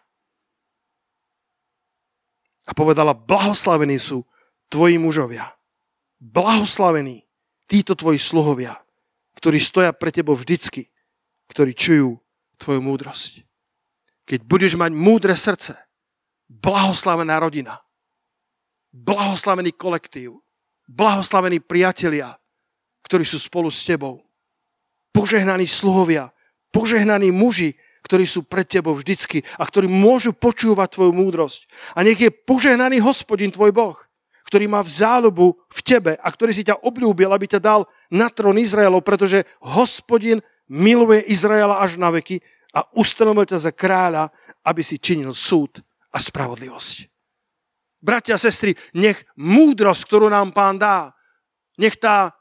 A 2.69 2.73
povedala, 2.73 3.13
blahoslavení 3.13 4.01
sú 4.01 4.25
tvoji 4.73 4.97
mužovia. 4.97 5.53
Blahoslavení 6.17 7.21
títo 7.69 7.93
tvoji 7.93 8.17
sluhovia, 8.17 8.81
ktorí 9.37 9.61
stoja 9.61 9.93
pre 9.93 10.09
tebou 10.09 10.33
vždycky, 10.33 10.89
ktorí 11.53 11.77
čujú 11.77 12.17
tvoju 12.57 12.81
múdrosť. 12.81 13.45
Keď 14.25 14.41
budeš 14.45 14.77
mať 14.77 14.93
múdre 14.93 15.37
srdce, 15.37 15.77
blahoslavená 16.49 17.41
rodina, 17.41 17.81
blahoslavený 18.93 19.77
kolektív, 19.77 20.41
blahoslavení 20.89 21.61
priatelia, 21.61 22.37
ktorí 23.05 23.25
sú 23.25 23.41
spolu 23.41 23.73
s 23.73 23.85
tebou, 23.85 24.25
požehnaní 25.13 25.65
sluhovia, 25.65 26.33
požehnaní 26.69 27.33
muži, 27.33 27.77
ktorí 28.05 28.25
sú 28.25 28.47
pred 28.47 28.65
tebou 28.65 28.95
vždycky 28.95 29.43
a 29.59 29.65
ktorí 29.67 29.91
môžu 29.91 30.35
počúvať 30.35 30.99
tvoju 30.99 31.13
múdrosť. 31.15 31.67
A 31.99 32.03
nech 32.07 32.19
je 32.19 32.31
požehnaný 32.31 33.03
hospodin 33.03 33.51
tvoj 33.51 33.75
Boh, 33.75 33.99
ktorý 34.49 34.65
má 34.65 34.81
v 34.81 34.91
záľubu 34.91 35.47
v 35.69 35.81
tebe 35.85 36.13
a 36.17 36.29
ktorý 36.33 36.53
si 36.57 36.65
ťa 36.65 36.81
obľúbil, 36.81 37.29
aby 37.29 37.47
ťa 37.51 37.61
dal 37.61 37.81
na 38.09 38.33
trón 38.33 38.57
Izraelov, 38.57 39.05
pretože 39.05 39.45
hospodin 39.61 40.41
miluje 40.69 41.25
Izraela 41.29 41.81
až 41.85 42.01
na 42.01 42.09
veky 42.09 42.41
a 42.73 42.85
ustanovil 42.97 43.49
ťa 43.49 43.59
za 43.69 43.73
kráľa, 43.73 44.33
aby 44.65 44.81
si 44.85 45.01
činil 45.01 45.33
súd 45.33 45.81
a 46.13 46.19
spravodlivosť. 46.21 47.09
Bratia 47.99 48.39
a 48.39 48.41
sestry, 48.41 48.79
nech 48.95 49.19
múdrosť, 49.35 50.07
ktorú 50.07 50.31
nám 50.31 50.55
pán 50.55 50.79
dá, 50.79 51.13
nech 51.77 51.99
tá, 51.99 52.33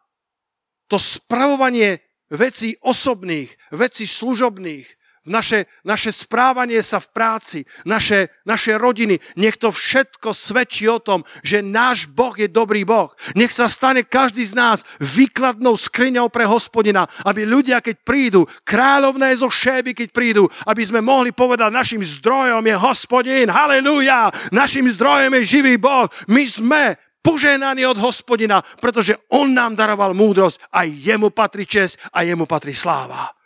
to 0.86 1.02
spravovanie 1.02 2.00
vecí 2.30 2.78
osobných, 2.84 3.52
vecí 3.74 4.06
služobných, 4.06 4.86
naše, 5.28 5.68
naše 5.84 6.10
správanie 6.16 6.80
sa 6.82 6.98
v 7.04 7.08
práci, 7.12 7.60
naše, 7.84 8.32
naše 8.48 8.80
rodiny, 8.80 9.20
nech 9.36 9.60
to 9.60 9.70
všetko 9.70 10.32
svedčí 10.34 10.88
o 10.88 10.98
tom, 10.98 11.28
že 11.44 11.60
náš 11.62 12.08
Boh 12.08 12.34
je 12.34 12.48
dobrý 12.48 12.88
Boh. 12.88 13.12
Nech 13.36 13.52
sa 13.52 13.68
stane 13.68 14.08
každý 14.08 14.42
z 14.48 14.56
nás 14.56 14.82
výkladnou 14.98 15.76
skriňou 15.78 16.32
pre 16.32 16.48
hospodina, 16.48 17.06
aby 17.28 17.44
ľudia, 17.46 17.84
keď 17.84 17.96
prídu, 18.02 18.48
kráľovné 18.64 19.36
zo 19.38 19.52
šéby, 19.52 19.94
keď 19.94 20.10
prídu, 20.16 20.44
aby 20.66 20.82
sme 20.82 21.04
mohli 21.04 21.36
povedať, 21.36 21.70
našim 21.70 22.02
zdrojom 22.02 22.64
je 22.64 22.76
hospodin, 22.80 23.48
halleluja, 23.52 24.32
našim 24.50 24.88
zdrojom 24.90 25.36
je 25.38 25.44
živý 25.46 25.76
Boh. 25.78 26.10
My 26.26 26.48
sme 26.48 26.98
požehnaní 27.22 27.84
od 27.84 28.00
hospodina, 28.00 28.64
pretože 28.80 29.20
on 29.28 29.52
nám 29.52 29.76
daroval 29.76 30.16
múdrosť 30.16 30.64
a 30.72 30.88
jemu 30.88 31.30
patrí 31.36 31.68
čest 31.68 32.00
a 32.16 32.24
jemu 32.24 32.48
patrí 32.48 32.72
sláva. 32.72 33.37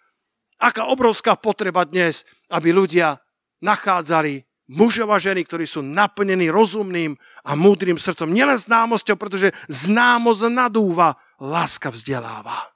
Aká 0.62 0.86
obrovská 0.94 1.34
potreba 1.34 1.82
dnes, 1.90 2.22
aby 2.54 2.70
ľudia 2.70 3.18
nachádzali 3.66 4.46
mužov 4.70 5.10
a 5.10 5.18
ženy, 5.18 5.42
ktorí 5.44 5.66
sú 5.66 5.82
naplnení 5.82 6.54
rozumným 6.54 7.18
a 7.44 7.58
múdrym 7.58 7.98
srdcom. 7.98 8.30
Nielen 8.30 8.62
známosťou, 8.62 9.18
pretože 9.18 9.52
známosť 9.68 10.54
nadúva, 10.54 11.18
láska 11.42 11.90
vzdeláva. 11.90 12.70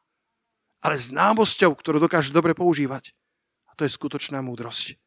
Ale 0.82 0.98
známosťou, 0.98 1.72
ktorú 1.78 1.98
dokáže 2.02 2.34
dobre 2.34 2.58
používať. 2.58 3.14
A 3.70 3.78
to 3.78 3.86
je 3.86 3.94
skutočná 3.94 4.42
múdrosť. 4.42 4.98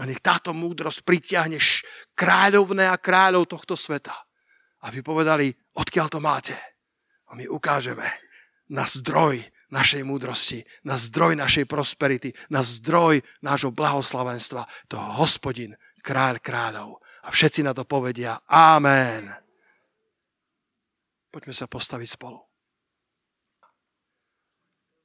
A 0.00 0.08
nech 0.08 0.24
táto 0.24 0.56
múdrosť 0.56 1.04
pritiahne 1.04 1.60
kráľovné 2.16 2.88
a 2.88 2.96
kráľov 2.96 3.50
tohto 3.50 3.76
sveta. 3.76 4.14
Aby 4.88 5.04
povedali, 5.04 5.52
odkiaľ 5.76 6.06
to 6.06 6.18
máte. 6.22 6.56
A 7.28 7.36
my 7.36 7.44
ukážeme 7.50 8.08
na 8.72 8.88
zdroj 8.88 9.42
našej 9.72 10.04
múdrosti, 10.04 10.68
na 10.84 11.00
zdroj 11.00 11.32
našej 11.40 11.64
prosperity, 11.64 12.36
na 12.52 12.60
zdroj 12.60 13.24
nášho 13.40 13.72
blahoslavenstva. 13.72 14.68
To 14.92 15.00
hospodin, 15.16 15.74
kráľ 16.04 16.38
kráľov. 16.44 17.00
A 17.24 17.32
všetci 17.32 17.64
na 17.64 17.72
to 17.72 17.88
povedia 17.88 18.44
Amen. 18.46 19.32
Poďme 21.32 21.56
sa 21.56 21.64
postaviť 21.64 22.08
spolu. 22.20 22.44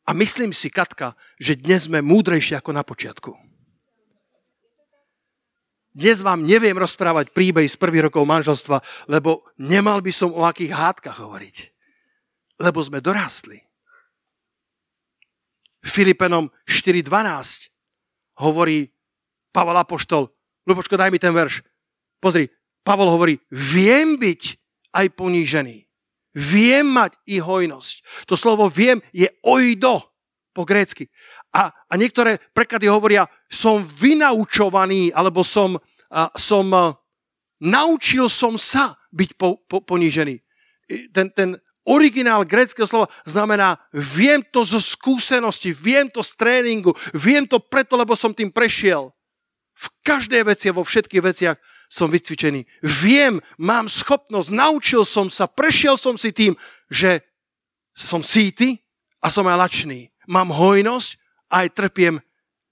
A 0.07 0.15
myslím 0.15 0.51
si, 0.51 0.67
Katka, 0.67 1.15
že 1.39 1.59
dnes 1.59 1.87
sme 1.87 2.03
múdrejší 2.03 2.55
ako 2.55 2.71
na 2.75 2.83
počiatku. 2.83 3.31
Dnes 5.97 6.21
vám 6.21 6.45
neviem 6.45 6.77
rozprávať 6.77 7.33
príbeh 7.33 7.65
z 7.65 7.75
prvých 7.75 8.11
rokov 8.11 8.23
manželstva, 8.23 9.09
lebo 9.09 9.49
nemal 9.57 9.99
by 9.99 10.13
som 10.13 10.29
o 10.29 10.45
akých 10.45 10.71
hádkach 10.71 11.17
hovoriť. 11.19 11.57
Lebo 12.61 12.79
sme 12.85 13.01
dorastli. 13.01 13.66
Filipenom 15.97 16.53
4.12 16.69 17.73
hovorí 18.45 18.93
Pavel 19.49 19.81
Apoštol, 19.81 20.29
Lubočko, 20.69 20.93
daj 20.93 21.09
mi 21.09 21.17
ten 21.17 21.33
verš. 21.33 21.65
Pozri, 22.21 22.53
Pavel 22.85 23.09
hovorí, 23.09 23.41
viem 23.49 24.13
byť 24.21 24.41
aj 24.93 25.07
ponížený. 25.17 25.89
Viem 26.37 26.85
mať 26.85 27.17
i 27.25 27.41
hojnosť. 27.41 28.29
To 28.29 28.37
slovo 28.37 28.69
viem 28.69 29.01
je 29.09 29.25
ojdo 29.41 30.05
po 30.53 30.69
grécky. 30.69 31.09
A, 31.49 31.73
a 31.73 31.93
niektoré 31.97 32.37
preklady 32.53 32.85
hovoria, 32.85 33.25
som 33.49 33.81
vynaučovaný, 33.81 35.09
alebo 35.17 35.41
som, 35.41 35.81
a, 36.13 36.29
som 36.37 36.69
a, 36.77 36.93
naučil 37.57 38.29
som 38.29 38.53
sa 38.53 39.01
byť 39.09 39.29
po, 39.33 39.65
po, 39.65 39.81
ponížený. 39.81 40.37
Ten, 41.09 41.33
ten 41.33 41.57
Originál 41.87 42.43
greckého 42.43 42.83
slova 42.83 43.07
znamená, 43.23 43.79
viem 43.95 44.43
to 44.43 44.67
zo 44.67 44.83
skúsenosti, 44.83 45.71
viem 45.71 46.11
to 46.11 46.19
z 46.19 46.35
tréningu, 46.35 46.91
viem 47.15 47.47
to 47.47 47.63
preto, 47.63 47.95
lebo 47.95 48.11
som 48.11 48.35
tým 48.35 48.51
prešiel. 48.51 49.15
V 49.71 49.87
každej 50.03 50.43
veci 50.43 50.67
a 50.67 50.75
vo 50.75 50.83
všetkých 50.83 51.23
veciach 51.23 51.57
som 51.87 52.11
vycvičený. 52.11 52.67
Viem, 52.83 53.39
mám 53.55 53.87
schopnosť, 53.87 54.51
naučil 54.51 55.07
som 55.07 55.31
sa, 55.31 55.47
prešiel 55.47 55.95
som 55.95 56.19
si 56.19 56.35
tým, 56.35 56.59
že 56.91 57.23
som 57.95 58.19
síty 58.19 58.83
a 59.23 59.31
som 59.31 59.47
aj 59.47 59.55
lačný. 59.55 60.11
Mám 60.27 60.51
hojnosť 60.51 61.09
a 61.47 61.63
aj 61.63 61.67
trpiem, 61.71 62.19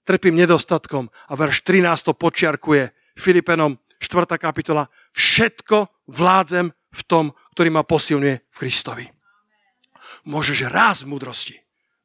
trpím 0.04 0.36
nedostatkom. 0.36 1.08
A 1.08 1.32
verš 1.32 1.64
13 1.64 2.04
to 2.04 2.12
počiarkuje 2.12 2.92
Filipenom 3.16 3.80
4. 3.96 4.36
kapitola. 4.36 4.92
Všetko 5.16 6.04
vládzem 6.12 6.68
v 6.70 7.02
tom, 7.08 7.32
ktorý 7.56 7.72
ma 7.72 7.88
posilňuje 7.88 8.36
v 8.52 8.56
Kristovi. 8.60 9.08
Môžeš 10.28 10.68
rásť 10.68 11.08
v 11.08 11.10
múdrosti. 11.16 11.56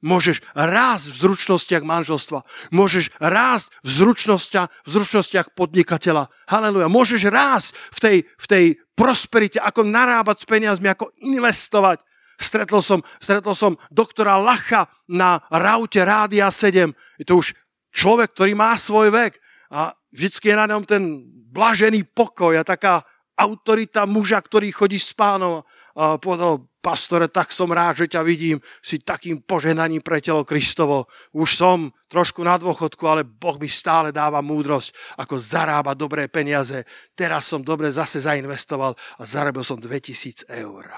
Môžeš 0.02 0.42
rásť 0.58 1.14
v 1.14 1.16
zručnostiach 1.28 1.84
manželstva. 1.86 2.42
Môžeš 2.74 3.14
rásť 3.22 3.70
v 3.86 3.90
zručnostiach, 4.02 4.68
v 4.72 4.90
zručnostiach 4.90 5.54
podnikateľa. 5.54 6.32
Haleluja. 6.50 6.90
Môžeš 6.90 7.30
rásť 7.30 7.70
v 7.94 8.00
tej, 8.00 8.18
v 8.26 8.46
tej 8.48 8.66
prosperite, 8.98 9.62
ako 9.62 9.86
narábať 9.86 10.42
s 10.42 10.50
peniazmi, 10.50 10.90
ako 10.90 11.14
investovať. 11.22 12.02
Stretol 12.42 12.82
som, 12.82 13.06
stretol 13.22 13.54
som 13.54 13.78
doktora 13.94 14.42
Lacha 14.42 14.90
na 15.06 15.38
raute 15.54 16.02
Rádia 16.02 16.50
7. 16.50 16.90
Je 17.22 17.26
to 17.28 17.38
už 17.38 17.54
človek, 17.94 18.34
ktorý 18.34 18.58
má 18.58 18.74
svoj 18.80 19.14
vek. 19.14 19.38
A 19.70 19.94
vždycky 20.10 20.50
je 20.50 20.58
na 20.58 20.66
ňom 20.66 20.82
ten 20.88 21.22
blažený 21.54 22.10
pokoj 22.10 22.58
a 22.58 22.66
taká 22.66 23.06
autorita 23.42 24.06
muža, 24.06 24.38
ktorý 24.38 24.70
chodí 24.70 25.02
s 25.02 25.18
pánom 25.18 25.66
a 25.92 26.16
povedal, 26.16 26.72
pastore, 26.80 27.28
tak 27.28 27.52
som 27.52 27.70
rád, 27.70 28.04
že 28.04 28.16
ťa 28.16 28.24
vidím, 28.24 28.58
si 28.80 28.98
takým 29.04 29.44
poženaním 29.44 30.00
pre 30.00 30.24
telo 30.24 30.48
Kristovo. 30.48 31.12
Už 31.36 31.60
som 31.60 31.92
trošku 32.08 32.42
na 32.42 32.56
dôchodku, 32.56 33.04
ale 33.06 33.28
Boh 33.28 33.60
mi 33.60 33.68
stále 33.68 34.10
dáva 34.16 34.40
múdrosť, 34.40 35.20
ako 35.20 35.36
zarába 35.36 35.94
dobré 35.94 36.32
peniaze. 36.32 36.88
Teraz 37.14 37.52
som 37.52 37.62
dobre 37.62 37.92
zase 37.92 38.24
zainvestoval 38.24 38.96
a 39.20 39.24
zarobil 39.28 39.62
som 39.62 39.78
2000 39.78 40.48
eur. 40.48 40.90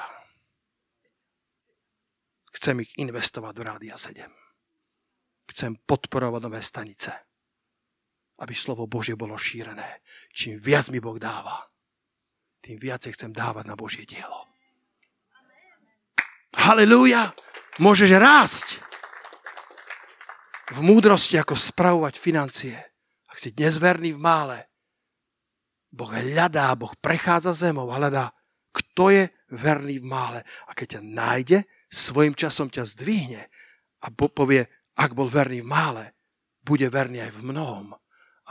Chcem 2.54 2.86
ich 2.86 2.94
investovať 3.02 3.54
do 3.58 3.64
Rádia 3.66 3.98
7. 3.98 4.24
Chcem 5.52 5.76
podporovať 5.84 6.42
nové 6.48 6.62
stanice, 6.62 7.12
aby 8.40 8.54
slovo 8.54 8.86
Božie 8.88 9.18
bolo 9.18 9.36
šírené. 9.36 10.06
Čím 10.32 10.62
viac 10.62 10.94
mi 10.94 11.02
Boh 11.02 11.18
dáva, 11.18 11.73
tým 12.64 12.80
viacej 12.80 13.12
chcem 13.20 13.36
dávať 13.36 13.68
na 13.68 13.76
Božie 13.76 14.08
dielo. 14.08 14.48
Halelúja! 16.56 17.36
Môžeš 17.84 18.16
rásť 18.16 18.80
v 20.72 20.80
múdrosti, 20.80 21.36
ako 21.36 21.60
spravovať 21.60 22.16
financie. 22.16 22.78
Ak 23.28 23.42
si 23.42 23.52
dnes 23.52 23.76
verný 23.82 24.16
v 24.16 24.24
mále, 24.24 24.58
Boh 25.92 26.10
hľadá, 26.10 26.72
Boh 26.80 26.94
prechádza 26.98 27.52
zemou 27.52 27.90
a 27.92 28.00
hľadá, 28.00 28.32
kto 28.72 29.12
je 29.12 29.24
verný 29.52 30.00
v 30.00 30.08
mále. 30.08 30.40
A 30.70 30.78
keď 30.78 30.98
ťa 30.98 31.02
nájde, 31.04 31.60
svojim 31.92 32.34
časom 32.34 32.72
ťa 32.72 32.88
zdvihne 32.90 33.42
a 34.02 34.08
povie, 34.14 34.66
ak 34.98 35.12
bol 35.14 35.30
verný 35.30 35.62
v 35.66 35.70
mále, 35.70 36.04
bude 36.64 36.88
verný 36.88 37.26
aj 37.26 37.32
v 37.38 37.42
mnohom 37.44 37.88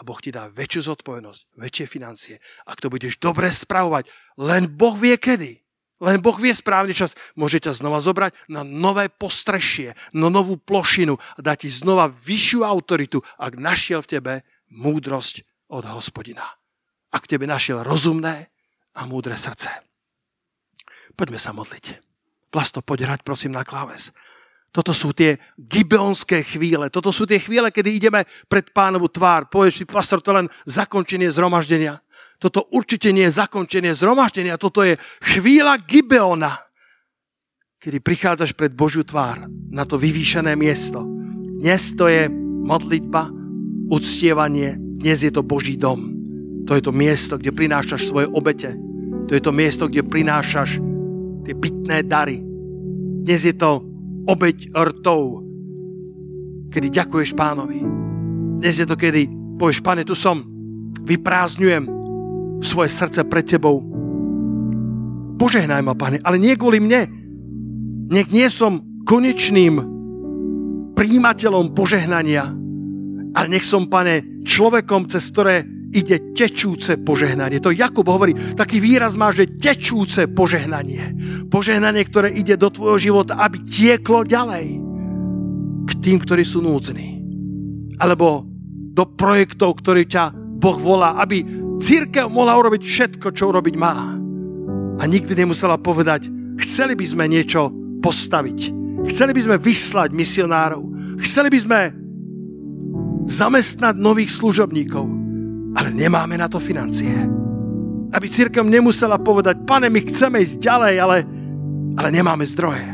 a 0.02 0.06
Boh 0.06 0.18
ti 0.18 0.34
dá 0.34 0.50
väčšiu 0.50 0.90
zodpovednosť, 0.90 1.54
väčšie 1.62 1.86
financie. 1.86 2.34
Ak 2.66 2.82
to 2.82 2.90
budeš 2.90 3.22
dobre 3.22 3.46
spravovať, 3.46 4.10
len 4.34 4.66
Boh 4.66 4.98
vie 4.98 5.14
kedy. 5.14 5.62
Len 6.02 6.18
Boh 6.18 6.34
vie 6.34 6.50
správny 6.50 6.90
čas. 6.90 7.14
Môže 7.38 7.62
ťa 7.62 7.78
znova 7.78 8.02
zobrať 8.02 8.34
na 8.50 8.66
nové 8.66 9.06
postrešie, 9.06 9.94
na 10.10 10.26
novú 10.26 10.58
plošinu 10.58 11.14
a 11.14 11.38
dá 11.38 11.54
ti 11.54 11.70
znova 11.70 12.10
vyššiu 12.10 12.66
autoritu, 12.66 13.22
ak 13.38 13.54
našiel 13.54 14.02
v 14.02 14.10
tebe 14.18 14.34
múdrosť 14.74 15.46
od 15.70 15.86
hospodina. 15.86 16.42
Ak 17.14 17.30
tebe 17.30 17.46
našiel 17.46 17.86
rozumné 17.86 18.50
a 18.98 19.06
múdre 19.06 19.38
srdce. 19.38 19.70
Poďme 21.14 21.38
sa 21.38 21.54
modliť. 21.54 22.02
Vlasto, 22.50 22.82
poď 22.82 23.06
hrať 23.06 23.20
prosím 23.22 23.54
na 23.54 23.62
kláves. 23.62 24.10
Toto 24.72 24.96
sú 24.96 25.12
tie 25.12 25.36
gibeonské 25.60 26.40
chvíle. 26.40 26.88
Toto 26.88 27.12
sú 27.12 27.28
tie 27.28 27.36
chvíle, 27.36 27.68
kedy 27.68 27.92
ideme 27.92 28.24
pred 28.48 28.72
pánovu 28.72 29.12
tvár. 29.12 29.52
Povieš 29.52 29.74
si, 29.76 29.84
pastor, 29.84 30.24
to 30.24 30.32
len 30.32 30.48
zakončenie 30.64 31.28
zhromaždenia. 31.28 32.00
Toto 32.40 32.66
určite 32.72 33.12
nie 33.12 33.28
je 33.28 33.36
zakončenie 33.36 33.92
zhromaždenia. 33.92 34.56
Toto 34.56 34.80
je 34.80 34.96
chvíľa 35.20 35.76
Gibeona, 35.84 36.56
kedy 37.84 38.00
prichádzaš 38.00 38.56
pred 38.56 38.72
Božiu 38.72 39.04
tvár 39.04 39.44
na 39.68 39.84
to 39.84 40.00
vyvýšené 40.00 40.56
miesto. 40.56 41.04
Dnes 41.60 41.92
to 41.92 42.08
je 42.08 42.32
modlitba, 42.64 43.28
uctievanie, 43.92 44.80
dnes 44.80 45.20
je 45.20 45.30
to 45.30 45.44
Boží 45.44 45.76
dom. 45.76 46.16
To 46.64 46.72
je 46.72 46.82
to 46.82 46.96
miesto, 46.96 47.36
kde 47.36 47.52
prinášaš 47.52 48.08
svoje 48.08 48.24
obete. 48.32 48.72
To 49.28 49.36
je 49.36 49.42
to 49.44 49.52
miesto, 49.52 49.84
kde 49.84 50.00
prinášaš 50.00 50.80
tie 51.44 51.54
pitné 51.54 52.00
dary. 52.06 52.40
Dnes 53.22 53.44
je 53.44 53.52
to 53.52 53.91
obeď 54.26 54.70
rtov, 54.72 55.42
kedy 56.70 56.88
ďakuješ 56.88 57.34
pánovi. 57.34 57.82
Dnes 58.62 58.78
je 58.78 58.86
to, 58.86 58.94
kedy 58.94 59.26
povieš, 59.58 59.82
pane, 59.82 60.06
tu 60.06 60.14
som, 60.14 60.46
vyprázdňujem 61.02 61.84
svoje 62.62 62.90
srdce 62.94 63.26
pred 63.26 63.42
tebou. 63.42 63.82
Požehnaj 65.36 65.82
ma, 65.82 65.98
pane, 65.98 66.22
ale 66.22 66.38
nie 66.38 66.54
kvôli 66.54 66.78
mne. 66.78 67.10
Nech 68.12 68.30
nie 68.30 68.46
som 68.46 68.86
konečným 69.02 69.82
príjimateľom 70.94 71.74
požehnania, 71.74 72.46
ale 73.34 73.46
nech 73.50 73.66
som, 73.66 73.90
pane, 73.90 74.44
človekom, 74.46 75.10
cez 75.10 75.26
ktoré 75.34 75.66
ide 75.92 76.32
tečúce 76.32 76.96
požehnanie. 76.96 77.60
To 77.60 77.68
Jakub 77.68 78.08
hovorí, 78.08 78.32
taký 78.56 78.80
výraz 78.80 79.14
má, 79.14 79.28
že 79.28 79.60
tečúce 79.60 80.24
požehnanie. 80.24 81.12
Požehnanie, 81.52 82.02
ktoré 82.08 82.32
ide 82.32 82.56
do 82.56 82.72
tvojho 82.72 82.98
života, 82.98 83.36
aby 83.44 83.60
tieklo 83.60 84.24
ďalej 84.24 84.80
k 85.84 85.90
tým, 86.00 86.16
ktorí 86.24 86.42
sú 86.48 86.64
núdzni. 86.64 87.20
Alebo 88.00 88.48
do 88.96 89.04
projektov, 89.04 89.84
ktorý 89.84 90.08
ťa 90.08 90.32
Boh 90.32 90.80
volá, 90.80 91.20
aby 91.20 91.44
církev 91.76 92.32
mohla 92.32 92.56
urobiť 92.56 92.82
všetko, 92.82 93.28
čo 93.36 93.52
urobiť 93.52 93.74
má. 93.76 94.16
A 94.96 95.02
nikdy 95.04 95.36
nemusela 95.36 95.76
povedať, 95.76 96.32
chceli 96.56 96.96
by 96.96 97.04
sme 97.04 97.24
niečo 97.28 97.68
postaviť. 98.00 98.80
Chceli 99.12 99.32
by 99.36 99.40
sme 99.44 99.56
vyslať 99.60 100.08
misionárov. 100.14 100.82
Chceli 101.20 101.48
by 101.52 101.58
sme 101.58 101.80
zamestnať 103.26 103.94
nových 103.98 104.30
služobníkov 104.34 105.21
ale 105.72 105.88
nemáme 105.92 106.36
na 106.36 106.48
to 106.48 106.60
financie. 106.60 107.12
Aby 108.12 108.28
církev 108.28 108.60
nemusela 108.60 109.16
povedať, 109.16 109.64
pane, 109.64 109.88
my 109.88 110.00
chceme 110.04 110.44
ísť 110.44 110.60
ďalej, 110.60 110.94
ale, 111.00 111.18
ale 111.96 112.08
nemáme 112.12 112.44
zdroje. 112.44 112.84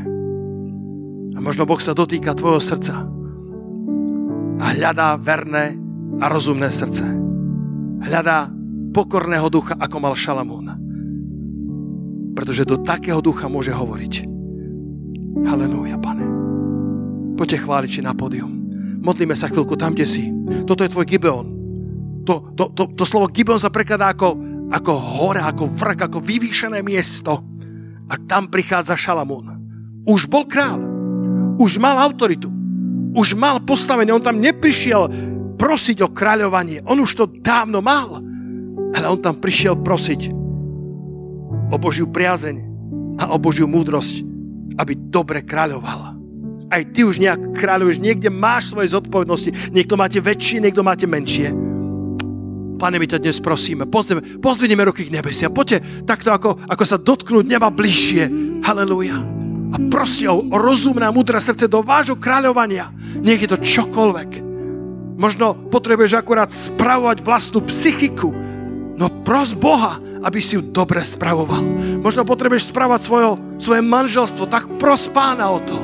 A 1.34 1.38
možno 1.42 1.66
Boh 1.66 1.78
sa 1.82 1.94
dotýka 1.94 2.38
tvojho 2.38 2.62
srdca 2.62 3.02
a 4.58 4.64
hľadá 4.74 5.18
verné 5.18 5.74
a 6.22 6.30
rozumné 6.30 6.70
srdce. 6.70 7.06
Hľadá 7.98 8.50
pokorného 8.94 9.50
ducha, 9.50 9.74
ako 9.74 9.96
mal 9.98 10.14
Šalamún. 10.14 10.70
Pretože 12.34 12.62
do 12.62 12.78
takého 12.78 13.18
ducha 13.18 13.50
môže 13.50 13.74
hovoriť. 13.74 14.22
Halelúja, 15.46 15.98
pane. 15.98 16.26
Poďte 17.34 17.66
chváliť 17.66 18.06
na 18.06 18.14
pódium. 18.14 18.50
Modlíme 19.02 19.34
sa 19.34 19.50
chvíľku 19.50 19.74
tam, 19.74 19.94
kde 19.94 20.06
si. 20.06 20.24
Toto 20.66 20.82
je 20.86 20.90
tvoj 20.90 21.06
Gibeon 21.06 21.57
to, 22.28 22.52
to, 22.52 22.64
to, 22.76 22.82
to 22.92 23.04
slovo 23.08 23.32
Gibeon 23.32 23.56
sa 23.56 23.72
prekladá 23.72 24.12
ako, 24.12 24.36
ako 24.68 24.92
hora, 24.92 25.48
ako 25.48 25.72
vrch, 25.72 26.00
ako 26.04 26.18
vyvýšené 26.20 26.84
miesto. 26.84 27.40
A 28.12 28.20
tam 28.28 28.52
prichádza 28.52 29.00
Šalamún. 29.00 29.56
Už 30.04 30.28
bol 30.28 30.44
král. 30.44 30.76
Už 31.56 31.80
mal 31.80 31.96
autoritu. 31.96 32.52
Už 33.16 33.32
mal 33.32 33.64
postavenie. 33.64 34.12
On 34.12 34.20
tam 34.20 34.44
neprišiel 34.44 35.08
prosiť 35.56 36.04
o 36.04 36.12
kráľovanie. 36.12 36.84
On 36.84 37.00
už 37.00 37.16
to 37.16 37.24
dávno 37.24 37.80
mal. 37.80 38.20
Ale 38.92 39.08
on 39.08 39.20
tam 39.24 39.40
prišiel 39.40 39.80
prosiť 39.80 40.28
o 41.72 41.76
Božiu 41.80 42.08
priazeň 42.08 42.56
a 43.24 43.32
o 43.32 43.40
Božiu 43.40 43.64
múdrosť, 43.64 44.20
aby 44.76 44.92
dobre 44.96 45.44
kráľoval. 45.44 46.16
Aj 46.68 46.82
ty 46.92 47.04
už 47.04 47.24
nejak 47.24 47.56
kráľuješ, 47.56 48.00
niekde 48.04 48.28
máš 48.28 48.72
svoje 48.72 48.92
zodpovednosti. 48.92 49.72
Niekto 49.72 49.96
máte 49.96 50.20
väčšie, 50.20 50.60
niekto 50.60 50.84
máte 50.84 51.08
menšie. 51.08 51.67
Pane, 52.78 53.02
my 53.02 53.10
ťa 53.10 53.18
dnes 53.18 53.42
prosíme, 53.42 53.90
pozdvinieme 54.38 54.86
ruky 54.86 55.10
k 55.10 55.14
nebesia. 55.18 55.50
Poďte 55.50 56.06
takto, 56.06 56.30
ako, 56.30 56.62
ako 56.70 56.84
sa 56.86 56.94
dotknúť 56.94 57.42
neba 57.42 57.74
bližšie. 57.74 58.30
Halelúja. 58.62 59.18
A 59.74 59.76
proste 59.90 60.30
o, 60.30 60.46
rozumné 60.46 61.04
a 61.04 61.12
múdre 61.12 61.42
srdce 61.42 61.66
do 61.66 61.82
vášho 61.82 62.14
kráľovania. 62.14 62.94
Nech 63.18 63.42
je 63.42 63.50
to 63.50 63.58
čokoľvek. 63.58 64.30
Možno 65.18 65.58
potrebuješ 65.74 66.22
akurát 66.22 66.54
spravovať 66.54 67.18
vlastnú 67.26 67.66
psychiku. 67.66 68.30
No 68.94 69.10
pros 69.26 69.58
Boha, 69.58 69.98
aby 70.22 70.38
si 70.38 70.54
ju 70.54 70.62
dobre 70.62 71.02
spravoval. 71.02 71.60
Možno 71.98 72.22
potrebuješ 72.22 72.70
spravovať 72.70 73.00
svojo, 73.02 73.30
svoje 73.58 73.82
manželstvo, 73.82 74.46
tak 74.46 74.70
pros 74.78 75.10
pána 75.10 75.50
o 75.50 75.58
to. 75.58 75.78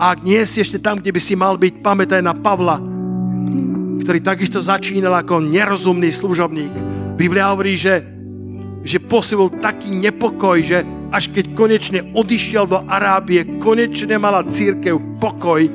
A 0.00 0.16
ak 0.16 0.24
nie 0.24 0.40
si 0.48 0.64
ešte 0.64 0.80
tam, 0.80 0.96
kde 0.96 1.12
by 1.12 1.20
si 1.20 1.36
mal 1.36 1.60
byť, 1.60 1.84
pamätaj 1.84 2.24
na 2.24 2.32
Pavla, 2.32 2.80
ktorý 4.02 4.18
takisto 4.24 4.58
začínal 4.64 5.14
ako 5.20 5.44
nerozumný 5.44 6.10
služobník. 6.10 6.72
Biblia 7.20 7.52
hovorí, 7.52 7.76
že, 7.76 8.00
že 8.80 8.96
posilil 8.96 9.52
taký 9.60 9.92
nepokoj, 9.92 10.58
že 10.64 10.80
až 11.10 11.28
keď 11.30 11.44
konečne 11.58 12.00
odišiel 12.14 12.64
do 12.70 12.78
Arábie, 12.86 13.44
konečne 13.58 14.16
mala 14.16 14.46
církev 14.46 14.96
pokoj, 15.18 15.66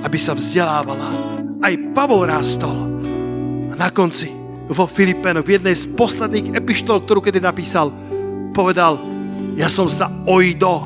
aby 0.00 0.18
sa 0.18 0.32
vzdelávala. 0.38 1.10
Aj 1.60 1.74
Pavol 1.92 2.30
rástol. 2.30 2.76
A 3.70 3.74
na 3.74 3.90
konci 3.90 4.30
vo 4.70 4.88
Filipenu, 4.88 5.44
v 5.44 5.60
jednej 5.60 5.76
z 5.76 5.90
posledných 5.92 6.56
epištol, 6.56 7.04
ktorú 7.04 7.20
kedy 7.20 7.42
napísal, 7.42 7.92
povedal, 8.56 8.96
ja 9.58 9.68
som 9.68 9.90
sa 9.90 10.08
ojdo, 10.24 10.80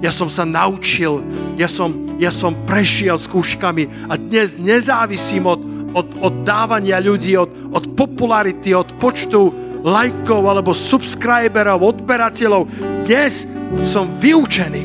ja 0.00 0.08
som 0.08 0.32
sa 0.32 0.48
naučil, 0.48 1.20
ja 1.60 1.68
som, 1.68 2.16
ja 2.16 2.32
som 2.32 2.56
prešiel 2.64 3.20
skúškami 3.20 4.08
a 4.08 4.16
dnes 4.16 4.56
nezávisím 4.56 5.44
od, 5.44 5.60
od, 5.94 6.06
od 6.22 6.34
dávania 6.46 7.02
ľudí, 7.02 7.34
od, 7.34 7.50
od 7.74 7.94
popularity, 7.98 8.74
od 8.74 8.90
počtu 8.98 9.52
lajkov 9.80 10.42
alebo 10.44 10.76
subscriberov, 10.76 11.80
odberateľov. 11.80 12.68
Dnes 13.08 13.48
som 13.86 14.06
vyučený 14.20 14.84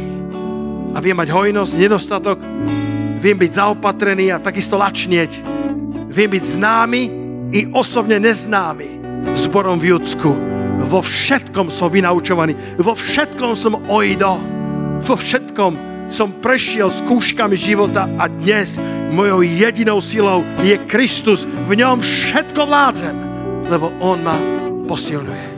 a 0.95 0.97
viem 1.03 1.17
mať 1.17 1.29
hojnosť, 1.29 1.71
nedostatok, 1.75 2.39
viem 3.19 3.35
byť 3.35 3.51
zaopatrený 3.51 4.31
a 4.31 4.39
takisto 4.39 4.79
lačnieť. 4.79 5.43
Viem 6.07 6.31
byť 6.31 6.43
známy 6.55 7.01
i 7.51 7.67
osobne 7.75 8.15
neznámy 8.23 9.03
zborom 9.35 9.75
v 9.75 9.91
Judsku. 9.91 10.31
Vo 10.87 11.03
všetkom 11.03 11.67
som 11.67 11.91
vynaučovaný, 11.91 12.79
vo 12.79 12.95
všetkom 12.95 13.51
som 13.57 13.83
ojdo, 13.91 14.39
vo 15.03 15.15
všetkom 15.19 15.94
som 16.09 16.29
prešiel 16.43 16.91
skúškami 16.91 17.57
života 17.57 18.05
a 18.19 18.29
dnes 18.29 18.77
mojou 19.09 19.41
jedinou 19.41 20.03
silou 20.03 20.43
je 20.61 20.77
Kristus. 20.85 21.45
V 21.45 21.71
ňom 21.79 22.03
všetko 22.03 22.61
vládzem, 22.67 23.15
lebo 23.71 23.89
On 24.03 24.19
ma 24.21 24.37
posilňuje. 24.85 25.54